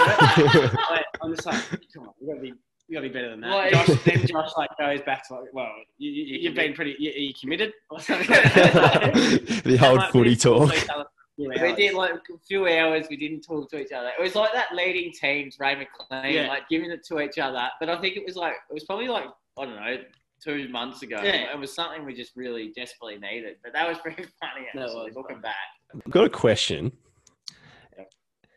it. 0.66 0.74
Like, 0.90 1.06
I'm 1.22 1.36
just 1.36 1.46
like, 1.46 1.62
come 1.94 2.08
on, 2.08 2.14
you 2.20 2.28
gotta 2.30 2.42
be, 2.42 2.48
you 2.88 2.96
gotta 2.96 3.08
be 3.10 3.14
better 3.14 3.30
than 3.30 3.42
that. 3.42 3.52
Like- 3.52 3.72
Josh, 3.74 4.04
then 4.06 4.26
Josh 4.26 4.50
like 4.58 4.72
goes 4.80 5.02
back 5.02 5.28
to 5.28 5.36
like, 5.36 5.54
well, 5.54 5.70
you, 6.00 6.10
you, 6.12 6.24
You 6.24 6.40
you've 6.40 6.56
been 6.56 6.74
pretty, 6.74 6.96
you, 6.98 7.12
are 7.12 7.14
you 7.14 7.34
committed? 7.40 7.74
Or 7.92 8.00
something. 8.00 8.26
the 8.28 9.80
old 9.88 9.98
Like, 10.00 10.12
footy 10.12 10.36
talk. 10.36 10.70
talked 10.72 10.72
to 10.74 10.84
each 10.84 10.90
other 10.90 11.04
for 11.38 11.52
a 11.52 11.56
few 11.56 11.64
We 11.68 11.76
did 11.76 11.94
like 11.94 12.14
a 12.16 12.38
few 12.48 12.68
hours. 12.68 13.06
We 13.12 13.18
didn't 13.18 13.42
talk 13.42 13.70
to 13.70 13.78
each 13.80 13.92
other. 13.92 14.10
It 14.18 14.22
was 14.24 14.34
like 14.34 14.52
that 14.54 14.74
leading 14.74 15.12
teams, 15.14 15.58
Ray 15.60 15.76
McLean, 15.76 16.34
Yeah. 16.34 16.48
like 16.48 16.68
giving 16.70 16.90
it 16.90 17.06
to 17.06 17.20
each 17.22 17.38
other. 17.38 17.68
But 17.80 17.90
I 17.90 18.02
think 18.02 18.18
it 18.18 18.26
was 18.26 18.36
like 18.36 18.56
it 18.68 18.74
was 18.74 18.84
probably 18.86 19.10
like 19.10 19.26
I 19.60 19.66
don't 19.66 19.76
know, 19.76 19.98
two 20.44 20.68
months 20.70 21.02
ago. 21.04 21.20
Yeah. 21.24 21.52
It 21.54 21.60
was 21.60 21.74
something 21.74 22.06
we 22.06 22.14
just 22.14 22.36
really 22.36 22.72
desperately 22.76 23.18
needed. 23.18 23.58
But 23.64 23.74
that 23.74 23.88
was 23.88 23.98
pretty 24.04 24.24
funny 24.40 24.68
That 24.74 24.84
actually, 24.84 25.06
was 25.06 25.16
looking 25.16 25.42
back. 25.42 25.56
I've 25.94 26.12
got 26.12 26.26
a 26.26 26.30
question. 26.30 26.92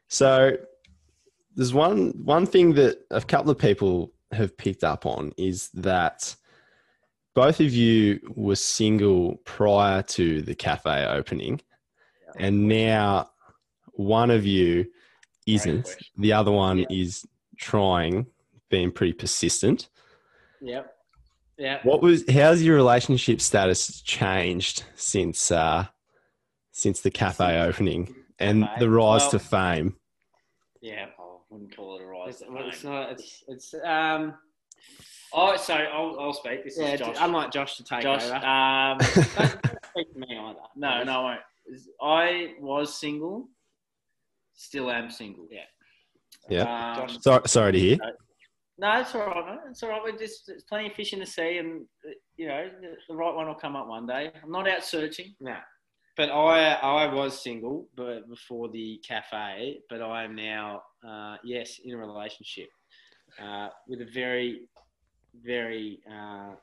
So 0.08 0.56
there's 1.54 1.74
one 1.74 2.10
one 2.24 2.46
thing 2.46 2.74
that 2.74 2.98
a 3.10 3.20
couple 3.20 3.50
of 3.50 3.58
people 3.58 4.12
have 4.32 4.56
picked 4.56 4.84
up 4.84 5.04
on 5.06 5.32
is 5.36 5.68
that 5.74 6.34
both 7.34 7.60
of 7.60 7.72
you 7.72 8.20
were 8.34 8.56
single 8.56 9.36
prior 9.44 10.02
to 10.02 10.42
the 10.42 10.54
cafe 10.54 11.04
opening, 11.06 11.60
and 12.38 12.66
now 12.68 13.30
one 13.92 14.30
of 14.30 14.46
you 14.46 14.86
isn't. 15.46 15.88
The 16.18 16.32
other 16.32 16.52
one 16.52 16.78
Yeah. 16.78 16.86
is 16.90 17.24
trying, 17.58 18.26
being 18.70 18.90
pretty 18.90 19.12
persistent. 19.12 19.88
Yep. 20.60 20.95
Yeah. 21.58 21.80
What 21.84 22.02
was 22.02 22.24
how's 22.30 22.62
your 22.62 22.76
relationship 22.76 23.40
status 23.40 24.00
changed 24.02 24.84
since 24.94 25.50
uh 25.50 25.86
since 26.72 27.00
the 27.00 27.10
cafe 27.10 27.60
opening 27.60 28.14
and 28.38 28.64
Cafe? 28.64 28.80
the 28.80 28.90
rise 28.90 29.22
Well- 29.22 29.30
to 29.30 29.38
fame? 29.38 29.96
Yeah. 30.82 31.06
I 31.18 31.22
wouldn't 31.50 31.74
call 31.76 31.96
it 31.98 32.02
a 32.02 32.06
rise. 32.06 32.28
It's, 32.28 32.40
to 32.40 32.50
well, 32.50 32.68
it's 32.68 32.78
fame. 32.80 32.90
not. 32.90 33.10
It's 33.12 33.44
it's 33.48 33.74
um. 33.84 34.34
Oh, 35.32 35.56
so 35.56 35.74
I'll, 35.74 36.18
I'll 36.20 36.32
speak. 36.32 36.64
This 36.64 36.78
Yeah. 36.78 36.92
is 36.94 37.00
Josh. 37.00 37.16
Unlike 37.18 37.50
Josh 37.52 37.76
to 37.78 37.84
take 37.84 38.02
Josh. 38.02 38.24
over. 38.24 38.36
Um, 38.36 38.98
Don't 39.68 39.84
speak 39.90 40.12
to 40.12 40.18
me 40.18 40.26
either. 40.38 40.58
no, 40.76 41.02
no, 41.04 41.12
I 41.12 41.22
won't. 41.22 41.40
I 42.00 42.54
was 42.60 42.94
single. 42.94 43.48
Still 44.54 44.90
am 44.90 45.10
single. 45.10 45.46
Yeah. 45.50 45.60
Yeah. 46.48 47.00
Um, 47.02 47.08
Sorry, 47.20 47.42
sorry 47.48 47.72
to 47.72 47.78
hear. 47.78 47.98
No, 48.78 49.00
it's 49.00 49.14
all 49.14 49.26
right, 49.26 49.46
mate. 49.46 49.58
It's 49.70 49.82
all 49.82 49.88
right. 49.88 50.02
We're 50.02 50.18
just 50.18 50.46
there's 50.46 50.64
plenty 50.64 50.88
of 50.88 50.92
fish 50.92 51.12
in 51.12 51.20
the 51.20 51.26
sea, 51.26 51.58
and 51.58 51.86
you 52.36 52.46
know 52.46 52.68
the, 52.80 52.96
the 53.08 53.16
right 53.16 53.34
one 53.34 53.46
will 53.46 53.54
come 53.54 53.74
up 53.74 53.88
one 53.88 54.06
day. 54.06 54.30
I'm 54.42 54.50
not 54.50 54.68
out 54.68 54.84
searching. 54.84 55.34
No. 55.40 55.56
But 56.16 56.30
I 56.30 56.74
I 56.74 57.12
was 57.12 57.42
single, 57.42 57.88
but 57.96 58.28
before 58.28 58.68
the 58.68 59.00
cafe. 59.06 59.80
But 59.88 60.02
I 60.02 60.24
am 60.24 60.34
now, 60.34 60.82
uh, 61.06 61.36
yes, 61.44 61.80
in 61.84 61.94
a 61.94 61.96
relationship 61.96 62.68
uh, 63.42 63.68
with 63.86 64.00
a 64.00 64.06
very, 64.12 64.68
very 65.42 66.00
uh, 66.10 66.54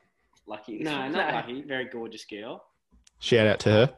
Lucky. 0.46 0.78
no, 0.78 1.08
not 1.08 1.32
lucky, 1.32 1.62
very 1.62 1.86
gorgeous 1.86 2.24
girl. 2.24 2.64
Shout 3.20 3.46
out 3.46 3.60
to 3.60 3.70
her. 3.70 3.94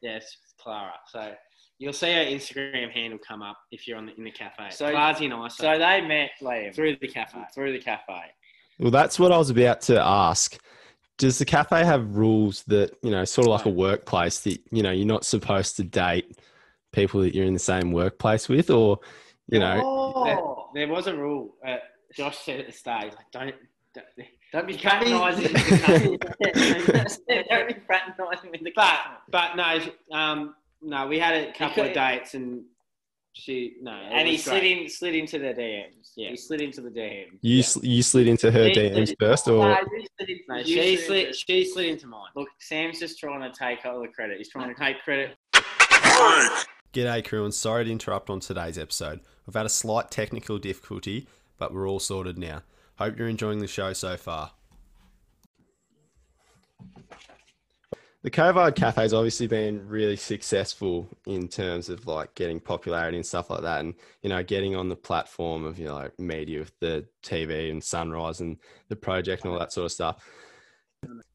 Yes, 0.00 0.36
Clara. 0.58 0.94
So 1.08 1.34
you'll 1.84 1.92
see 1.92 2.12
her 2.12 2.24
Instagram 2.24 2.90
handle 2.90 3.18
come 3.18 3.42
up 3.42 3.58
if 3.70 3.86
you're 3.86 3.98
on 3.98 4.06
the, 4.06 4.16
in 4.16 4.24
the 4.24 4.30
cafe. 4.30 4.70
So- 4.70 4.90
Clara's 4.90 5.20
in 5.20 5.30
ISO 5.30 5.52
So 5.52 5.78
they 5.78 6.00
met 6.00 6.30
Liam 6.40 6.74
through 6.74 6.96
the 6.96 7.06
cafe. 7.08 7.38
through 7.54 7.72
the 7.72 7.78
cafe. 7.78 8.22
Well, 8.78 8.90
that's 8.90 9.18
what 9.18 9.30
I 9.30 9.36
was 9.38 9.50
about 9.50 9.82
to 9.82 10.00
ask. 10.02 10.58
Does 11.18 11.38
the 11.38 11.44
cafe 11.44 11.84
have 11.84 12.16
rules 12.16 12.64
that, 12.64 12.96
you 13.02 13.10
know, 13.10 13.24
sort 13.24 13.46
of 13.46 13.52
like 13.52 13.66
a 13.66 13.68
workplace 13.70 14.40
that, 14.40 14.58
you 14.72 14.82
know, 14.82 14.90
you're 14.90 15.06
not 15.06 15.24
supposed 15.24 15.76
to 15.76 15.84
date 15.84 16.36
people 16.92 17.20
that 17.20 17.34
you're 17.34 17.44
in 17.46 17.52
the 17.52 17.58
same 17.60 17.92
workplace 17.92 18.48
with 18.48 18.70
or, 18.70 18.98
you 19.48 19.58
know, 19.60 19.80
oh, 19.84 20.70
There 20.74 20.88
was 20.88 21.06
a 21.06 21.14
rule. 21.14 21.54
Uh, 21.64 21.76
Josh 22.16 22.38
said 22.38 22.60
at 22.60 22.66
the 22.66 22.72
start, 22.72 23.04
he's 23.04 23.14
like, 23.14 23.30
don't. 23.30 23.54
don't 23.94 24.06
don't 24.52 24.66
be 24.68 24.72
You 24.74 24.78
can't 24.78 25.04
be- 25.04 25.10
fraternising. 25.10 25.52
don't 27.48 27.68
be 27.68 27.74
fraternising 27.86 28.50
with 28.50 28.62
the 28.64 28.72
But 28.74 28.84
customer. 28.84 29.18
but 29.30 29.56
no, 29.56 30.16
um, 30.16 30.54
no, 30.84 31.06
we 31.06 31.18
had 31.18 31.34
a 31.48 31.52
couple 31.52 31.84
of 31.84 31.92
dates 31.92 32.34
and 32.34 32.62
she 33.32 33.74
no, 33.82 33.90
and 33.90 34.28
he 34.28 34.34
was 34.34 34.44
slid 34.44 34.62
in, 34.62 34.88
slid 34.88 35.14
into 35.16 35.38
the 35.40 35.46
DMs. 35.52 36.12
Yeah. 36.16 36.30
He 36.30 36.36
slid 36.36 36.60
into 36.60 36.80
the 36.80 36.90
DMs. 36.90 37.38
you, 37.42 37.62
sl- 37.64 37.84
you 37.84 38.02
slid 38.02 38.28
into 38.28 38.50
her 38.52 38.68
He- 38.68 38.74
DMs 38.74 39.12
first 39.18 39.48
or 39.48 39.58
No, 39.58 39.70
you 39.92 40.06
slid 40.16 40.30
in- 40.30 40.38
No, 40.48 40.62
she 40.62 40.96
slid 40.96 41.06
slid 41.06 41.26
into- 41.26 41.32
she 41.38 41.64
slid 41.64 41.86
into 41.86 42.06
mine. 42.06 42.28
Look, 42.36 42.48
Sam's 42.60 43.00
just 43.00 43.18
trying 43.18 43.40
to 43.40 43.50
take 43.58 43.84
all 43.84 44.00
the 44.00 44.08
credit. 44.08 44.38
He's 44.38 44.50
trying 44.50 44.72
to 44.72 44.78
take 44.80 45.02
credit. 45.02 45.36
G'day, 46.92 47.24
crew, 47.26 47.44
and 47.44 47.52
sorry 47.52 47.84
to 47.86 47.90
interrupt 47.90 48.30
on 48.30 48.38
today's 48.38 48.78
episode. 48.78 49.20
We've 49.46 49.54
had 49.54 49.66
a 49.66 49.70
slight 49.70 50.12
technical 50.12 50.58
difficulty, 50.58 51.26
but 51.58 51.74
we're 51.74 51.88
all 51.88 51.98
sorted 51.98 52.38
now. 52.38 52.62
Hope 52.98 53.18
you're 53.18 53.28
enjoying 53.28 53.58
the 53.58 53.66
show 53.66 53.92
so 53.92 54.16
far. 54.16 54.52
The 58.24 58.30
Covad 58.30 58.74
Cafe's 58.74 59.12
obviously 59.12 59.46
been 59.46 59.86
really 59.86 60.16
successful 60.16 61.06
in 61.26 61.46
terms 61.46 61.90
of 61.90 62.06
like 62.06 62.34
getting 62.34 62.58
popularity 62.58 63.18
and 63.18 63.26
stuff 63.26 63.50
like 63.50 63.60
that, 63.60 63.80
and 63.80 63.92
you 64.22 64.30
know, 64.30 64.42
getting 64.42 64.74
on 64.74 64.88
the 64.88 64.96
platform 64.96 65.66
of 65.66 65.78
you 65.78 65.84
know 65.84 65.96
like 65.96 66.18
media 66.18 66.60
with 66.60 66.72
the 66.80 67.04
TV 67.22 67.70
and 67.70 67.84
Sunrise 67.84 68.40
and 68.40 68.56
the 68.88 68.96
project 68.96 69.44
and 69.44 69.52
all 69.52 69.58
that 69.58 69.74
sort 69.74 69.84
of 69.84 69.92
stuff. 69.92 70.26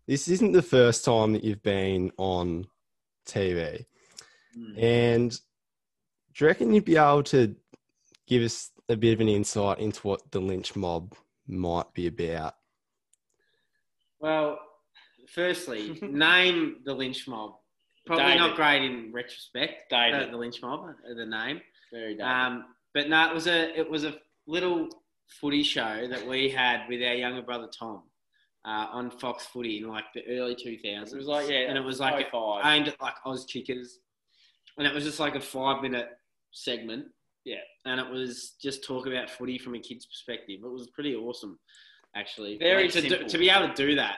This 0.08 0.28
isn't 0.28 0.52
the 0.52 0.63
first 0.63 1.06
time 1.06 1.34
that 1.34 1.43
you've 1.43 1.62
been 1.62 2.12
on 2.17 2.65
TV. 3.28 3.86
Hmm. 4.56 4.80
And 4.80 5.32
do 5.32 6.43
you 6.43 6.47
reckon 6.47 6.73
you'd 6.73 6.86
be 6.86 6.97
able 6.97 7.21
to 7.25 7.56
give 8.25 8.41
us 8.41 8.71
a 8.89 8.95
bit 8.95 9.13
of 9.13 9.21
an 9.21 9.30
insight 9.30 9.78
into 9.78 9.99
what 10.08 10.32
the 10.32 10.39
lynch 10.39 10.75
mob 10.75 11.13
might 11.47 11.93
be 11.93 12.08
about? 12.08 12.56
Well, 14.19 14.58
firstly, 15.34 16.00
name 16.02 16.78
the 16.86 16.94
lynch 16.94 17.28
mob. 17.28 17.56
Probably 18.06 18.26
David. 18.26 18.39
not 18.39 18.56
great 18.56 18.84
in 18.84 19.12
retrospect. 19.13 19.89
David. 19.89 20.30
uh, 20.30 20.32
the 20.32 20.38
lynch 20.38 20.62
mob, 20.62 20.89
uh, 20.89 21.13
the 21.13 21.26
name. 21.26 21.62
Very. 21.92 22.20
Um, 22.20 22.65
but 22.94 23.10
no, 23.10 23.30
it 23.30 23.34
was 23.34 23.48
a 23.48 23.78
it 23.78 23.89
was 23.89 24.04
a 24.04 24.15
little 24.48 24.89
footy 25.39 25.63
show 25.63 26.08
that 26.10 26.26
we 26.28 26.50
had 26.50 26.88
with 26.89 27.02
our 27.04 27.13
younger 27.13 27.42
brother 27.42 27.70
Tom 27.78 28.04
uh, 28.65 28.88
on 28.92 29.12
Fox 29.12 29.46
Footy 29.46 29.78
in 29.80 29.88
like 29.88 30.06
the 30.13 30.24
early 30.30 30.56
two 30.56 30.78
thousands. 30.84 31.13
it 31.13 31.18
was 31.18 31.28
like 31.28 31.50
yeah, 31.50 31.68
and 31.70 31.78
it 31.78 31.84
was 31.84 32.00
like 32.00 32.32
five. 32.32 32.65
aimed 32.65 32.88
at 32.88 33.00
like 33.02 33.15
Oz 33.26 33.46
kickers, 33.46 34.00
and 34.78 34.88
it 34.88 34.94
was 34.94 35.04
just 35.04 35.20
like 35.20 35.36
a 35.36 35.42
five 35.42 35.82
minute 35.82 36.10
segment. 36.52 37.06
Yeah. 37.46 37.58
and 37.86 38.00
it 38.00 38.08
was 38.08 38.56
just 38.62 38.84
talk 38.84 39.08
about 39.08 39.30
footy 39.30 39.58
from 39.58 39.74
a 39.74 39.80
kid's 39.80 40.06
perspective. 40.06 40.60
It 40.63 40.70
was 40.70 40.88
pretty 40.89 41.15
awesome, 41.15 41.58
actually. 42.15 42.58
Very 42.58 42.84
Like, 42.84 42.92
to, 42.92 43.02
do, 43.02 43.28
to 43.28 43.38
be 43.38 43.50
able 43.50 43.74
to 43.74 43.74
do 43.74 43.96
that 43.96 44.18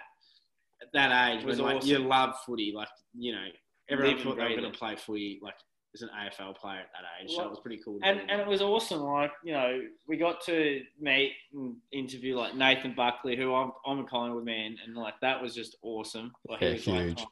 at 0.81 0.87
that 0.93 1.31
age 1.31 1.43
Was 1.43 1.57
was 1.57 1.59
like 1.59 1.75
awesome. 1.77 1.89
you 1.89 1.99
love 1.99 2.35
footy, 2.45 2.73
like 2.75 2.87
you 3.17 3.33
know 3.33 3.45
everyone 3.89 4.15
Live 4.15 4.23
thought 4.23 4.37
they 4.37 4.43
were 4.43 4.61
going 4.61 4.71
to 4.71 4.77
play 4.77 4.95
footy 4.95 5.39
like 5.41 5.55
as 5.93 6.01
an 6.01 6.09
AFL 6.09 6.55
player 6.55 6.79
at 6.79 6.87
that 6.93 7.23
age. 7.23 7.35
so 7.35 7.43
it 7.43 7.49
was 7.49 7.59
pretty 7.59 7.81
cool. 7.83 7.99
and 8.03 8.21
and 8.29 8.39
it 8.39 8.47
was 8.47 8.61
awesome. 8.61 9.01
Like 9.01 9.31
you 9.43 9.53
know, 9.53 9.81
we 10.07 10.17
got 10.17 10.41
to 10.45 10.81
meet 10.99 11.33
and 11.53 11.75
interview 11.91 12.37
like 12.37 12.55
Nathan 12.55 12.93
Buckley, 12.95 13.35
who 13.35 13.53
I'm 13.53 13.71
I'm 13.85 13.99
a 13.99 14.03
Collingwood 14.05 14.45
man, 14.45 14.77
and 14.85 14.95
like 14.95 15.15
that 15.21 15.41
was 15.41 15.53
just 15.53 15.75
awesome. 15.83 16.31
Like, 16.47 16.59
he 16.59 16.73
was, 16.73 16.83
huge. 16.85 16.95
my 16.95 17.01
idol. 17.01 17.29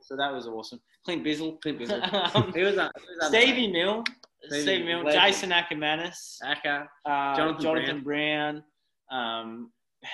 So 0.00 0.16
that 0.16 0.32
was 0.32 0.48
awesome. 0.48 0.80
Clint 1.04 1.24
Bizzell. 1.24 1.60
Clint 1.60 1.78
Bizzell. 1.78 2.34
Um, 2.34 2.52
Who 2.52 2.64
was 2.64 2.76
that? 2.76 2.90
Who 2.96 3.06
was 3.06 3.30
that? 3.30 3.40
Stevie 3.40 3.70
Milne. 3.70 4.04
Stevie 4.46 4.62
Stevie 4.62 4.84
Milne. 4.84 5.04
Legend. 5.04 5.22
Jason 5.22 5.50
Ackermanis. 5.50 6.38
Aka. 6.44 6.86
uh, 7.06 7.36
Jonathan 7.36 7.62
Jonathan, 7.62 8.00
Brown, 8.00 8.64
um, 9.12 9.70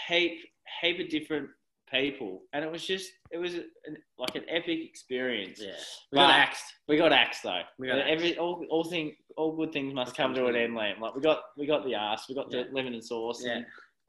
heap 0.08 0.40
heap 0.82 1.00
of 1.00 1.08
different 1.08 1.48
people, 1.90 2.42
and 2.52 2.64
it 2.64 2.70
was 2.70 2.86
just 2.86 3.10
it 3.30 3.38
was 3.38 3.54
an, 3.54 3.96
like 4.18 4.34
an 4.34 4.44
epic 4.48 4.80
experience. 4.84 5.60
Yeah. 5.62 5.72
We 6.12 6.16
But- 6.16 6.26
got 6.26 6.30
axed. 6.34 6.64
We 6.88 6.96
got 6.96 7.12
axed 7.12 7.42
though. 7.42 7.62
We 7.78 7.86
got 7.88 7.98
Every 7.98 8.36
all 8.38 8.64
all 8.70 8.84
thing 8.84 9.14
all 9.36 9.52
good 9.56 9.72
things 9.72 9.94
must 9.94 10.08
Must 10.08 10.16
come 10.16 10.34
come 10.34 10.44
to 10.44 10.48
an 10.50 10.56
end, 10.56 10.74
Liam. 10.74 11.00
Like 11.00 11.14
we 11.14 11.20
got 11.20 11.40
we 11.56 11.66
got 11.66 11.84
the 11.84 11.94
ass, 11.94 12.28
we 12.28 12.34
got 12.34 12.50
Yeah. 12.52 12.64
the 12.64 12.74
lemon 12.74 12.94
and 12.94 13.04
sauce. 13.04 13.42
Yeah. 13.44 13.52
And, 13.58 13.66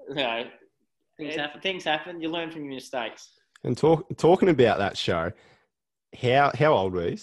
you 0.10 0.16
know, 0.16 0.44
Things 1.18 1.36
it- 1.36 1.40
happen. 1.40 1.62
Things 1.62 1.84
happen. 1.84 2.22
You 2.22 2.30
learn 2.30 2.50
from 2.52 2.64
your 2.66 2.74
mistakes. 2.76 3.32
And 3.64 3.78
talk, 3.78 4.08
talking 4.18 4.48
about 4.50 4.78
that 4.78 4.98
show, 4.98 5.32
how 6.22 6.52
how 6.58 6.74
old 6.74 6.94
were 6.94 7.10
you? 7.10 7.18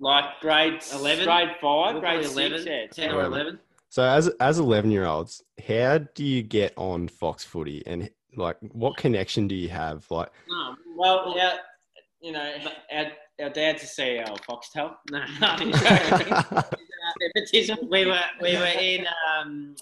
Like 0.00 0.24
grade 0.40 0.82
11? 0.94 1.24
grade 1.26 1.48
five, 1.60 1.94
We're 1.94 2.00
grade 2.00 2.24
probably 2.24 2.24
six, 2.58 2.64
yeah, 2.66 2.86
10 2.88 3.10
or 3.14 3.20
Eleven. 3.20 3.32
11. 3.32 3.60
So 3.90 4.02
as 4.02 4.28
as 4.40 4.58
eleven 4.58 4.90
year 4.90 5.04
olds, 5.04 5.42
how 5.68 5.98
do 5.98 6.24
you 6.24 6.42
get 6.42 6.72
on 6.78 7.08
Fox 7.08 7.44
Footy, 7.44 7.82
and 7.86 8.08
like 8.36 8.56
what 8.72 8.96
connection 8.96 9.46
do 9.48 9.54
you 9.54 9.68
have? 9.68 10.04
Like, 10.10 10.30
No, 10.48 10.74
Well, 10.96 11.34
yeah, 11.36 11.56
you 12.20 12.32
know, 12.32 12.52
our, 12.92 13.06
our 13.42 13.50
dad's 13.50 13.82
a 13.82 13.86
CEO 13.86 14.28
of 14.28 14.40
Foxtel. 14.42 14.94
no. 15.10 15.22
Nepotism. 17.20 17.78
we 17.90 18.06
were 18.06 18.20
we 18.40 18.56
were 18.56 18.64
in 18.78 19.06
um, 19.36 19.74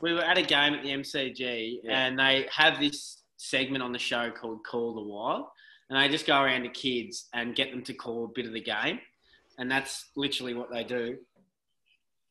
we 0.00 0.12
were 0.12 0.22
at 0.24 0.38
a 0.38 0.42
game 0.42 0.74
at 0.74 0.82
the 0.82 0.90
MCG, 0.90 1.80
Yeah. 1.82 2.06
and 2.06 2.18
they 2.18 2.46
have 2.54 2.78
this 2.80 3.22
segment 3.36 3.82
on 3.82 3.92
the 3.92 3.98
show 3.98 4.30
called 4.30 4.64
Call 4.64 4.94
the 4.94 5.02
Wild, 5.02 5.46
and 5.90 5.98
they 6.00 6.08
just 6.08 6.26
go 6.26 6.40
around 6.40 6.62
to 6.62 6.68
kids 6.68 7.28
and 7.34 7.54
get 7.54 7.70
them 7.70 7.82
to 7.84 7.94
call 7.94 8.24
a 8.24 8.28
bit 8.34 8.46
of 8.46 8.52
the 8.52 8.60
game, 8.60 9.00
and 9.58 9.70
that's 9.70 10.10
literally 10.16 10.54
what 10.54 10.70
they 10.72 10.84
do. 10.84 11.16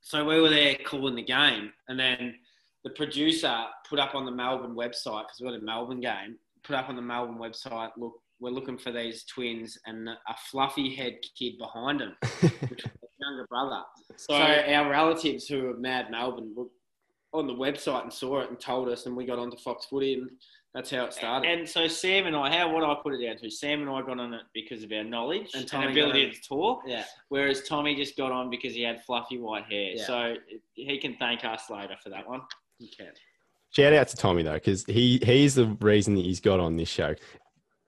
So 0.02 0.26
we 0.26 0.40
were 0.42 0.50
there 0.50 0.76
calling 0.86 1.16
the 1.16 1.24
game, 1.24 1.72
and 1.88 2.00
then 2.00 2.36
the 2.84 2.90
producer 2.92 3.66
put 3.88 4.00
up 4.00 4.16
on 4.16 4.26
the 4.26 4.32
Melbourne 4.32 4.76
website 4.76 5.24
because 5.24 5.40
we 5.40 5.48
had 5.48 5.62
a 5.62 5.64
Melbourne 5.64 6.02
game. 6.02 6.38
Put 6.64 6.76
up 6.76 6.90
on 6.90 6.96
the 6.96 7.02
Melbourne 7.02 7.38
website, 7.38 7.90
look, 7.98 8.14
we're 8.40 8.50
looking 8.52 8.78
for 8.78 8.92
these 8.92 9.24
twins 9.26 9.78
and 9.86 10.10
a 10.10 10.36
fluffy 10.50 10.96
head 10.96 11.18
kid 11.38 11.58
behind 11.58 12.02
them, 12.02 12.16
which 12.22 12.84
was 12.84 12.92
his 13.02 13.10
younger 13.20 13.48
brother. 13.50 13.82
So, 14.18 14.34
our 14.34 14.90
relatives 14.90 15.48
who 15.48 15.70
are 15.70 15.78
mad 15.78 16.10
Melbourne 16.10 16.54
were 16.56 16.66
on 17.34 17.48
the 17.48 17.54
website 17.54 18.04
and 18.04 18.12
saw 18.12 18.42
it 18.42 18.50
and 18.50 18.60
told 18.60 18.90
us, 18.90 19.06
and 19.06 19.16
we 19.16 19.26
got 19.26 19.40
onto 19.40 19.58
Fox 19.58 19.86
Footy, 19.86 20.16
and 20.16 20.30
that's 20.74 20.90
how 20.90 21.06
it 21.06 21.14
started. 21.14 21.50
And 21.50 21.68
so 21.68 21.88
Sam 21.88 22.28
and 22.28 22.36
I, 22.36 22.56
how 22.56 22.74
would 22.74 22.84
I 22.84 22.96
put 23.02 23.14
it 23.14 23.26
down 23.26 23.38
to? 23.38 23.50
Sam 23.50 23.82
and 23.82 23.90
I 23.90 24.02
got 24.02 24.20
on 24.20 24.34
it 24.34 24.42
because 24.54 24.84
of 24.84 24.92
our 24.92 25.04
knowledge 25.04 25.52
And 25.54 25.70
and, 25.74 25.92
ability 25.92 26.32
to 26.32 26.42
talk, 26.42 26.82
yeah, 26.86 27.04
whereas 27.30 27.64
Tommy 27.64 27.96
just 27.96 28.18
got 28.18 28.32
on 28.32 28.50
because 28.50 28.74
he 28.74 28.82
had 28.82 29.04
fluffy 29.04 29.38
white 29.38 29.66
hair. 29.66 29.92
Yeah. 29.96 30.06
So 30.06 30.36
he 30.74 30.98
can 30.98 31.16
thank 31.18 31.46
us 31.46 31.70
later 31.70 31.96
for 32.02 32.10
that 32.10 32.28
one. 32.28 32.42
Okay. 32.84 33.10
Shout 33.72 33.94
out 33.94 34.08
to 34.10 34.18
Tommy 34.18 34.44
though, 34.44 34.54
because 34.54 34.84
he 34.86 35.20
he's 35.24 35.56
the 35.56 35.68
reason 35.80 36.16
that 36.16 36.26
he's 36.26 36.40
got 36.42 36.60
on 36.60 36.76
this 36.76 36.90
show. 36.90 37.16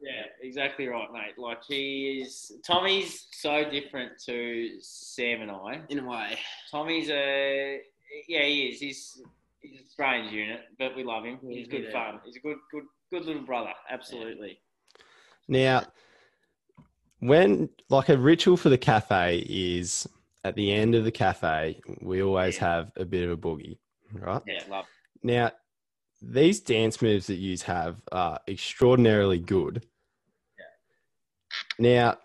Yeah, 0.02 0.24
exactly 0.42 0.88
right, 0.88 1.08
mate. 1.14 1.38
Like 1.38 1.64
he 1.68 2.22
is, 2.22 2.52
Tommy's 2.66 3.28
so 3.32 3.70
different 3.70 4.12
to 4.26 4.70
Sam 4.82 5.42
and 5.42 5.50
I. 5.52 5.82
In 5.90 6.00
a 6.00 6.10
way, 6.10 6.38
Tommy's 6.72 7.10
a, 7.10 7.80
yeah, 8.28 8.44
he 8.44 8.64
is. 8.68 8.80
He's, 8.82 9.22
he's 9.62 9.80
a 9.80 9.90
strange 9.90 10.32
unit, 10.34 10.60
but 10.78 10.94
we 10.98 11.06
love 11.06 11.24
him. 11.24 11.40
Yeah, 11.42 11.58
He's 11.58 11.68
good 11.70 11.86
yeah. 11.86 11.92
fun. 11.92 12.20
He's 12.26 12.36
a 12.36 12.40
good, 12.40 12.58
good, 12.70 12.84
good 13.12 13.26
little 13.26 13.44
brother. 13.44 13.72
Absolutely. 13.90 14.60
Now, 15.48 15.84
when 17.20 17.70
like 17.90 18.10
a 18.10 18.18
ritual 18.18 18.58
for 18.58 18.68
the 18.70 18.78
cafe 18.78 19.46
is 19.50 20.06
at 20.44 20.56
the 20.56 20.74
end 20.74 20.96
of 20.96 21.06
the 21.06 21.12
cafe, 21.12 21.80
we 22.02 22.22
always 22.22 22.56
Yeah. 22.58 22.76
have 22.76 22.92
a 22.98 23.06
bit 23.06 23.24
of 23.24 23.32
a 23.32 23.38
boogie, 23.38 23.78
right? 24.14 24.42
Yeah, 24.48 24.64
love. 24.70 24.86
Now, 25.22 25.52
these 26.22 26.60
dance 26.60 27.02
moves 27.02 27.28
that 27.28 27.36
you 27.36 27.58
have 27.66 27.98
are 28.12 28.40
extraordinarily 28.48 29.40
good. 29.40 29.86
Yeah. 30.58 30.66
Now, 31.80 32.18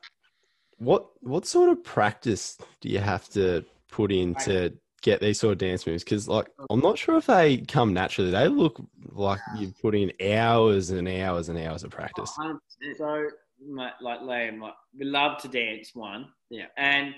what 0.78 1.08
what 1.20 1.46
sort 1.46 1.70
of 1.70 1.82
practice 1.82 2.56
do 2.80 2.88
you 2.88 3.00
have 3.00 3.28
to 3.30 3.64
put 3.90 4.12
in 4.12 4.34
to 4.36 4.72
get 5.02 5.20
these 5.20 5.40
sort 5.40 5.52
of 5.52 5.58
dance 5.58 5.86
moves? 5.86 6.04
Because 6.04 6.28
like 6.28 6.48
oh. 6.58 6.66
I'm 6.70 6.80
not 6.80 6.98
sure 6.98 7.16
if 7.16 7.26
they 7.26 7.58
come 7.58 7.92
naturally. 7.92 8.30
They 8.30 8.48
look 8.48 8.80
like 9.10 9.40
you 9.56 9.72
put 9.82 9.94
in 9.94 10.12
hours 10.34 10.90
and 10.90 11.08
hours 11.08 11.48
and 11.48 11.58
hours 11.58 11.82
of 11.82 11.90
practice. 11.90 12.32
100%. 12.38 12.58
So, 12.96 13.24
like 13.74 14.00
Liam, 14.00 14.60
like, 14.60 14.74
we 14.96 15.04
love 15.04 15.40
to 15.42 15.48
dance. 15.48 15.90
One, 15.94 16.28
Yeah. 16.50 16.66
And 16.76 17.14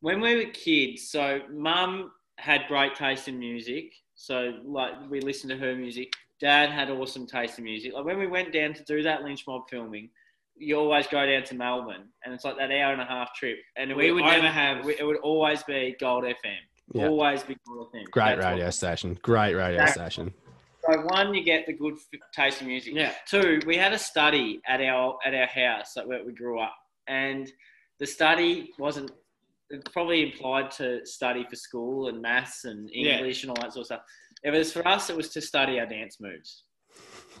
when 0.00 0.20
we 0.20 0.36
were 0.36 0.50
kids, 0.52 1.10
so 1.10 1.40
Mum 1.50 2.12
had 2.38 2.66
great 2.68 2.94
taste 2.94 3.28
in 3.28 3.38
music. 3.38 3.92
So, 4.20 4.52
like, 4.66 4.92
we 5.08 5.20
listened 5.22 5.48
to 5.50 5.56
her 5.56 5.74
music. 5.74 6.12
Dad 6.40 6.68
had 6.68 6.90
awesome 6.90 7.26
taste 7.26 7.56
in 7.58 7.64
music. 7.64 7.94
Like 7.94 8.04
when 8.04 8.18
we 8.18 8.26
went 8.26 8.52
down 8.52 8.74
to 8.74 8.84
do 8.84 9.02
that 9.02 9.22
lynch 9.22 9.46
mob 9.46 9.62
filming, 9.70 10.10
you 10.56 10.76
always 10.76 11.06
go 11.06 11.24
down 11.24 11.42
to 11.44 11.54
Melbourne, 11.54 12.04
and 12.22 12.34
it's 12.34 12.44
like 12.44 12.58
that 12.58 12.70
hour 12.70 12.92
and 12.92 13.00
a 13.00 13.04
half 13.06 13.34
trip. 13.34 13.56
And 13.76 13.94
We 13.96 14.12
would 14.12 14.22
never 14.24 14.36
only- 14.36 14.48
have- 14.48 14.86
It 14.90 15.02
would 15.06 15.16
always 15.18 15.62
be 15.62 15.96
Gold 15.98 16.24
FM. 16.24 16.58
Yeah. 16.92 17.08
Always 17.08 17.42
be 17.44 17.56
Gold 17.66 17.88
FM. 17.94 18.04
Great 18.10 18.36
That's 18.36 18.44
radio 18.46 18.68
station. 18.70 19.18
Great 19.22 19.54
radio 19.54 19.80
Exactly. 19.82 20.02
station. 20.04 20.34
So 20.84 21.00
one, 21.06 21.34
you 21.34 21.42
get 21.42 21.64
the 21.66 21.72
good 21.72 21.94
taste 22.34 22.60
in 22.60 22.66
music. 22.66 22.92
Yeah. 22.94 23.14
Two, 23.26 23.60
we 23.64 23.76
had 23.78 23.94
a 23.94 23.98
study 23.98 24.60
at 24.66 24.82
our 24.82 25.18
at 25.24 25.32
our 25.34 25.46
house 25.46 25.96
like, 25.96 26.06
where 26.06 26.22
we 26.24 26.32
grew 26.34 26.58
up, 26.60 26.76
and 27.06 27.50
the 27.98 28.06
study 28.06 28.72
wasn't 28.78 29.08
it 29.10 29.16
probably 29.92 30.22
implied 30.32 30.70
to 30.72 31.04
study 31.06 31.46
for 31.48 31.56
school 31.56 32.08
and 32.08 32.20
maths 32.20 32.64
and 32.64 32.88
Yeah. 32.92 33.18
English 33.18 33.42
and 33.42 33.50
all 33.50 33.56
that 33.62 33.72
sort 33.72 33.82
of 33.82 33.86
stuff. 33.86 34.02
It 34.42 34.50
was 34.50 34.72
for 34.72 34.86
us. 34.86 35.10
It 35.10 35.16
was 35.16 35.28
to 35.30 35.40
study 35.40 35.78
our 35.80 35.86
dance 35.86 36.18
moves. 36.20 36.64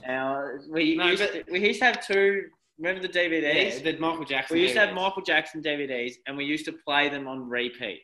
Our, 0.06 0.60
we 0.70 0.96
No, 0.96 1.08
used 1.08 1.22
to, 1.22 1.44
we 1.50 1.66
used 1.66 1.80
to 1.80 1.86
have 1.86 2.06
two. 2.06 2.44
Remember 2.78 3.02
the 3.06 3.12
DVDs? 3.12 3.84
Yeah, 3.84 3.92
the 3.92 3.98
Michael 3.98 4.24
Jackson. 4.24 4.56
We 4.56 4.62
used 4.62 4.74
to 4.74 4.80
have 4.80 4.94
Michael 4.94 5.22
Jackson 5.22 5.62
DVDs, 5.62 6.14
and 6.26 6.36
we 6.36 6.44
used 6.44 6.64
to 6.64 6.72
play 6.72 7.08
them 7.10 7.28
on 7.28 7.48
repeat. 7.48 8.00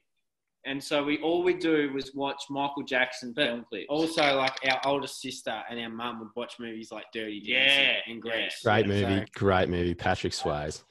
And 0.66 0.82
so 0.82 1.02
we 1.04 1.18
all 1.22 1.42
we 1.44 1.54
do 1.54 1.92
was 1.94 2.12
watch 2.14 2.42
Michael 2.50 2.82
Jackson 2.82 3.32
But 3.34 3.46
film 3.46 3.64
clips. 3.68 3.86
Also, 3.88 4.36
like 4.36 4.58
our 4.68 4.80
oldest 4.84 5.20
sister 5.22 5.62
and 5.70 5.78
our 5.80 5.88
mum 5.88 6.18
would 6.18 6.28
watch 6.34 6.54
movies 6.58 6.90
like 6.90 7.04
Dirty 7.12 7.38
Dancing 7.40 7.54
Yeah, 7.54 8.12
and 8.12 8.20
Grease. 8.20 8.60
Great 8.64 8.82
So, 8.84 8.88
movie. 8.88 9.24
Great 9.34 9.68
movie. 9.68 9.94
Patrick 9.94 10.32
Swayze. 10.32 10.82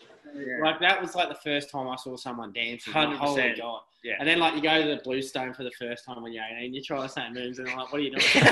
Like 0.62 0.80
that 0.80 1.02
was 1.02 1.15
like 1.15 1.30
the 1.30 1.36
first 1.36 1.69
time 1.69 1.88
I 1.88 1.95
saw 1.95 2.15
someone 2.15 2.52
dancing. 2.54 2.93
Like, 2.93 3.10
100%. 3.10 3.17
Holy 3.17 3.54
God. 3.58 3.82
Yeah. 4.04 4.15
And 4.19 4.28
then 4.28 4.39
like 4.39 4.56
you 4.56 4.62
go 4.62 4.82
to 4.82 4.88
the 4.88 5.02
Blue 5.04 5.15
Bluestone 5.15 5.54
for 5.54 5.63
the 5.63 5.71
first 5.71 6.06
time 6.06 6.21
when 6.21 6.34
you're 6.34 6.43
18, 6.43 6.74
you 6.74 6.84
try 6.84 7.02
the 7.02 7.08
same 7.08 7.34
moves 7.34 7.60
and 7.60 7.69
I'm 7.69 7.78
like, 7.78 7.91
what 7.91 8.02
are 8.02 8.04
you 8.04 8.12
doing? 8.12 8.45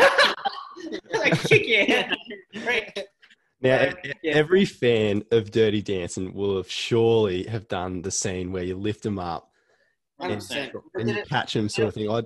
like 1.14 1.40
kick 1.44 1.68
your 1.68 1.86
head. 1.86 2.16
Now, 3.62 3.94
yeah. 4.04 4.34
every 4.34 4.66
fan 4.66 5.24
of 5.32 5.52
Dirty 5.52 5.82
Dancing 5.82 6.34
will 6.34 6.58
have 6.58 6.70
surely 6.70 7.44
have 7.44 7.68
done 7.70 8.02
the 8.02 8.12
scene 8.12 8.52
where 8.52 8.64
you 8.64 8.76
lift 8.76 9.04
them 9.04 9.20
up 9.20 9.52
and, 10.20 10.42
and 10.96 11.10
you 11.10 11.24
catch 11.24 11.54
them, 11.54 11.70
sort 11.70 11.88
of 11.88 11.94
thing. 11.94 12.10
I, 12.10 12.24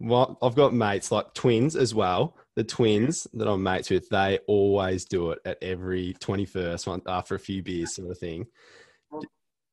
well, 0.00 0.38
I've 0.42 0.54
got 0.54 0.72
mates 0.72 1.12
like 1.12 1.34
twins 1.34 1.76
as 1.76 1.94
well. 1.94 2.36
The 2.56 2.64
twins 2.64 3.26
that 3.34 3.48
I'm 3.48 3.62
mates 3.62 3.90
with, 3.90 4.08
they 4.08 4.38
always 4.46 5.04
do 5.04 5.32
it 5.32 5.40
at 5.44 5.58
every 5.62 6.14
21st 6.20 6.86
one 6.86 7.02
after 7.06 7.34
a 7.34 7.38
few 7.38 7.62
beers, 7.62 7.96
sort 7.96 8.10
of 8.10 8.18
thing. 8.18 8.46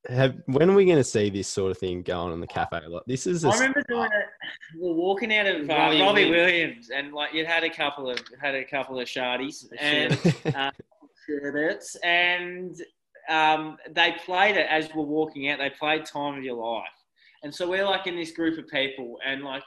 Have 0.08 0.42
when 0.46 0.68
are 0.68 0.74
we 0.74 0.84
going 0.84 0.96
to 0.96 1.04
see 1.04 1.30
this 1.30 1.46
sort 1.46 1.70
of 1.70 1.78
thing 1.78 2.02
going 2.02 2.28
on 2.28 2.32
in 2.32 2.40
the 2.40 2.46
cafe? 2.48 2.80
Like 2.88 3.04
this 3.06 3.24
is. 3.24 3.44
a 3.44 3.50
I 3.50 3.54
remember 3.54 3.84
doing 3.88 4.06
it. 4.12 4.26
We 4.74 4.88
were 4.88 4.94
walking 4.94 5.32
out 5.32 5.46
of 5.46 5.70
uh, 5.70 5.72
Robbie 5.72 6.00
Robbie, 6.00 6.30
Williams. 6.30 6.30
Williams, 6.30 6.90
and 6.90 7.12
like 7.12 7.32
you'd 7.32 7.46
had 7.46 7.62
a 7.62 7.70
couple 7.70 8.10
of 8.10 8.18
had 8.40 8.56
a 8.56 8.64
couple 8.64 8.98
of 8.98 9.06
shardies 9.06 9.64
and 9.78 10.18
sherbets, 11.26 11.94
and 12.02 12.82
um, 13.28 13.78
they 13.90 14.16
played 14.24 14.56
it 14.56 14.66
as 14.68 14.88
we're 14.94 15.04
walking 15.04 15.48
out. 15.50 15.58
They 15.58 15.70
played 15.70 16.04
"Time 16.04 16.38
of 16.38 16.42
Your 16.42 16.56
Life," 16.56 16.88
and 17.44 17.54
so 17.54 17.68
we're 17.68 17.84
like 17.84 18.08
in 18.08 18.16
this 18.16 18.32
group 18.32 18.58
of 18.58 18.66
people, 18.68 19.18
and 19.24 19.44
like 19.44 19.64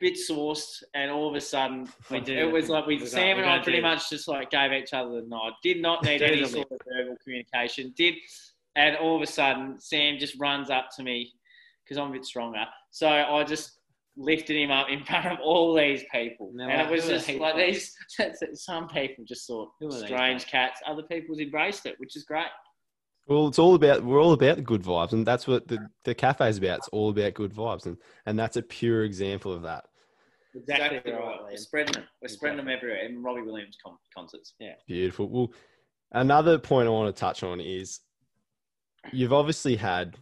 bit 0.00 0.14
sourced, 0.14 0.82
and 0.94 1.10
all 1.10 1.28
of 1.28 1.34
a 1.34 1.40
sudden 1.40 1.88
We 2.10 2.20
do. 2.20 2.36
it 2.36 2.52
was 2.52 2.68
like 2.68 2.86
we 2.86 2.96
We 2.96 3.06
Sam 3.06 3.38
and 3.38 3.48
I 3.48 3.60
pretty 3.60 3.80
much 3.80 4.10
just 4.10 4.28
like 4.28 4.50
gave 4.50 4.72
each 4.72 4.92
other 4.92 5.20
the 5.20 5.26
nod. 5.26 5.52
Did 5.62 5.80
not 5.80 6.04
need 6.04 6.22
any 6.22 6.44
sort 6.44 6.70
of 6.70 6.78
verbal 6.86 7.16
communication. 7.22 7.92
Did 7.96 8.14
and 8.76 8.96
all 8.96 9.16
of 9.16 9.22
a 9.22 9.26
sudden 9.26 9.80
Sam 9.80 10.18
just 10.18 10.34
runs 10.40 10.70
up 10.70 10.88
to 10.96 11.02
me 11.02 11.32
because 11.84 11.98
I'm 11.98 12.10
a 12.10 12.12
bit 12.12 12.24
stronger. 12.24 12.64
So 12.90 13.08
I 13.08 13.44
just 13.44 13.78
lifted 14.16 14.56
him 14.56 14.70
up 14.70 14.88
in 14.90 15.04
front 15.04 15.26
of 15.26 15.38
all 15.42 15.74
these 15.74 16.04
people, 16.12 16.52
And 16.58 16.70
it 16.70 16.90
was 16.90 17.06
just 17.06 17.28
like 17.28 17.56
these. 17.56 17.94
Some 18.54 18.88
people 18.88 19.24
just 19.24 19.46
thought 19.46 19.70
Who 19.80 19.88
are 19.88 19.92
these 19.92 20.04
strange 20.04 20.46
cats. 20.46 20.80
Other 20.86 21.02
people's 21.02 21.40
embraced 21.40 21.86
it, 21.86 21.94
which 21.98 22.16
is 22.16 22.24
great. 22.24 22.46
Well, 23.26 23.48
it's 23.48 23.58
all 23.58 23.74
about 23.74 24.04
we're 24.04 24.20
all 24.22 24.32
about 24.32 24.56
the 24.56 24.62
good 24.62 24.82
vibes, 24.82 25.12
and 25.12 25.26
that's 25.26 25.46
what 25.46 25.66
the 25.66 25.78
the 26.04 26.14
cafe 26.14 26.48
is 26.48 26.58
about. 26.58 26.78
It's 26.78 26.88
all 26.88 27.10
about 27.10 27.34
good 27.34 27.54
vibes, 27.54 27.86
and 27.86 27.96
and 28.26 28.38
that's 28.38 28.56
a 28.56 28.62
pure 28.62 29.04
example 29.04 29.52
of 29.52 29.62
that. 29.62 29.84
Exactly, 30.54 30.98
Exactly 30.98 31.12
right. 31.12 31.20
right, 31.20 31.40
We're 31.50 31.56
spreading 31.56 31.92
them. 31.94 32.04
We're 32.20 32.28
spreading 32.28 32.58
them 32.58 32.68
everywhere. 32.68 33.04
In 33.04 33.22
Robbie 33.22 33.42
Williams 33.42 33.76
con- 33.82 33.96
concerts. 34.14 34.54
Yeah. 34.60 34.74
Beautiful. 34.86 35.28
Well, 35.28 35.52
another 36.12 36.58
point 36.58 36.86
I 36.86 36.90
want 36.90 37.14
to 37.14 37.18
touch 37.18 37.42
on 37.42 37.60
is 37.60 38.00
you've 39.12 39.32
obviously 39.32 39.74
had 39.74 40.16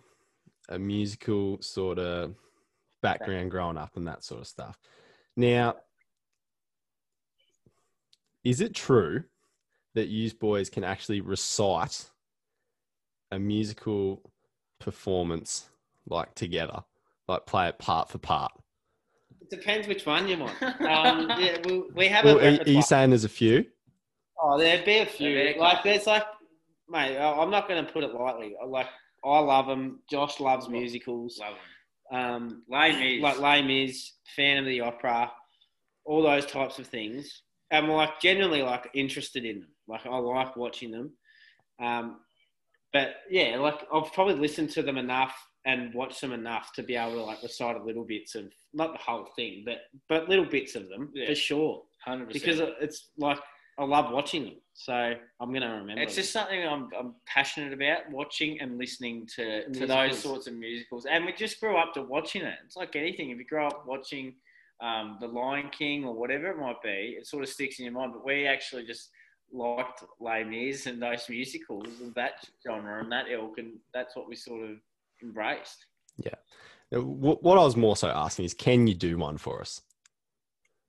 a 0.68 0.78
musical 0.78 1.60
sort 1.60 1.98
of 1.98 2.34
background 3.02 3.50
growing 3.50 3.76
up 3.76 3.96
and 3.96 4.06
that 4.06 4.24
sort 4.24 4.40
of 4.40 4.46
stuff. 4.46 4.78
Now, 5.36 5.74
is 8.44 8.60
it 8.60 8.74
true 8.74 9.24
that 9.94 10.08
used 10.08 10.38
boys 10.38 10.70
can 10.70 10.84
actually 10.84 11.20
recite 11.20 12.08
a 13.32 13.38
musical 13.38 14.30
performance 14.78 15.68
like 16.06 16.34
together, 16.34 16.82
like 17.28 17.46
play 17.46 17.68
it 17.68 17.78
part 17.78 18.08
for 18.08 18.18
part? 18.18 18.52
It 19.40 19.50
depends 19.50 19.88
which 19.88 20.06
one 20.06 20.28
you 20.28 20.38
want. 20.38 20.54
Um, 20.62 21.28
yeah, 21.40 21.56
we, 21.64 21.82
we 21.94 22.06
have 22.08 22.24
Well, 22.24 22.38
a 22.38 22.56
are, 22.58 22.60
are 22.60 22.68
you 22.70 22.82
saying 22.82 23.10
there's 23.10 23.24
a 23.24 23.28
few? 23.28 23.64
Oh, 24.40 24.58
there'd 24.58 24.84
be 24.84 24.98
a 24.98 25.06
few. 25.06 25.34
There'd 25.34 25.54
be 25.54 25.58
a 25.60 25.62
like, 25.62 25.82
there's 25.82 26.06
like, 26.06 26.24
mate, 26.88 27.16
I- 27.16 27.38
I'm 27.40 27.50
not 27.50 27.68
going 27.68 27.84
to 27.84 27.92
put 27.92 28.04
it 28.04 28.12
lightly. 28.14 28.54
Like, 28.66 28.88
I 29.24 29.38
love 29.38 29.66
them. 29.66 30.00
Josh 30.10 30.40
loves 30.40 30.68
musicals. 30.68 31.38
Love 31.40 31.54
'em. 31.54 32.18
Um, 32.18 32.62
Les 32.68 32.92
Mis. 32.98 33.22
like 33.22 33.38
Les 33.38 33.62
Mis, 33.62 34.12
fan 34.36 34.58
of 34.58 34.66
the 34.66 34.80
opera, 34.80 35.30
all 36.04 36.22
those 36.22 36.44
types 36.44 36.78
of 36.78 36.86
things. 36.86 37.42
I'm 37.70 37.88
like 37.88 38.20
genuinely 38.20 38.62
like 38.62 38.90
interested 38.94 39.44
in 39.46 39.60
them. 39.60 39.68
Like 39.88 40.04
I 40.04 40.16
like 40.18 40.56
watching 40.56 40.90
them. 40.90 41.12
Um, 41.80 42.20
but 42.92 43.16
yeah, 43.30 43.56
like 43.58 43.86
I've 43.92 44.12
probably 44.12 44.34
listened 44.34 44.70
to 44.70 44.82
them 44.82 44.98
enough 44.98 45.34
and 45.64 45.94
watched 45.94 46.20
them 46.20 46.32
enough 46.32 46.72
to 46.74 46.82
be 46.82 46.96
able 46.96 47.12
to 47.12 47.22
like 47.22 47.42
recite 47.42 47.76
a 47.76 47.82
little 47.82 48.04
bits 48.04 48.34
of 48.34 48.44
not 48.74 48.92
the 48.92 48.98
whole 48.98 49.28
thing, 49.36 49.62
but 49.64 49.78
but 50.08 50.28
little 50.28 50.44
bits 50.46 50.74
of 50.74 50.88
them 50.88 51.10
Yeah. 51.14 51.26
for 51.28 51.34
sure. 51.34 51.82
100%. 52.06 52.32
Because 52.32 52.60
it's 52.80 53.10
like 53.16 53.38
I 53.78 53.84
love 53.84 54.12
watching 54.12 54.44
them, 54.44 54.56
so 54.74 55.14
I'm 55.40 55.52
gonna 55.52 55.76
remember. 55.76 56.02
It's 56.02 56.14
them. 56.14 56.22
just 56.22 56.32
something 56.32 56.66
I'm, 56.66 56.88
I'm 56.98 57.14
passionate 57.26 57.72
about 57.72 58.10
watching 58.10 58.60
and 58.60 58.76
listening 58.76 59.26
to, 59.36 59.70
to 59.72 59.86
those 59.86 60.18
sorts 60.18 60.46
of 60.46 60.54
musicals. 60.54 61.06
And 61.06 61.24
we 61.24 61.32
just 61.32 61.58
grew 61.60 61.76
up 61.76 61.94
to 61.94 62.02
watching 62.02 62.42
it. 62.42 62.54
It's 62.66 62.76
like 62.76 62.96
anything. 62.96 63.30
If 63.30 63.38
you 63.38 63.46
grow 63.46 63.68
up 63.68 63.84
watching 63.86 64.34
um, 64.82 65.16
The 65.20 65.28
Lion 65.28 65.70
King 65.70 66.04
or 66.04 66.12
whatever 66.14 66.48
it 66.50 66.58
might 66.58 66.82
be, 66.82 67.16
it 67.18 67.26
sort 67.26 67.44
of 67.44 67.48
sticks 67.48 67.78
in 67.78 67.86
your 67.86 67.94
mind. 67.94 68.12
But 68.12 68.26
we 68.26 68.46
actually 68.46 68.84
just 68.84 69.10
liked 69.52 70.04
Les 70.20 70.44
Mis 70.44 70.86
and 70.86 71.02
those 71.02 71.28
musicals 71.28 72.00
and 72.00 72.14
that 72.14 72.44
genre 72.66 73.02
and 73.02 73.12
that 73.12 73.26
ilk. 73.30 73.58
And 73.58 73.74
that's 73.92 74.16
what 74.16 74.28
we 74.28 74.36
sort 74.36 74.68
of 74.68 74.76
embraced. 75.22 75.86
Yeah. 76.18 76.34
What 76.90 77.42
what 77.42 77.58
I 77.58 77.64
was 77.64 77.76
more 77.76 77.96
so 77.96 78.08
asking 78.08 78.44
is, 78.44 78.54
can 78.54 78.86
you 78.86 78.94
do 78.94 79.16
one 79.16 79.38
for 79.38 79.60
us 79.60 79.80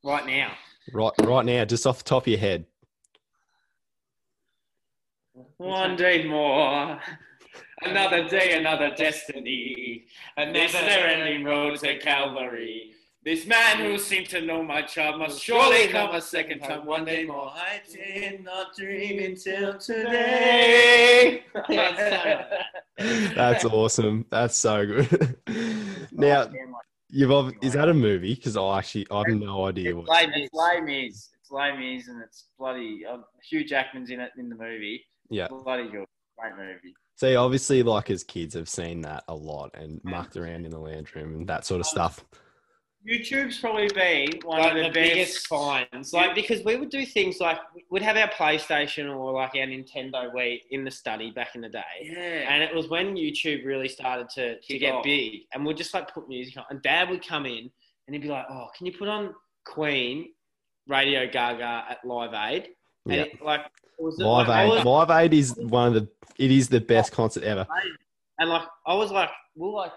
right 0.04 0.26
now. 0.26 0.52
right 0.93 1.13
right 1.23 1.45
now, 1.45 1.63
just 1.65 1.88
off 1.88 1.99
the 1.99 2.04
top 2.04 2.23
of 2.23 2.28
your 2.28 2.39
head? 2.39 2.65
One 5.58 5.95
day 5.95 6.28
more, 6.28 6.99
another 7.82 8.28
day, 8.28 8.58
another 8.58 8.93
destiny, 8.95 10.06
and 10.38 10.54
this 10.54 10.73
never-ending 10.73 11.43
road 11.43 11.80
to 11.80 11.97
Calvary. 11.99 12.91
This 13.24 13.48
man 13.48 13.80
who 13.80 13.98
seemed 13.98 14.28
to 14.30 14.42
know 14.42 14.62
my 14.64 14.82
child 14.82 15.18
must 15.18 15.42
surely 15.42 15.88
come 15.88 16.14
a 16.14 16.20
second 16.20 16.60
time. 16.60 16.86
One 16.86 17.06
day 17.06 17.24
more, 17.24 17.54
I 17.56 17.82
did 17.90 18.44
not 18.44 18.76
dream 18.76 19.24
until 19.24 19.78
today. 19.78 21.46
That's 22.98 23.64
awesome. 23.64 24.26
That's 24.30 24.58
so 24.58 24.86
good. 24.86 25.38
now, 26.12 26.52
you've 27.10 27.54
is 27.62 27.72
that 27.74 27.88
a 27.88 27.94
movie? 27.94 28.36
Because 28.36 28.58
I 28.58 28.80
actually 28.80 29.08
I 29.10 29.20
have 29.20 29.38
no 29.38 29.68
idea 29.68 29.96
what. 29.96 30.08
It's 30.10 30.54
Les 30.54 30.82
Mis. 30.82 31.30
It's 31.40 31.50
Les 31.50 31.78
Mis, 31.78 32.10
and 32.10 32.22
it's 32.22 32.50
bloody. 32.60 33.06
Uh, 33.10 33.20
Hugh 33.50 33.64
Jackman's 33.64 34.10
in 34.10 34.20
it 34.20 34.32
in 34.38 34.50
the 34.50 34.56
movie. 34.56 35.02
Yeah. 35.30 35.48
bloody 35.48 35.88
good, 35.90 36.08
great 36.38 36.58
movie. 36.58 36.94
See, 37.16 37.38
obviously, 37.38 37.84
like 37.84 38.12
as 38.12 38.26
kids, 38.26 38.54
have 38.54 38.68
seen 38.68 39.00
that 39.04 39.24
a 39.30 39.36
lot 39.36 39.72
and 39.76 40.02
mucked 40.04 40.36
around 40.36 40.66
in 40.66 40.72
the 40.72 40.80
lounge 40.80 41.16
room 41.16 41.36
and 41.36 41.48
that 41.48 41.66
sort 41.66 41.80
of 41.80 41.86
stuff. 41.86 42.26
YouTube's 43.08 43.60
probably 43.60 43.89
been 43.89 44.39
one 44.46 44.62
like 44.62 44.72
of 44.72 44.78
the, 44.78 44.84
the, 44.84 44.89
biggest 44.92 45.48
finds. 45.48 46.13
Like 46.13 46.36
because 46.36 46.63
we 46.63 46.78
would 46.78 46.89
do 46.89 47.06
things 47.06 47.39
like 47.39 47.58
we'd 47.89 48.02
have 48.02 48.16
our 48.16 48.30
PlayStation 48.30 49.13
or 49.13 49.34
like 49.34 49.52
our 49.56 49.66
Nintendo 49.66 50.34
Wii 50.34 50.62
in 50.72 50.86
the 50.86 50.92
study 50.92 51.32
back 51.32 51.56
in 51.56 51.62
the 51.62 51.70
day. 51.70 51.82
Yeah, 52.02 52.54
And 52.54 52.63
it 52.63 52.74
was 52.74 52.88
when 52.89 53.16
YouTube 53.16 53.66
really 53.66 53.89
started 53.89 54.30
to, 54.36 54.60
to 54.60 54.80
get 54.80 54.94
off. 54.94 55.04
big. 55.04 55.42
And 55.54 55.66
we'd 55.66 55.76
just 55.76 55.94
like 55.94 56.13
put 56.13 56.30
music 56.30 56.56
on. 56.58 56.63
And 56.70 56.82
dad 56.82 57.10
would 57.10 57.28
come 57.28 57.46
in 57.46 57.70
and 58.08 58.16
he'd 58.16 58.22
be 58.22 58.30
like, 58.30 58.46
Oh, 58.50 58.68
can 58.78 58.86
you 58.86 58.94
put 58.98 59.10
on 59.10 59.34
Queen, 59.66 60.30
Radio 60.88 61.28
Gaga 61.28 61.86
at 61.89 62.06
Live 62.06 62.34
Aid? 62.34 62.70
And 63.06 63.16
Yeah. 63.16 63.22
it, 63.24 63.42
like 63.42 63.62
was 64.00 64.18
it 64.18 64.24
Live 64.24 64.48
like, 64.48 64.66
Aid, 64.66 64.70
was- 64.70 64.86
Live 64.86 65.12
Aid 65.12 65.34
is 65.34 65.56
one 65.58 65.88
of 65.89 65.94
the. 65.96 66.08
It 66.38 66.52
is 66.52 66.70
the 66.70 66.80
best 66.80 67.12
oh. 67.13 67.18
concert 67.18 67.44
ever. 67.44 67.68
and 68.39 68.50
like 68.50 68.68
I 68.88 68.94
was 68.96 69.12
like 69.12 69.30
we 69.56 69.68
were 69.68 69.74
like 69.74 69.92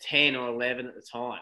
ten 0.00 0.34
or 0.36 0.48
eleven 0.48 0.86
at 0.86 0.94
the 0.94 1.02
time. 1.02 1.40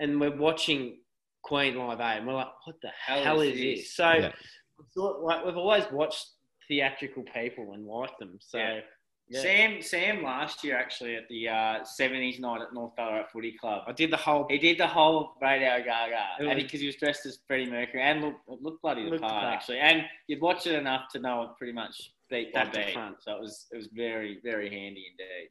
And 0.00 0.20
we're 0.20 0.36
watching 0.36 0.98
Queen 1.42 1.76
Live 1.76 2.00
A, 2.00 2.02
and 2.04 2.26
we're 2.26 2.34
like, 2.34 2.48
What 2.64 2.76
the 2.82 2.90
hell, 3.04 3.22
Hell 3.22 3.40
is 3.40 3.54
is 3.54 3.60
this? 3.60 3.78
this? 3.80 3.94
So 3.96 4.10
Yeah. 4.12 4.32
it's 4.80 4.94
sort- 4.94 5.20
like 5.22 5.44
we've 5.44 5.56
always 5.56 5.84
watched 5.92 6.24
theatrical 6.68 7.24
people 7.34 7.72
and 7.72 7.86
liked 7.86 8.18
them. 8.18 8.38
So 8.40 8.58
Yeah. 8.58 8.80
yeah. 9.28 9.40
Sam 9.40 9.82
Sam 9.82 10.22
last 10.22 10.62
year 10.62 10.76
actually 10.78 11.16
at 11.16 11.26
the 11.28 11.48
uh, 11.48 11.84
70s 11.84 12.38
night 12.40 12.60
at 12.62 12.72
North 12.74 12.94
Ballarat 12.96 13.26
Footy 13.32 13.52
Club. 13.58 13.84
I 13.86 13.92
did 13.92 14.10
the 14.10 14.16
whole 14.16 14.46
He 14.48 14.58
did 14.58 14.78
the 14.78 14.86
whole 14.86 15.32
Radio 15.40 15.78
Gaga, 15.78 16.24
It 16.40 16.46
and 16.46 16.56
because 16.60 16.80
he, 16.80 16.86
was 16.86 16.96
dressed 16.96 17.24
as 17.26 17.38
Freddie 17.46 17.70
Mercury 17.70 18.02
and 18.02 18.20
looked, 18.22 18.40
it 18.48 18.62
looked 18.62 18.82
bloody 18.82 19.04
the 19.04 19.10
Looked 19.10 19.22
part 19.22 19.32
part. 19.32 19.54
actually. 19.54 19.78
And 19.80 20.04
you'd 20.26 20.40
watch 20.40 20.66
it 20.66 20.74
enough 20.74 21.08
to 21.12 21.18
know 21.20 21.42
it 21.44 21.50
pretty 21.56 21.72
much 21.72 22.12
beat 22.30 22.52
that 22.54 22.72
beat. 22.72 22.94
So 23.20 23.34
it 23.36 23.40
was 23.40 23.66
it 23.72 23.76
was 23.76 23.88
very 23.88 24.38
very 24.44 24.68
handy 24.70 25.06
indeed. 25.10 25.48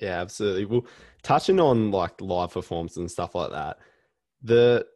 Yeah, 0.00 0.20
absolutely. 0.20 0.66
Well, 0.66 0.86
touching 1.22 1.60
on 1.60 1.90
like 1.90 2.20
live 2.20 2.52
performances 2.52 2.98
and 2.98 3.10
stuff 3.10 3.34
like 3.34 3.50
that, 3.50 3.78
the 4.42 4.86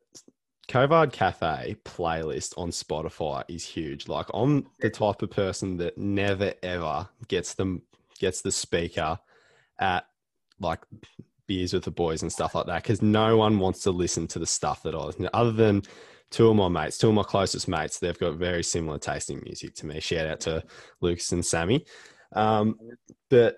Covad 0.68 1.12
Cafe 1.12 1.76
playlist 1.84 2.56
on 2.56 2.70
Spotify 2.70 3.42
is 3.48 3.64
huge. 3.64 4.08
Like, 4.08 4.26
I'm 4.32 4.66
the 4.78 4.90
type 4.90 5.22
of 5.22 5.30
person 5.30 5.76
that 5.78 5.98
never 5.98 6.54
ever 6.62 7.08
gets 7.28 7.54
them 7.54 7.82
gets 8.18 8.42
the 8.42 8.52
speaker 8.52 9.18
at 9.78 10.04
like 10.60 10.80
beers 11.46 11.72
with 11.72 11.84
the 11.84 11.90
boys 11.90 12.22
and 12.22 12.30
stuff 12.30 12.54
like 12.54 12.66
that 12.66 12.82
because 12.82 13.02
no 13.02 13.36
one 13.36 13.58
wants 13.58 13.82
to 13.82 13.90
listen 13.90 14.26
to 14.28 14.38
the 14.38 14.46
stuff 14.46 14.82
that 14.82 14.94
I 14.94 14.98
listen 14.98 15.22
to, 15.22 15.36
other 15.36 15.52
than 15.52 15.82
two 16.30 16.48
of 16.48 16.54
my 16.54 16.68
mates, 16.68 16.98
two 16.98 17.08
of 17.08 17.14
my 17.14 17.24
closest 17.24 17.66
mates. 17.66 17.98
They've 17.98 18.16
got 18.18 18.34
very 18.34 18.62
similar 18.62 18.98
tasting 18.98 19.40
music 19.44 19.74
to 19.76 19.86
me. 19.86 19.98
Shout 19.98 20.26
out 20.26 20.40
to 20.40 20.62
Lucas 21.00 21.32
and 21.32 21.44
Sammy. 21.44 21.84
Um, 22.32 22.78
but. 23.28 23.56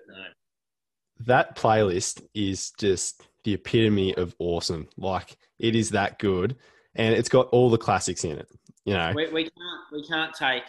That 1.25 1.55
playlist 1.55 2.21
is 2.33 2.71
just 2.77 3.27
the 3.43 3.53
epitome 3.53 4.15
of 4.15 4.35
awesome. 4.39 4.87
Like 4.97 5.37
it 5.59 5.75
is 5.75 5.89
that 5.91 6.19
good, 6.19 6.55
and 6.95 7.13
it's 7.15 7.29
got 7.29 7.47
all 7.49 7.69
the 7.69 7.77
classics 7.77 8.23
in 8.23 8.37
it. 8.37 8.47
You 8.85 8.93
know, 8.93 9.13
we, 9.15 9.27
we 9.31 9.43
can't 9.43 9.81
we 9.91 10.07
can't 10.07 10.33
take 10.33 10.63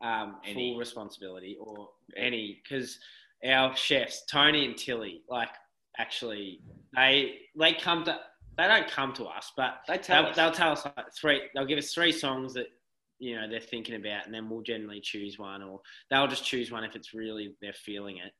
um, 0.00 0.36
Any. 0.44 0.70
full 0.72 0.78
responsibility 0.78 1.56
or 1.60 1.88
any 2.16 2.60
because 2.62 2.98
our 3.44 3.74
chefs 3.76 4.24
Tony 4.26 4.64
and 4.64 4.76
Tilly 4.76 5.22
like 5.28 5.50
actually 5.98 6.60
they 6.94 7.36
they 7.58 7.72
come 7.72 8.04
to 8.04 8.18
they 8.56 8.66
don't 8.66 8.88
come 8.88 9.12
to 9.14 9.24
us 9.24 9.52
but 9.56 9.80
They 9.88 9.98
tell 9.98 10.22
they'll, 10.22 10.30
us. 10.30 10.36
they'll 10.36 10.52
tell 10.52 10.72
us 10.72 10.84
like 10.84 11.06
three 11.20 11.42
they'll 11.54 11.66
give 11.66 11.78
us 11.78 11.92
three 11.92 12.12
songs 12.12 12.54
that 12.54 12.66
you 13.18 13.34
know 13.36 13.48
they're 13.48 13.60
thinking 13.60 13.96
about 13.96 14.26
and 14.26 14.34
then 14.34 14.48
we'll 14.48 14.62
generally 14.62 15.00
choose 15.00 15.38
one 15.38 15.62
or 15.62 15.80
they'll 16.10 16.28
just 16.28 16.44
choose 16.44 16.70
one 16.70 16.84
if 16.84 16.94
it's 16.94 17.12
really 17.14 17.54
they're 17.60 17.72
feeling 17.72 18.18
it 18.18 18.32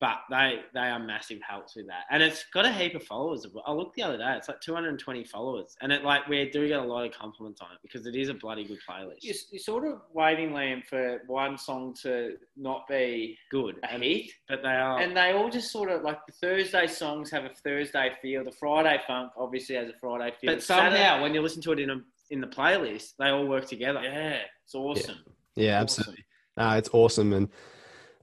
but 0.00 0.18
they 0.28 0.60
they 0.74 0.80
are 0.88 0.98
massive 0.98 1.38
helps 1.40 1.74
with 1.74 1.86
that 1.86 2.04
and 2.10 2.22
it's 2.22 2.44
got 2.52 2.66
a 2.66 2.72
heap 2.72 2.94
of 2.94 3.02
followers 3.02 3.46
i 3.66 3.72
looked 3.72 3.96
the 3.96 4.02
other 4.02 4.18
day 4.18 4.34
it's 4.36 4.46
like 4.48 4.60
220 4.60 5.24
followers 5.24 5.74
and 5.80 5.90
it 5.90 6.04
like 6.04 6.26
we 6.28 6.50
do 6.50 6.68
get 6.68 6.80
a 6.80 6.82
lot 6.84 7.06
of 7.06 7.12
compliments 7.12 7.60
on 7.62 7.68
it 7.72 7.78
because 7.82 8.06
it 8.06 8.14
is 8.14 8.28
a 8.28 8.34
bloody 8.34 8.64
good 8.64 8.78
playlist 8.88 9.16
You're, 9.22 9.34
you're 9.50 9.58
sort 9.58 9.86
of 9.86 10.00
waiting, 10.12 10.50
Liam, 10.50 10.84
for 10.84 11.22
one 11.26 11.56
song 11.56 11.94
to 12.02 12.36
not 12.56 12.86
be 12.88 13.38
good 13.50 13.76
a 13.84 13.92
and, 13.92 14.02
hit. 14.02 14.30
but 14.48 14.62
they 14.62 14.68
are 14.68 14.98
And 15.00 15.16
they 15.16 15.32
all 15.32 15.48
just 15.48 15.72
sort 15.72 15.90
of 15.90 16.02
like 16.02 16.18
the 16.26 16.32
Thursday 16.32 16.86
songs 16.86 17.30
have 17.30 17.44
a 17.44 17.50
Thursday 17.64 18.10
feel. 18.20 18.44
The 18.44 18.52
Friday 18.52 19.00
funk 19.06 19.32
obviously 19.36 19.76
has 19.76 19.88
a 19.88 19.94
Friday 20.00 20.34
feel. 20.40 20.52
but 20.52 20.62
somehow 20.62 20.90
Saturday- 20.90 21.22
when 21.22 21.32
you 21.34 21.40
listen 21.40 21.62
to 21.62 21.72
it 21.72 21.78
in 21.80 21.90
a 21.90 21.96
in 22.30 22.40
the 22.40 22.46
playlist 22.48 23.12
they 23.18 23.28
all 23.28 23.46
work 23.46 23.66
together 23.66 24.00
yeah, 24.02 24.40
it's 24.64 24.74
awesome. 24.74 25.16
yeah, 25.54 25.80
Awesome. 25.80 25.82
absolutely. 26.02 26.24
No, 26.58 26.70
it's 26.72 26.90
awesome, 26.92 27.32
and 27.32 27.48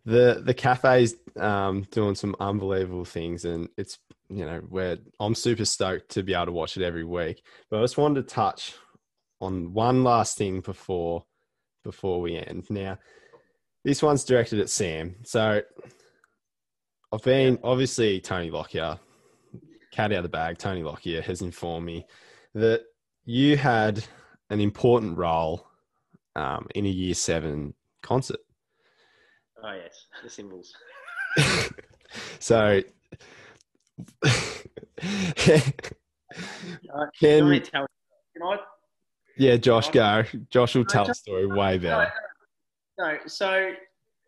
the 0.06 0.42
the 0.44 0.54
cafe's 0.54 1.16
um, 1.38 1.86
doing 1.92 2.16
some 2.16 2.36
unbelievable 2.40 3.06
things, 3.06 3.46
and 3.46 3.70
it's 3.78 4.00
you 4.30 4.46
know 4.46 4.60
where 4.70 4.98
I'm 5.20 5.36
super 5.36 5.66
stoked 5.66 6.10
to 6.10 6.24
be 6.24 6.34
able 6.34 6.48
to 6.48 6.52
watch 6.52 6.78
it 6.78 6.84
every 6.84 7.06
week. 7.06 7.44
But 7.70 7.80
I 7.80 7.84
just 7.84 7.98
wanted 7.98 8.28
to 8.28 8.34
touch 8.34 8.76
on 9.40 9.74
one 9.74 10.04
last 10.04 10.38
thing 10.38 10.62
before 10.62 11.26
before 11.84 12.22
we 12.22 12.38
end. 12.38 12.70
Now, 12.70 12.98
this 13.84 14.02
one's 14.02 14.24
directed 14.24 14.60
at 14.60 14.70
Sam. 14.70 15.16
So 15.24 15.62
I've 17.12 17.24
been 17.24 17.60
obviously 17.64 18.20
Tony 18.22 18.50
Lockyer, 18.50 19.00
cat 19.92 20.12
out 20.12 20.18
of 20.18 20.24
the 20.24 20.30
bag. 20.30 20.58
Tony 20.58 20.84
Lockyer 20.84 21.22
has 21.22 21.42
informed 21.42 21.86
me 21.86 22.06
that 22.56 22.84
you 23.26 23.58
had 23.58 24.04
an 24.50 24.60
important 24.60 25.18
role 25.18 25.68
um, 26.36 26.68
in 26.76 26.86
a 26.86 26.90
year 26.90 27.14
seven 27.14 27.74
concert. 28.02 28.40
Oh 29.64 29.74
yes 29.74 30.08
the 30.22 30.30
cymbals 30.30 30.74
so 32.40 32.82
uh, 34.24 34.30
Can 37.20 37.48
we 37.48 37.60
can 37.60 37.72
tell? 37.72 37.86
Can 38.34 38.44
I? 38.44 38.58
yeah, 39.38 39.58
Josh 39.58 39.90
go. 39.92 40.24
Josh 40.50 40.76
will 40.76 40.86
tell 40.86 41.06
the 41.06 41.14
story 41.14 41.46
way 41.46 41.78
No, 41.78 41.82
better. 41.82 42.12
no. 42.98 43.18
So, 43.28 43.74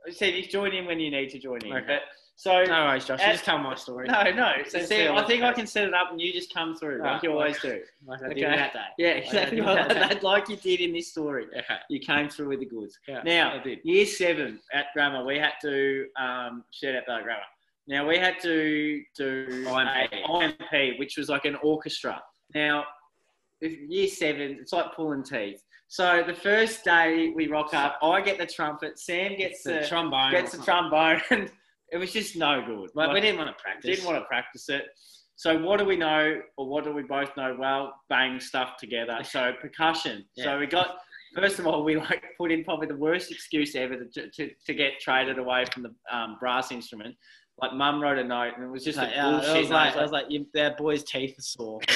I 0.08 0.12
said 0.12 0.36
you 0.36 0.46
join 0.48 0.74
in 0.74 0.86
when 0.86 1.00
you 1.00 1.10
need 1.12 1.30
to 1.32 1.40
join 1.40 1.64
in. 1.66 1.74
Okay. 1.74 1.86
But 1.88 2.02
so 2.38 2.64
No 2.64 2.86
worries, 2.86 3.06
Josh. 3.06 3.22
You 3.22 3.32
just 3.32 3.46
tell 3.46 3.58
my 3.58 3.76
story. 3.76 4.08
no, 4.08 4.24
no. 4.32 4.52
So 4.68 4.80
See, 4.82 5.08
I 5.08 5.24
think 5.26 5.44
I 5.44 5.54
can 5.54 5.66
set 5.66 5.88
it 5.88 5.94
up 5.94 6.12
and 6.12 6.20
you 6.20 6.34
just 6.34 6.54
come 6.54 6.76
through 6.76 7.02
like 7.02 7.24
you 7.24 7.32
always 7.32 7.60
do. 7.62 7.82
Like 8.08 8.22
I 8.22 8.26
Okay. 8.26 8.34
did 8.42 8.44
that 8.52 8.74
day. 8.74 8.80
Yeah, 8.98 9.08
exactly. 9.12 9.62
Like, 9.62 9.88
that 9.88 10.10
that, 10.10 10.24
like 10.24 10.48
you 10.50 10.58
did 10.58 10.80
in 10.82 10.94
this 10.94 11.10
story. 11.10 11.46
Okay. 11.58 11.78
You 11.90 12.00
came 12.00 12.30
through 12.30 12.50
with 12.50 12.60
the 12.60 12.66
goods. 12.66 13.00
Yeah, 13.08 13.22
Now, 13.24 13.62
year 13.84 14.06
seven 14.06 14.60
at 14.74 14.88
grammar, 14.94 15.26
we 15.26 15.40
had 15.40 15.54
to 15.64 16.06
um, 16.20 16.64
shout 16.72 16.96
out 16.96 17.04
that 17.08 17.24
grammar. 17.24 17.42
Now 17.88 18.08
we 18.08 18.18
had 18.18 18.40
to 18.42 19.02
do 19.16 19.66
IMP. 19.68 20.14
IMP, 20.30 21.00
which 21.00 21.18
was 21.18 21.30
like 21.30 21.46
an 21.46 21.56
orchestra. 21.64 22.22
Now, 22.54 22.84
if 23.62 23.72
year 23.90 24.08
seven, 24.08 24.58
it's 24.60 24.74
like 24.74 24.94
pulling 24.96 25.24
teeth. 25.24 25.64
So 25.88 26.24
the 26.26 26.34
first 26.34 26.84
day 26.84 27.32
we 27.36 27.48
rock 27.48 27.74
up, 27.74 27.98
I 28.04 28.22
get 28.22 28.38
the 28.40 28.46
trumpet, 28.48 29.00
Sam 29.00 29.36
gets 29.38 29.64
the 29.64 29.74
the, 29.82 29.88
trombone. 29.88 30.32
gets 30.32 30.52
the 30.52 30.64
trombone, 30.64 31.22
and 31.32 31.52
it 31.92 31.98
was 31.98 32.12
just 32.12 32.36
no 32.36 32.64
good. 32.66 32.90
Like, 32.96 33.14
we 33.14 33.22
didn't 33.22 33.38
want 33.38 33.56
to 33.56 33.62
practice. 33.62 33.90
didn't 33.90 34.06
want 34.06 34.18
to 34.18 34.26
practice 34.26 34.70
it. 34.70 34.86
So 35.38 35.58
what 35.58 35.80
do 35.80 35.86
we 35.86 35.98
know, 35.98 36.42
or 36.58 36.68
what 36.68 36.86
do 36.86 36.94
we 36.94 37.04
both 37.04 37.36
know? 37.36 37.56
Well, 37.60 37.94
bang 38.10 38.40
stuff 38.40 38.78
together. 38.78 39.20
So 39.24 39.52
percussion. 39.62 40.26
Yeah. 40.36 40.46
So 40.46 40.60
we 40.60 40.68
got. 40.68 40.98
First 41.36 41.60
of 41.60 41.68
all, 41.68 41.84
we 41.84 41.98
like 41.98 42.24
put 42.38 42.50
in 42.52 42.64
probably 42.64 42.88
the 42.88 42.96
worst 42.96 43.30
excuse 43.30 43.76
ever 43.76 44.06
to, 44.06 44.30
to, 44.30 44.50
to 44.66 44.74
get 44.74 45.02
traded 45.02 45.38
away 45.38 45.66
from 45.74 45.84
the 45.84 45.94
um, 46.10 46.38
brass 46.40 46.72
instrument. 46.72 47.14
Like 47.58 47.74
mum 47.74 48.02
wrote 48.02 48.18
a 48.18 48.24
note, 48.24 48.54
and 48.56 48.64
it 48.64 48.70
was 48.70 48.86
just 48.86 48.98
Like, 48.98 49.12
a 49.14 49.22
bullshit. 49.22 49.50
I 49.50 49.60
was 49.60 49.70
like, 49.70 49.96
I 49.98 50.02
was 50.02 50.12
like, 50.12 50.26
you, 50.30 50.46
that 50.54 50.78
boy's 50.78 51.04
teeth 51.04 51.38
are 51.38 51.42
sore. 51.42 51.82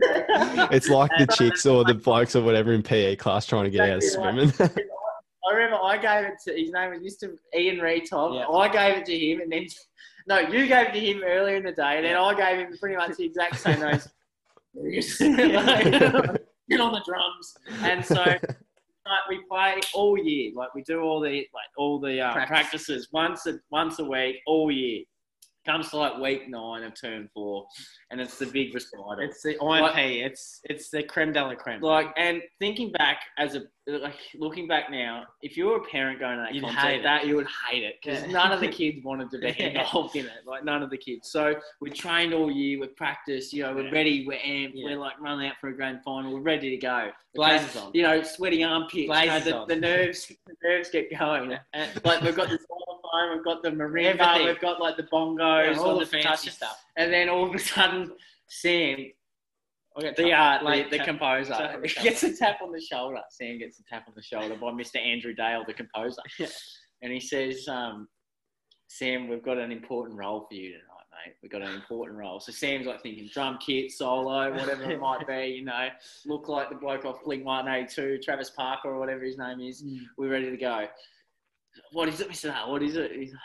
it's 0.00 0.88
like 0.88 1.10
the 1.18 1.26
chicks 1.36 1.66
or 1.66 1.84
the 1.84 1.94
blokes 1.94 2.34
or 2.34 2.42
whatever 2.42 2.72
in 2.72 2.82
PE 2.82 3.16
class 3.16 3.44
trying 3.44 3.64
to 3.64 3.70
get 3.70 3.90
out 3.90 3.96
of 3.98 4.04
swimming. 4.04 4.52
I 5.48 5.54
remember 5.54 5.76
I 5.82 5.96
gave 5.96 6.26
it 6.26 6.34
to 6.44 6.52
his 6.58 6.70
name 6.70 6.90
was 6.90 7.00
Mr. 7.00 7.36
Ian 7.56 7.78
Retov. 7.78 8.34
Yeah. 8.34 8.46
I 8.48 8.68
gave 8.68 8.98
it 8.98 9.06
to 9.06 9.18
him, 9.18 9.40
and 9.40 9.50
then 9.50 9.66
no, 10.26 10.38
you 10.38 10.66
gave 10.66 10.88
it 10.88 10.92
to 10.92 11.00
him 11.00 11.22
earlier 11.24 11.56
in 11.56 11.64
the 11.64 11.72
day, 11.72 11.96
and 11.96 12.04
then 12.04 12.16
I 12.16 12.34
gave 12.34 12.66
him 12.66 12.76
pretty 12.78 12.96
much 12.96 13.16
the 13.16 13.24
exact 13.24 13.58
same 13.58 13.80
notes. 13.80 14.08
Like, 14.74 14.90
Get 16.68 16.80
on 16.80 16.92
the 16.92 17.02
drums, 17.04 17.56
and 17.82 18.04
so 18.04 18.14
like, 18.14 18.42
we 19.28 19.42
play 19.48 19.80
all 19.92 20.16
year. 20.16 20.52
Like 20.54 20.72
we 20.74 20.82
do 20.82 21.00
all 21.00 21.20
the 21.20 21.46
like 21.52 21.70
all 21.76 21.98
the 21.98 22.20
uh, 22.20 22.46
practices 22.46 23.08
once 23.12 23.46
a 23.46 23.58
once 23.70 23.98
a 23.98 24.04
week, 24.04 24.36
all 24.46 24.70
year. 24.70 25.02
Comes 25.70 25.90
to 25.90 25.98
like 25.98 26.18
week 26.18 26.48
nine 26.48 26.82
of 26.82 27.00
term 27.00 27.28
four, 27.32 27.64
and 28.10 28.20
it's 28.20 28.38
the 28.38 28.46
big 28.46 28.74
recital. 28.74 29.14
It's 29.20 29.40
the 29.42 29.50
IMP. 29.62 29.96
It's 30.26 30.60
it's 30.64 30.90
the 30.90 31.04
creme 31.04 31.32
de 31.32 31.40
la 31.40 31.54
creme. 31.54 31.80
Like, 31.80 32.08
and 32.16 32.42
thinking 32.58 32.90
back 32.90 33.18
as 33.38 33.54
a 33.54 33.62
like 33.86 34.16
looking 34.34 34.66
back 34.66 34.90
now, 34.90 35.24
if 35.42 35.56
you 35.56 35.66
were 35.66 35.76
a 35.76 35.84
parent 35.84 36.18
going 36.18 36.38
to 36.38 36.42
that 36.42 36.54
You'd 36.54 36.64
concert, 36.64 36.78
hate 36.80 37.02
that 37.04 37.26
you 37.26 37.36
would 37.36 37.46
hate 37.70 37.84
it 37.84 37.96
because 38.02 38.22
Yeah. 38.24 38.32
none 38.32 38.50
of 38.52 38.58
the 38.60 38.66
kids 38.80 39.04
wanted 39.04 39.30
to 39.30 39.38
be 39.38 39.54
involved 39.62 40.16
in 40.16 40.26
it. 40.26 40.32
Like 40.44 40.64
none 40.64 40.82
of 40.82 40.90
the 40.90 40.98
kids. 40.98 41.30
So 41.30 41.54
we 41.80 41.90
trained 41.90 42.34
all 42.34 42.50
year. 42.50 42.80
We 42.80 42.88
practiced. 42.88 43.52
You 43.52 43.62
know, 43.64 43.74
we're 43.74 43.84
Yeah. 43.86 43.90
ready. 43.92 44.26
We're 44.26 44.38
amped. 44.38 44.72
Yeah. 44.74 44.86
We're 44.86 44.98
like 44.98 45.20
running 45.20 45.48
out 45.48 45.54
for 45.60 45.68
a 45.68 45.74
grand 45.74 46.00
final. 46.04 46.34
We're 46.34 46.40
ready 46.40 46.70
to 46.70 46.76
go. 46.78 47.10
Blazers 47.34 47.76
on. 47.76 47.90
You 47.94 48.02
know, 48.02 48.22
sweaty 48.22 48.64
armpits. 48.64 48.94
You 48.94 49.06
know, 49.08 49.14
Blazers 49.14 49.44
the, 49.44 49.56
on. 49.56 49.68
the 49.68 49.76
nerves. 49.76 50.32
The 50.46 50.68
nerves 50.68 50.90
get 50.90 51.16
going. 51.16 51.56
And- 51.74 52.04
Like 52.04 52.22
we've 52.22 52.34
got 52.34 52.48
the 52.48 52.58
We've 53.34 53.44
got 53.44 53.62
the 53.62 53.70
marimba. 53.70 54.18
Everything. 54.20 54.46
We've 54.46 54.60
got 54.60 54.80
like 54.80 54.96
the 54.96 55.04
bongos. 55.04 55.74
Yeah, 55.74 55.80
all 55.80 55.98
the 55.98 56.06
fancy 56.06 56.50
stuff. 56.50 56.82
And 56.96 57.12
then 57.12 57.28
all 57.28 57.48
of 57.48 57.54
a 57.54 57.58
sudden, 57.58 58.12
Sam 58.48 59.12
the 59.96 60.12
tap- 60.12 60.62
uh, 60.62 60.64
like 60.64 60.90
the, 60.90 60.98
tap- 60.98 61.06
composer 61.06 61.52
tap 61.54 61.82
the 61.82 61.88
gets 62.02 62.22
a 62.22 62.34
tap 62.36 62.58
on 62.62 62.72
the 62.72 62.80
shoulder. 62.80 63.20
Sam 63.30 63.58
gets 63.58 63.78
a 63.80 63.84
tap 63.84 64.04
on 64.08 64.14
the 64.16 64.22
shoulder 64.22 64.54
by 64.54 64.68
Mr. 64.70 64.96
Andrew 65.04 65.34
Dale, 65.34 65.64
the 65.66 65.74
composer, 65.74 66.22
Yeah. 66.38 66.46
and 67.02 67.12
he 67.12 67.20
says, 67.20 67.66
um, 67.68 68.08
"Sam, 68.88 69.28
we've 69.28 69.42
got 69.42 69.58
an 69.58 69.72
important 69.72 70.18
role 70.18 70.46
for 70.48 70.54
you 70.54 70.70
tonight, 70.70 71.26
mate. 71.26 71.34
We've 71.42 71.50
got 71.52 71.62
an 71.62 71.74
important 71.74 72.18
role." 72.18 72.40
So 72.40 72.52
Sam's 72.52 72.86
like 72.86 73.02
thinking 73.02 73.28
drum 73.32 73.58
kit, 73.64 73.90
solo, 73.90 74.50
whatever 74.52 74.90
it 74.90 75.00
might 75.00 75.26
be. 75.26 75.46
You 75.58 75.64
know, 75.64 75.88
look 76.26 76.48
like 76.48 76.68
the 76.70 76.76
bloke 76.76 77.04
off 77.04 77.24
Blink 77.24 77.44
One 77.44 77.68
Eighty 77.68 77.88
Two, 77.92 78.18
Travis 78.22 78.50
Parker 78.50 78.88
or 78.90 78.98
whatever 78.98 79.24
his 79.24 79.38
name 79.38 79.60
is. 79.60 79.82
Mm. 79.82 80.00
We're 80.16 80.30
ready 80.30 80.50
to 80.50 80.56
go. 80.56 80.86
What 81.92 82.08
is 82.08 82.20
it, 82.20 82.28
Mr. 82.28 82.68
What 82.68 82.82
is 82.82 82.96
it? 82.96 83.12
He's 83.12 83.32
like, 83.32 83.40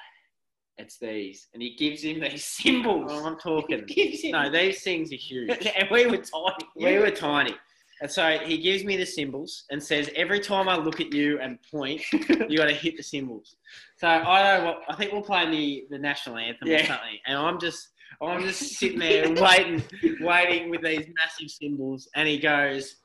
it's 0.77 0.97
these, 0.97 1.47
and 1.53 1.61
he 1.61 1.75
gives 1.75 2.03
him 2.03 2.19
these 2.19 2.45
cymbals. 2.61 3.09
Oh, 3.13 3.25
I'm 3.25 3.37
talking. 3.37 3.85
Him 3.87 4.31
No, 4.31 4.49
these 4.49 4.83
things 4.83 5.11
are 5.11 5.15
huge. 5.15 5.49
and 5.77 5.87
we 5.89 6.05
were 6.05 6.17
tiny. 6.17 6.55
we 6.75 6.97
were 6.99 7.11
tiny. 7.11 7.55
And 8.01 8.11
so 8.11 8.37
he 8.39 8.57
gives 8.57 8.83
me 8.83 8.97
the 8.97 9.05
cymbals 9.05 9.63
and 9.71 9.81
says, 9.81 10.09
every 10.17 10.41
time 10.41 10.67
I 10.67 10.75
look 10.75 10.99
at 10.99 11.13
you 11.13 11.39
and 11.39 11.57
point, 11.71 12.01
you 12.11 12.57
got 12.57 12.65
to 12.65 12.73
hit 12.73 12.97
the 12.97 13.03
cymbals. 13.03 13.55
So 13.97 14.07
I 14.07 14.57
know 14.57 14.65
what 14.65 14.81
I 14.89 14.95
think 14.95 15.13
we'll 15.13 15.21
play 15.21 15.49
the, 15.49 15.87
the 15.89 15.97
national 15.97 16.37
anthem 16.37 16.69
or 16.69 16.79
something, 16.79 17.17
and 17.25 17.37
I'm 17.37 17.59
just 17.59 17.89
I'm 18.21 18.41
just 18.43 18.61
sitting 18.75 18.99
there 18.99 19.29
waiting, 19.33 19.83
waiting 20.21 20.69
with 20.69 20.83
these 20.83 21.05
massive 21.17 21.49
cymbals, 21.49 22.07
and 22.15 22.27
he 22.27 22.37
goes, 22.37 22.97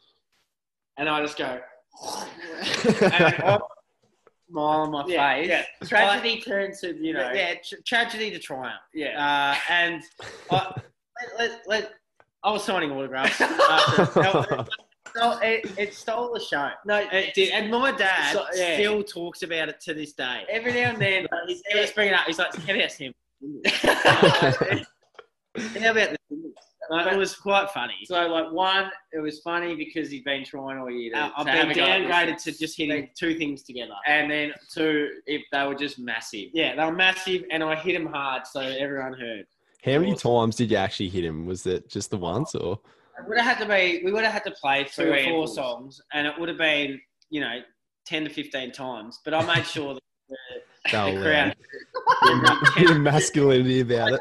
and 0.99 1.09
I 1.09 1.21
just 1.23 1.39
go, 1.39 1.61
and 3.01 3.61
smile 4.51 4.81
on 4.81 4.91
my 4.91 5.05
yeah, 5.07 5.35
face. 5.35 5.49
yeah. 5.49 5.65
Tragedy 5.89 6.41
turns 6.41 6.81
to 6.81 6.95
you 6.97 7.13
know. 7.13 7.31
yeah, 7.33 7.55
tr- 7.65 7.77
tragedy 7.87 8.31
to 8.31 8.39
triumph. 8.39 8.81
yeah. 8.95 9.55
Uh, 9.59 9.73
and 9.73 10.03
I, 10.51 10.73
let, 11.39 11.39
let, 11.39 11.61
let, 11.67 11.93
I 12.43 12.51
was 12.53 12.65
signing 12.65 12.91
autographs. 12.91 13.41
After, 13.41 14.67
no, 15.17 15.39
it, 15.43 15.71
it 15.77 15.95
stole 15.95 16.33
the 16.33 16.41
show. 16.41 16.71
No, 16.87 16.99
It 17.13 17.35
did, 17.35 17.51
and 17.51 17.71
my 17.71 17.91
dad 17.93 18.33
So- 18.33 18.47
yeah. 18.55 18.75
still 18.75 19.03
talks 19.03 19.43
about 19.43 19.69
it 19.69 19.81
to 19.81 19.95
this 19.95 20.13
day. 20.13 20.45
every 20.49 20.73
now 20.73 20.91
and 20.91 20.99
then. 21.03 21.27
He's 21.49 21.63
always 21.75 21.91
bringing 21.93 22.15
it 22.15 22.21
up. 22.21 22.27
He's 22.27 22.39
like, 22.39 22.55
"How 22.55 22.75
about 22.75 22.93
him? 22.93 23.13
How 25.83 25.91
about 25.91 26.11
the 26.11 26.17
cymbals?" 26.91 27.07
Like, 27.07 27.15
it 27.15 27.19
was 27.19 27.35
quite 27.37 27.71
funny. 27.71 27.95
so 28.05 28.27
like 28.27 28.53
one, 28.53 28.91
it 29.13 29.21
was 29.21 29.41
funny 29.41 29.75
because 29.77 30.11
he'd 30.11 30.25
been 30.25 30.45
trying 30.45 30.79
all 30.79 30.91
year. 30.91 31.13
To, 31.13 31.19
Uh, 31.19 31.31
I've 31.37 31.47
have 31.47 31.69
been 31.69 31.79
a 31.79 31.83
downgraded 31.87 32.43
to 32.45 32.53
just 32.59 32.77
hitting 32.77 33.09
two 33.19 33.39
things 33.39 33.63
together. 33.63 33.95
And 34.07 34.31
then 34.31 34.53
two, 34.73 35.11
if 35.27 35.43
they 35.53 35.65
were 35.67 35.75
just 35.75 35.99
massive. 35.99 36.51
Yeah, 36.53 36.75
they 36.77 36.85
were 36.85 36.93
massive, 36.93 37.45
and 37.51 37.63
I 37.63 37.77
hit 37.77 37.95
them 37.95 38.07
hard, 38.13 38.47
so 38.47 38.61
everyone 38.61 39.13
heard. 39.15 39.47
How 39.85 39.93
many 39.99 40.15
times 40.15 40.57
did 40.57 40.71
you 40.71 40.77
actually 40.77 41.09
hit 41.09 41.25
him? 41.25 41.47
Was 41.47 41.65
it 41.67 41.89
just 41.89 42.11
the 42.11 42.19
once 42.19 42.55
or? 42.55 42.79
It 43.19 43.29
would 43.29 43.39
have 43.39 43.59
had 43.59 43.67
to 43.67 43.69
be. 43.69 44.03
We 44.05 44.13
would 44.13 44.25
have 44.25 44.33
had 44.33 44.45
to 44.45 44.51
play 44.51 44.85
three, 44.85 45.05
Two 45.07 45.11
or 45.11 45.15
four 45.15 45.23
handfuls. 45.23 45.55
songs, 45.55 46.01
and 46.13 46.27
it 46.27 46.35
would 46.39 46.49
have 46.49 46.59
been, 46.59 47.01
you 47.31 47.41
know, 47.41 47.61
ten 48.07 48.25
to 48.25 48.31
fifteen 48.31 48.73
times. 48.73 49.21
But 49.25 49.35
I 49.35 49.45
made 49.55 49.67
sure 49.67 49.95
that 49.95 50.01
the, 50.29 50.37
Oh, 50.99 51.15
the 51.15 51.23
crowd. 51.23 51.57
Bit 52.77 52.97
masculinity 52.99 53.81
about 53.81 54.13
it. 54.13 54.21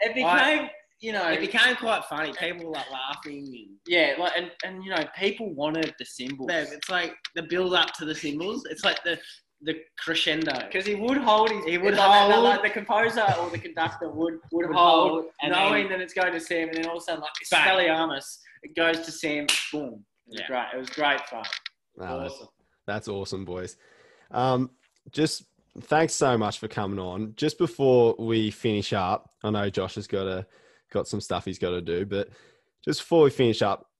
It 0.00 0.14
became, 0.14 0.26
I- 0.28 0.70
you 1.04 1.12
know, 1.12 1.28
It 1.30 1.40
became 1.40 1.76
quite 1.76 2.02
funny. 2.06 2.32
People 2.38 2.66
were 2.66 2.72
like 2.72 2.90
laughing, 2.90 3.68
yeah, 3.86 4.14
like 4.18 4.32
and, 4.36 4.50
and 4.64 4.82
you 4.84 4.90
know, 4.90 5.04
people 5.18 5.52
wanted 5.54 5.94
the 5.98 6.04
cymbals. 6.04 6.50
and 6.50 6.68
it's 6.72 6.88
like 6.88 7.12
the 7.36 7.42
build 7.42 7.74
up 7.74 7.92
to 7.98 8.04
the 8.06 8.14
cymbals. 8.14 8.64
It's 8.70 8.84
like 8.84 9.02
the 9.04 9.18
the 9.62 9.74
crescendo. 9.98 10.52
Because 10.66 10.84
he 10.86 10.94
would 10.94 11.16
hold 11.18 11.50
his, 11.50 11.64
He 11.64 11.78
would 11.78 11.94
like, 11.94 12.08
like- 12.08 12.32
hold- 12.32 12.44
like 12.44 12.62
the 12.62 12.70
composer 12.70 13.24
or 13.40 13.48
the 13.50 13.58
conductor 13.58 14.08
would 14.10 14.34
would, 14.52 14.66
Would 14.68 14.76
hold, 14.76 15.10
hold, 15.10 15.24
and 15.42 15.52
knowing 15.52 15.88
then- 15.88 15.98
that 15.98 16.04
it's 16.04 16.14
going 16.14 16.32
to 16.32 16.40
Sam, 16.40 16.68
and 16.68 16.76
then 16.78 16.86
all 16.86 16.96
of 16.96 17.02
a 17.02 17.04
sudden, 17.04 17.20
like 17.22 17.30
Bang. 17.50 17.68
Spelliarmus, 17.68 18.38
it 18.62 18.74
goes 18.74 19.00
to 19.06 19.12
Sam, 19.12 19.46
boom. 19.72 20.04
It 20.26 20.30
was 20.32 20.40
Yeah. 20.40 20.46
great. 20.48 20.66
It 20.74 20.78
was 20.78 20.90
great 20.90 21.20
fun. 21.28 21.44
No, 21.96 22.20
that's, 22.20 22.34
awesome. 22.34 22.48
that's 22.86 23.08
awesome, 23.08 23.44
boys. 23.44 23.76
Um, 24.30 24.70
just 25.12 25.44
thanks 25.82 26.14
so 26.14 26.36
much 26.38 26.58
for 26.58 26.68
coming 26.68 26.98
on. 26.98 27.34
Just 27.36 27.56
before 27.58 28.14
we 28.18 28.50
finish 28.50 28.92
up, 28.92 29.30
I 29.44 29.50
know 29.50 29.70
Josh 29.70 29.94
has 29.96 30.06
got 30.06 30.26
a 30.26 30.46
got 30.94 31.06
some 31.08 31.20
stuff 31.20 31.44
he's 31.44 31.58
got 31.58 31.70
to 31.70 31.82
do, 31.82 32.06
but 32.06 32.30
just 32.84 33.00
before 33.00 33.24
we 33.24 33.30
finish 33.30 33.60
up, 33.60 33.90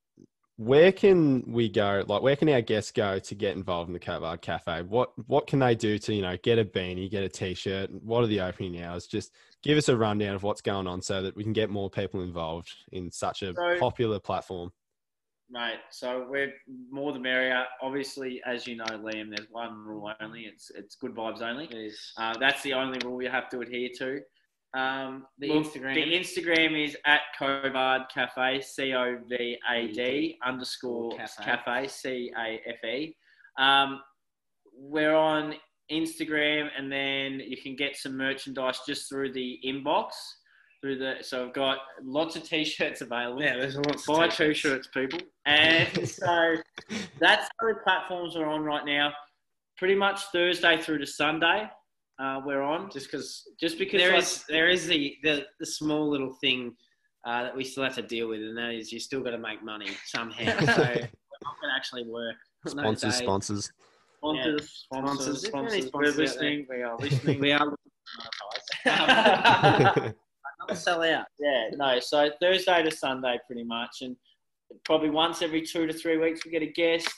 where 0.57 0.92
can 0.92 1.42
we 1.47 1.68
go? 1.68 2.05
Like, 2.07 2.22
where 2.22 2.36
can 2.36 2.49
our 2.49 2.61
guests 2.61 2.92
go 2.92 3.18
to 3.18 3.34
get 3.34 3.57
involved 3.57 3.88
in 3.88 3.92
the 3.92 3.99
Covad 3.99 4.40
Cafe? 4.40 4.82
What 4.82 5.11
what 5.28 5.49
can 5.49 5.59
they 5.59 5.74
do 5.74 5.99
to 5.99 6.14
you 6.14 6.22
know 6.22 6.36
get 6.42 6.59
a 6.61 6.64
beanie, 6.64 7.11
get 7.11 7.24
a 7.24 7.28
t-shirt? 7.28 7.90
What 8.03 8.22
are 8.22 8.28
the 8.28 8.40
opening 8.40 8.80
hours? 8.80 9.07
Just 9.07 9.32
give 9.62 9.76
us 9.76 9.88
a 9.88 9.97
rundown 9.97 10.36
of 10.36 10.45
what's 10.45 10.61
going 10.61 10.86
on 10.86 11.03
so 11.03 11.22
that 11.22 11.34
we 11.34 11.42
can 11.42 11.53
get 11.53 11.70
more 11.70 11.90
people 11.90 12.22
involved 12.22 12.72
in 12.92 13.11
such 13.11 13.42
a 13.42 13.53
So- 13.55 13.78
popular 13.80 14.20
platform. 14.20 14.72
Mate, 15.51 15.80
so 15.90 16.26
we're 16.30 16.55
more 16.90 17.12
the 17.12 17.18
merrier. 17.18 17.64
Obviously, 17.82 18.40
as 18.47 18.66
you 18.66 18.76
know, 18.76 18.86
Liam, 18.86 19.28
there's 19.28 19.51
one 19.51 19.84
rule 19.84 20.11
only. 20.20 20.42
It's 20.47 20.70
it's 20.70 20.95
good 20.95 21.14
vibes 21.14 21.42
only. 21.42 21.64
It 21.66 21.74
is. 21.74 22.12
Uh, 22.16 22.34
that's 22.38 22.62
the 22.62 22.72
only 22.74 22.99
rule 23.05 23.20
you 23.22 23.28
have 23.28 23.51
to 23.51 23.61
adhere 23.61 23.90
to. 23.99 24.20
Um, 24.75 25.27
The 25.39 25.49
look, 25.49 25.66
Instagram. 25.66 25.95
The 25.95 26.12
Instagram 26.18 26.85
is 26.85 26.97
at 27.07 27.20
Covad 27.39 28.09
Cafe, 28.12 28.61
C 28.61 28.93
O 28.93 29.18
V 29.29 29.57
A 29.70 29.87
D 29.89 30.39
underscore 30.45 31.16
Cafe. 31.43 31.89
C 31.89 32.33
A 32.37 32.61
F 32.66 32.85
E. 32.85 33.16
Um, 33.59 34.01
we're 34.77 35.14
on 35.14 35.55
Instagram, 35.93 36.68
and 36.77 36.91
then 36.91 37.41
you 37.41 37.57
can 37.57 37.77
get 37.77 37.97
some 37.97 38.16
merchandise 38.16 38.81
just 38.87 39.09
through 39.09 39.33
the 39.33 39.59
inbox. 39.64 40.11
Through 40.81 40.99
the 40.99 41.14
so 41.22 41.47
I've 41.47 41.55
got 41.55 41.79
lots 42.03 42.37
of 42.37 42.43
t-shirts 42.43 43.01
available. 43.01 43.43
Yeah, 43.43 43.57
there's 43.57 43.77
lots. 43.77 44.07
Buy 44.07 44.27
of 44.27 44.31
t-shirts. 44.33 44.61
t-shirts, 44.61 44.89
people. 44.93 45.20
And 45.47 46.09
so 46.09 46.57
that's 47.20 47.49
the 47.61 47.75
platforms 47.85 48.35
we're 48.37 48.47
on 48.47 48.64
right 48.64 48.85
now. 48.85 49.12
Pretty 49.79 49.95
much 49.95 50.20
Thursday 50.33 50.77
through 50.81 50.99
to 50.99 51.07
Sunday, 51.07 51.68
uh, 52.19 52.41
we're 52.45 52.62
on. 52.62 52.91
Just 52.91 53.11
because 53.11 53.49
Just 53.61 53.79
because 53.79 54.01
there 54.01 54.12
like, 54.12 54.23
is 54.23 54.45
there 54.49 54.69
is 54.69 54.87
the, 54.87 55.17
the 55.23 55.47
the 55.59 55.67
small 55.67 56.09
little 56.09 56.33
thing 56.41 56.75
uh, 57.27 57.45
that 57.45 57.57
we 57.57 57.65
still 57.65 57.85
have 57.85 57.95
to 57.97 58.03
deal 58.03 58.29
with, 58.29 58.41
and 58.41 58.57
that 58.57 58.71
is 58.71 58.93
you 58.93 59.01
still 59.01 59.21
got 59.21 59.31
to 59.31 59.39
make 59.39 59.62
money 59.65 59.91
somehow. 60.07 60.59
so 60.61 60.67
we're 60.67 60.75
not 60.77 61.61
going 61.61 61.71
to 61.71 61.77
actually 61.77 62.05
work. 62.05 62.37
on 62.67 62.77
those 62.77 62.83
Sponsors, 63.17 63.17
sponsors. 63.17 63.73
sponsors, 64.19 64.71
Sponsors, 64.85 65.43
sponsors, 65.43 65.45
if 65.45 65.53
there 65.53 65.62
are 65.62 65.69
sponsors. 65.69 65.91
We're 65.95 66.11
listening. 66.12 66.67
We 66.69 66.83
are 66.83 66.97
listening. 66.99 67.41
We 67.41 67.53
are 67.53 67.77
monetized. 68.87 70.15
not 70.69 70.79
sell 70.79 71.03
out. 71.03 71.27
Yeah, 71.39 71.71
no. 71.77 71.99
So 72.01 72.31
Thursday 72.41 72.83
to 72.83 72.91
Sunday, 72.91 73.39
pretty 73.47 73.65
much, 73.65 73.99
and 74.03 74.17
probably 74.85 75.11
once 75.11 75.43
every 75.43 75.62
two 75.62 75.87
to 75.87 75.93
three 75.93 76.19
weeks 76.19 76.45
we 76.45 76.51
get 76.51 76.62
a 76.62 76.67
guest. 76.67 77.09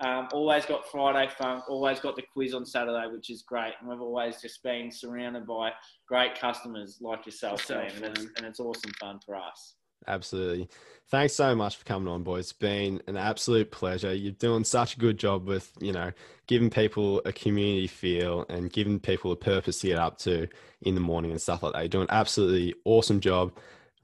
Um, 0.00 0.28
always 0.32 0.66
got 0.66 0.86
Friday 0.90 1.30
funk. 1.38 1.64
Always 1.70 2.00
got 2.00 2.16
the 2.16 2.22
quiz 2.32 2.52
on 2.54 2.66
Saturday, 2.66 3.06
which 3.10 3.30
is 3.30 3.42
great. 3.42 3.72
And 3.80 3.88
we've 3.88 4.00
always 4.00 4.40
just 4.42 4.62
been 4.62 4.90
surrounded 4.90 5.46
by 5.46 5.72
great 6.06 6.38
customers 6.38 6.98
like 7.00 7.24
yourself, 7.24 7.60
Yourself, 7.60 7.96
and, 7.96 8.04
it's, 8.04 8.20
man. 8.24 8.32
and 8.36 8.46
it's 8.46 8.60
awesome 8.60 8.92
fun 9.00 9.20
for 9.24 9.36
us. 9.36 9.74
Absolutely. 10.06 10.68
Thanks 11.10 11.34
so 11.34 11.54
much 11.54 11.76
for 11.76 11.84
coming 11.84 12.08
on, 12.12 12.22
boys. 12.22 12.44
It's 12.44 12.52
been 12.52 13.00
an 13.06 13.16
absolute 13.16 13.70
pleasure. 13.70 14.12
You're 14.14 14.32
doing 14.32 14.64
such 14.64 14.96
a 14.96 14.98
good 14.98 15.18
job 15.18 15.46
with, 15.46 15.72
you 15.80 15.92
know, 15.92 16.12
giving 16.46 16.68
people 16.68 17.22
a 17.24 17.32
community 17.32 17.86
feel 17.86 18.44
and 18.50 18.70
giving 18.70 19.00
people 19.00 19.32
a 19.32 19.36
purpose 19.36 19.80
to 19.80 19.86
get 19.88 19.98
up 19.98 20.18
to 20.18 20.46
in 20.82 20.94
the 20.94 21.00
morning 21.00 21.30
and 21.30 21.40
stuff 21.40 21.62
like 21.62 21.72
that. 21.72 21.78
You're 21.80 21.88
doing 21.88 22.08
an 22.10 22.14
absolutely 22.14 22.74
awesome 22.84 23.20
job. 23.20 23.52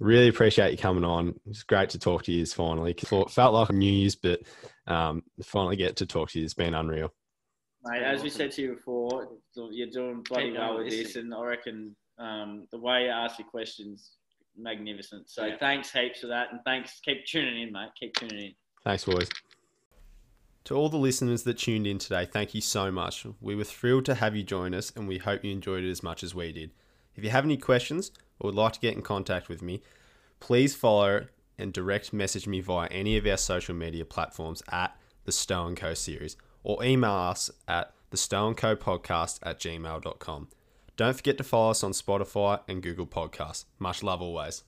Really 0.00 0.28
appreciate 0.28 0.70
you 0.72 0.78
coming 0.78 1.04
on. 1.04 1.34
It's 1.46 1.62
great 1.62 1.90
to 1.90 1.98
talk 1.98 2.24
to 2.24 2.32
you 2.32 2.46
finally. 2.46 2.94
Thought- 2.94 3.30
Felt 3.30 3.52
like 3.54 3.70
New 3.70 3.92
Year's, 3.92 4.16
but 4.16 4.40
um, 4.86 5.22
finally 5.44 5.76
get 5.76 5.96
to 5.96 6.06
talk 6.06 6.30
to 6.30 6.38
you. 6.38 6.44
It's 6.44 6.54
been 6.54 6.74
unreal. 6.74 7.12
Mate, 7.84 8.02
as 8.02 8.22
we 8.22 8.30
said 8.30 8.52
to 8.52 8.62
you 8.62 8.74
before, 8.74 9.28
you're 9.56 9.88
doing 9.90 10.22
bloody 10.28 10.50
Keep 10.50 10.58
well 10.58 10.78
with 10.78 10.90
this, 10.90 11.04
listening. 11.04 11.32
and 11.32 11.34
I 11.34 11.44
reckon 11.44 11.96
um, 12.18 12.66
the 12.70 12.78
way 12.78 13.04
you 13.04 13.08
ask 13.08 13.38
your 13.38 13.48
questions, 13.48 14.12
magnificent. 14.56 15.28
So 15.28 15.46
Yeah. 15.46 15.56
thanks 15.58 15.90
heaps 15.92 16.20
for 16.20 16.28
that, 16.28 16.52
and 16.52 16.60
thanks. 16.64 17.00
Keep 17.00 17.26
tuning 17.26 17.60
in, 17.62 17.72
mate. 17.72 17.88
Keep 17.98 18.14
tuning 18.14 18.38
in. 18.46 18.54
Thanks, 18.84 19.04
boys. 19.04 19.28
To 20.66 20.74
all 20.76 20.88
the 20.88 20.96
listeners 20.98 21.42
that 21.42 21.58
tuned 21.58 21.88
in 21.88 21.98
today, 21.98 22.24
thank 22.24 22.54
you 22.54 22.60
so 22.60 22.92
much. 22.92 23.26
We 23.40 23.56
were 23.56 23.64
thrilled 23.64 24.04
to 24.04 24.14
have 24.14 24.36
you 24.36 24.44
join 24.44 24.74
us, 24.74 24.92
and 24.94 25.08
we 25.08 25.18
hope 25.18 25.42
you 25.44 25.50
enjoyed 25.50 25.82
it 25.82 25.90
as 25.90 26.04
much 26.04 26.22
as 26.22 26.36
we 26.36 26.52
did. 26.52 26.70
If 27.16 27.24
you 27.24 27.30
have 27.30 27.44
any 27.44 27.56
questions 27.56 28.12
or 28.38 28.48
would 28.48 28.54
like 28.54 28.74
to 28.74 28.80
get 28.80 28.94
in 28.94 29.02
contact 29.02 29.48
with 29.48 29.60
me, 29.60 29.82
please 30.38 30.76
follow 30.76 31.26
and 31.62 31.72
direct 31.72 32.12
message 32.12 32.46
me 32.46 32.60
via 32.60 32.88
any 32.88 33.16
of 33.16 33.26
our 33.26 33.36
social 33.36 33.74
media 33.74 34.04
platforms 34.04 34.62
at 34.70 34.96
the 35.24 35.32
Stow 35.32 35.72
Co 35.74 35.94
series 35.94 36.36
or 36.64 36.82
email 36.84 37.12
us 37.12 37.50
at 37.66 37.94
the 38.10 38.16
Co 38.16 38.76
podcast 38.76 39.38
at 39.42 39.58
gmail.com. 39.60 40.48
Don't 40.96 41.16
forget 41.16 41.38
to 41.38 41.44
follow 41.44 41.70
us 41.70 41.82
on 41.82 41.92
Spotify 41.92 42.60
and 42.68 42.82
Google 42.82 43.06
Podcasts. 43.06 43.64
Much 43.78 44.02
love 44.02 44.20
always. 44.20 44.64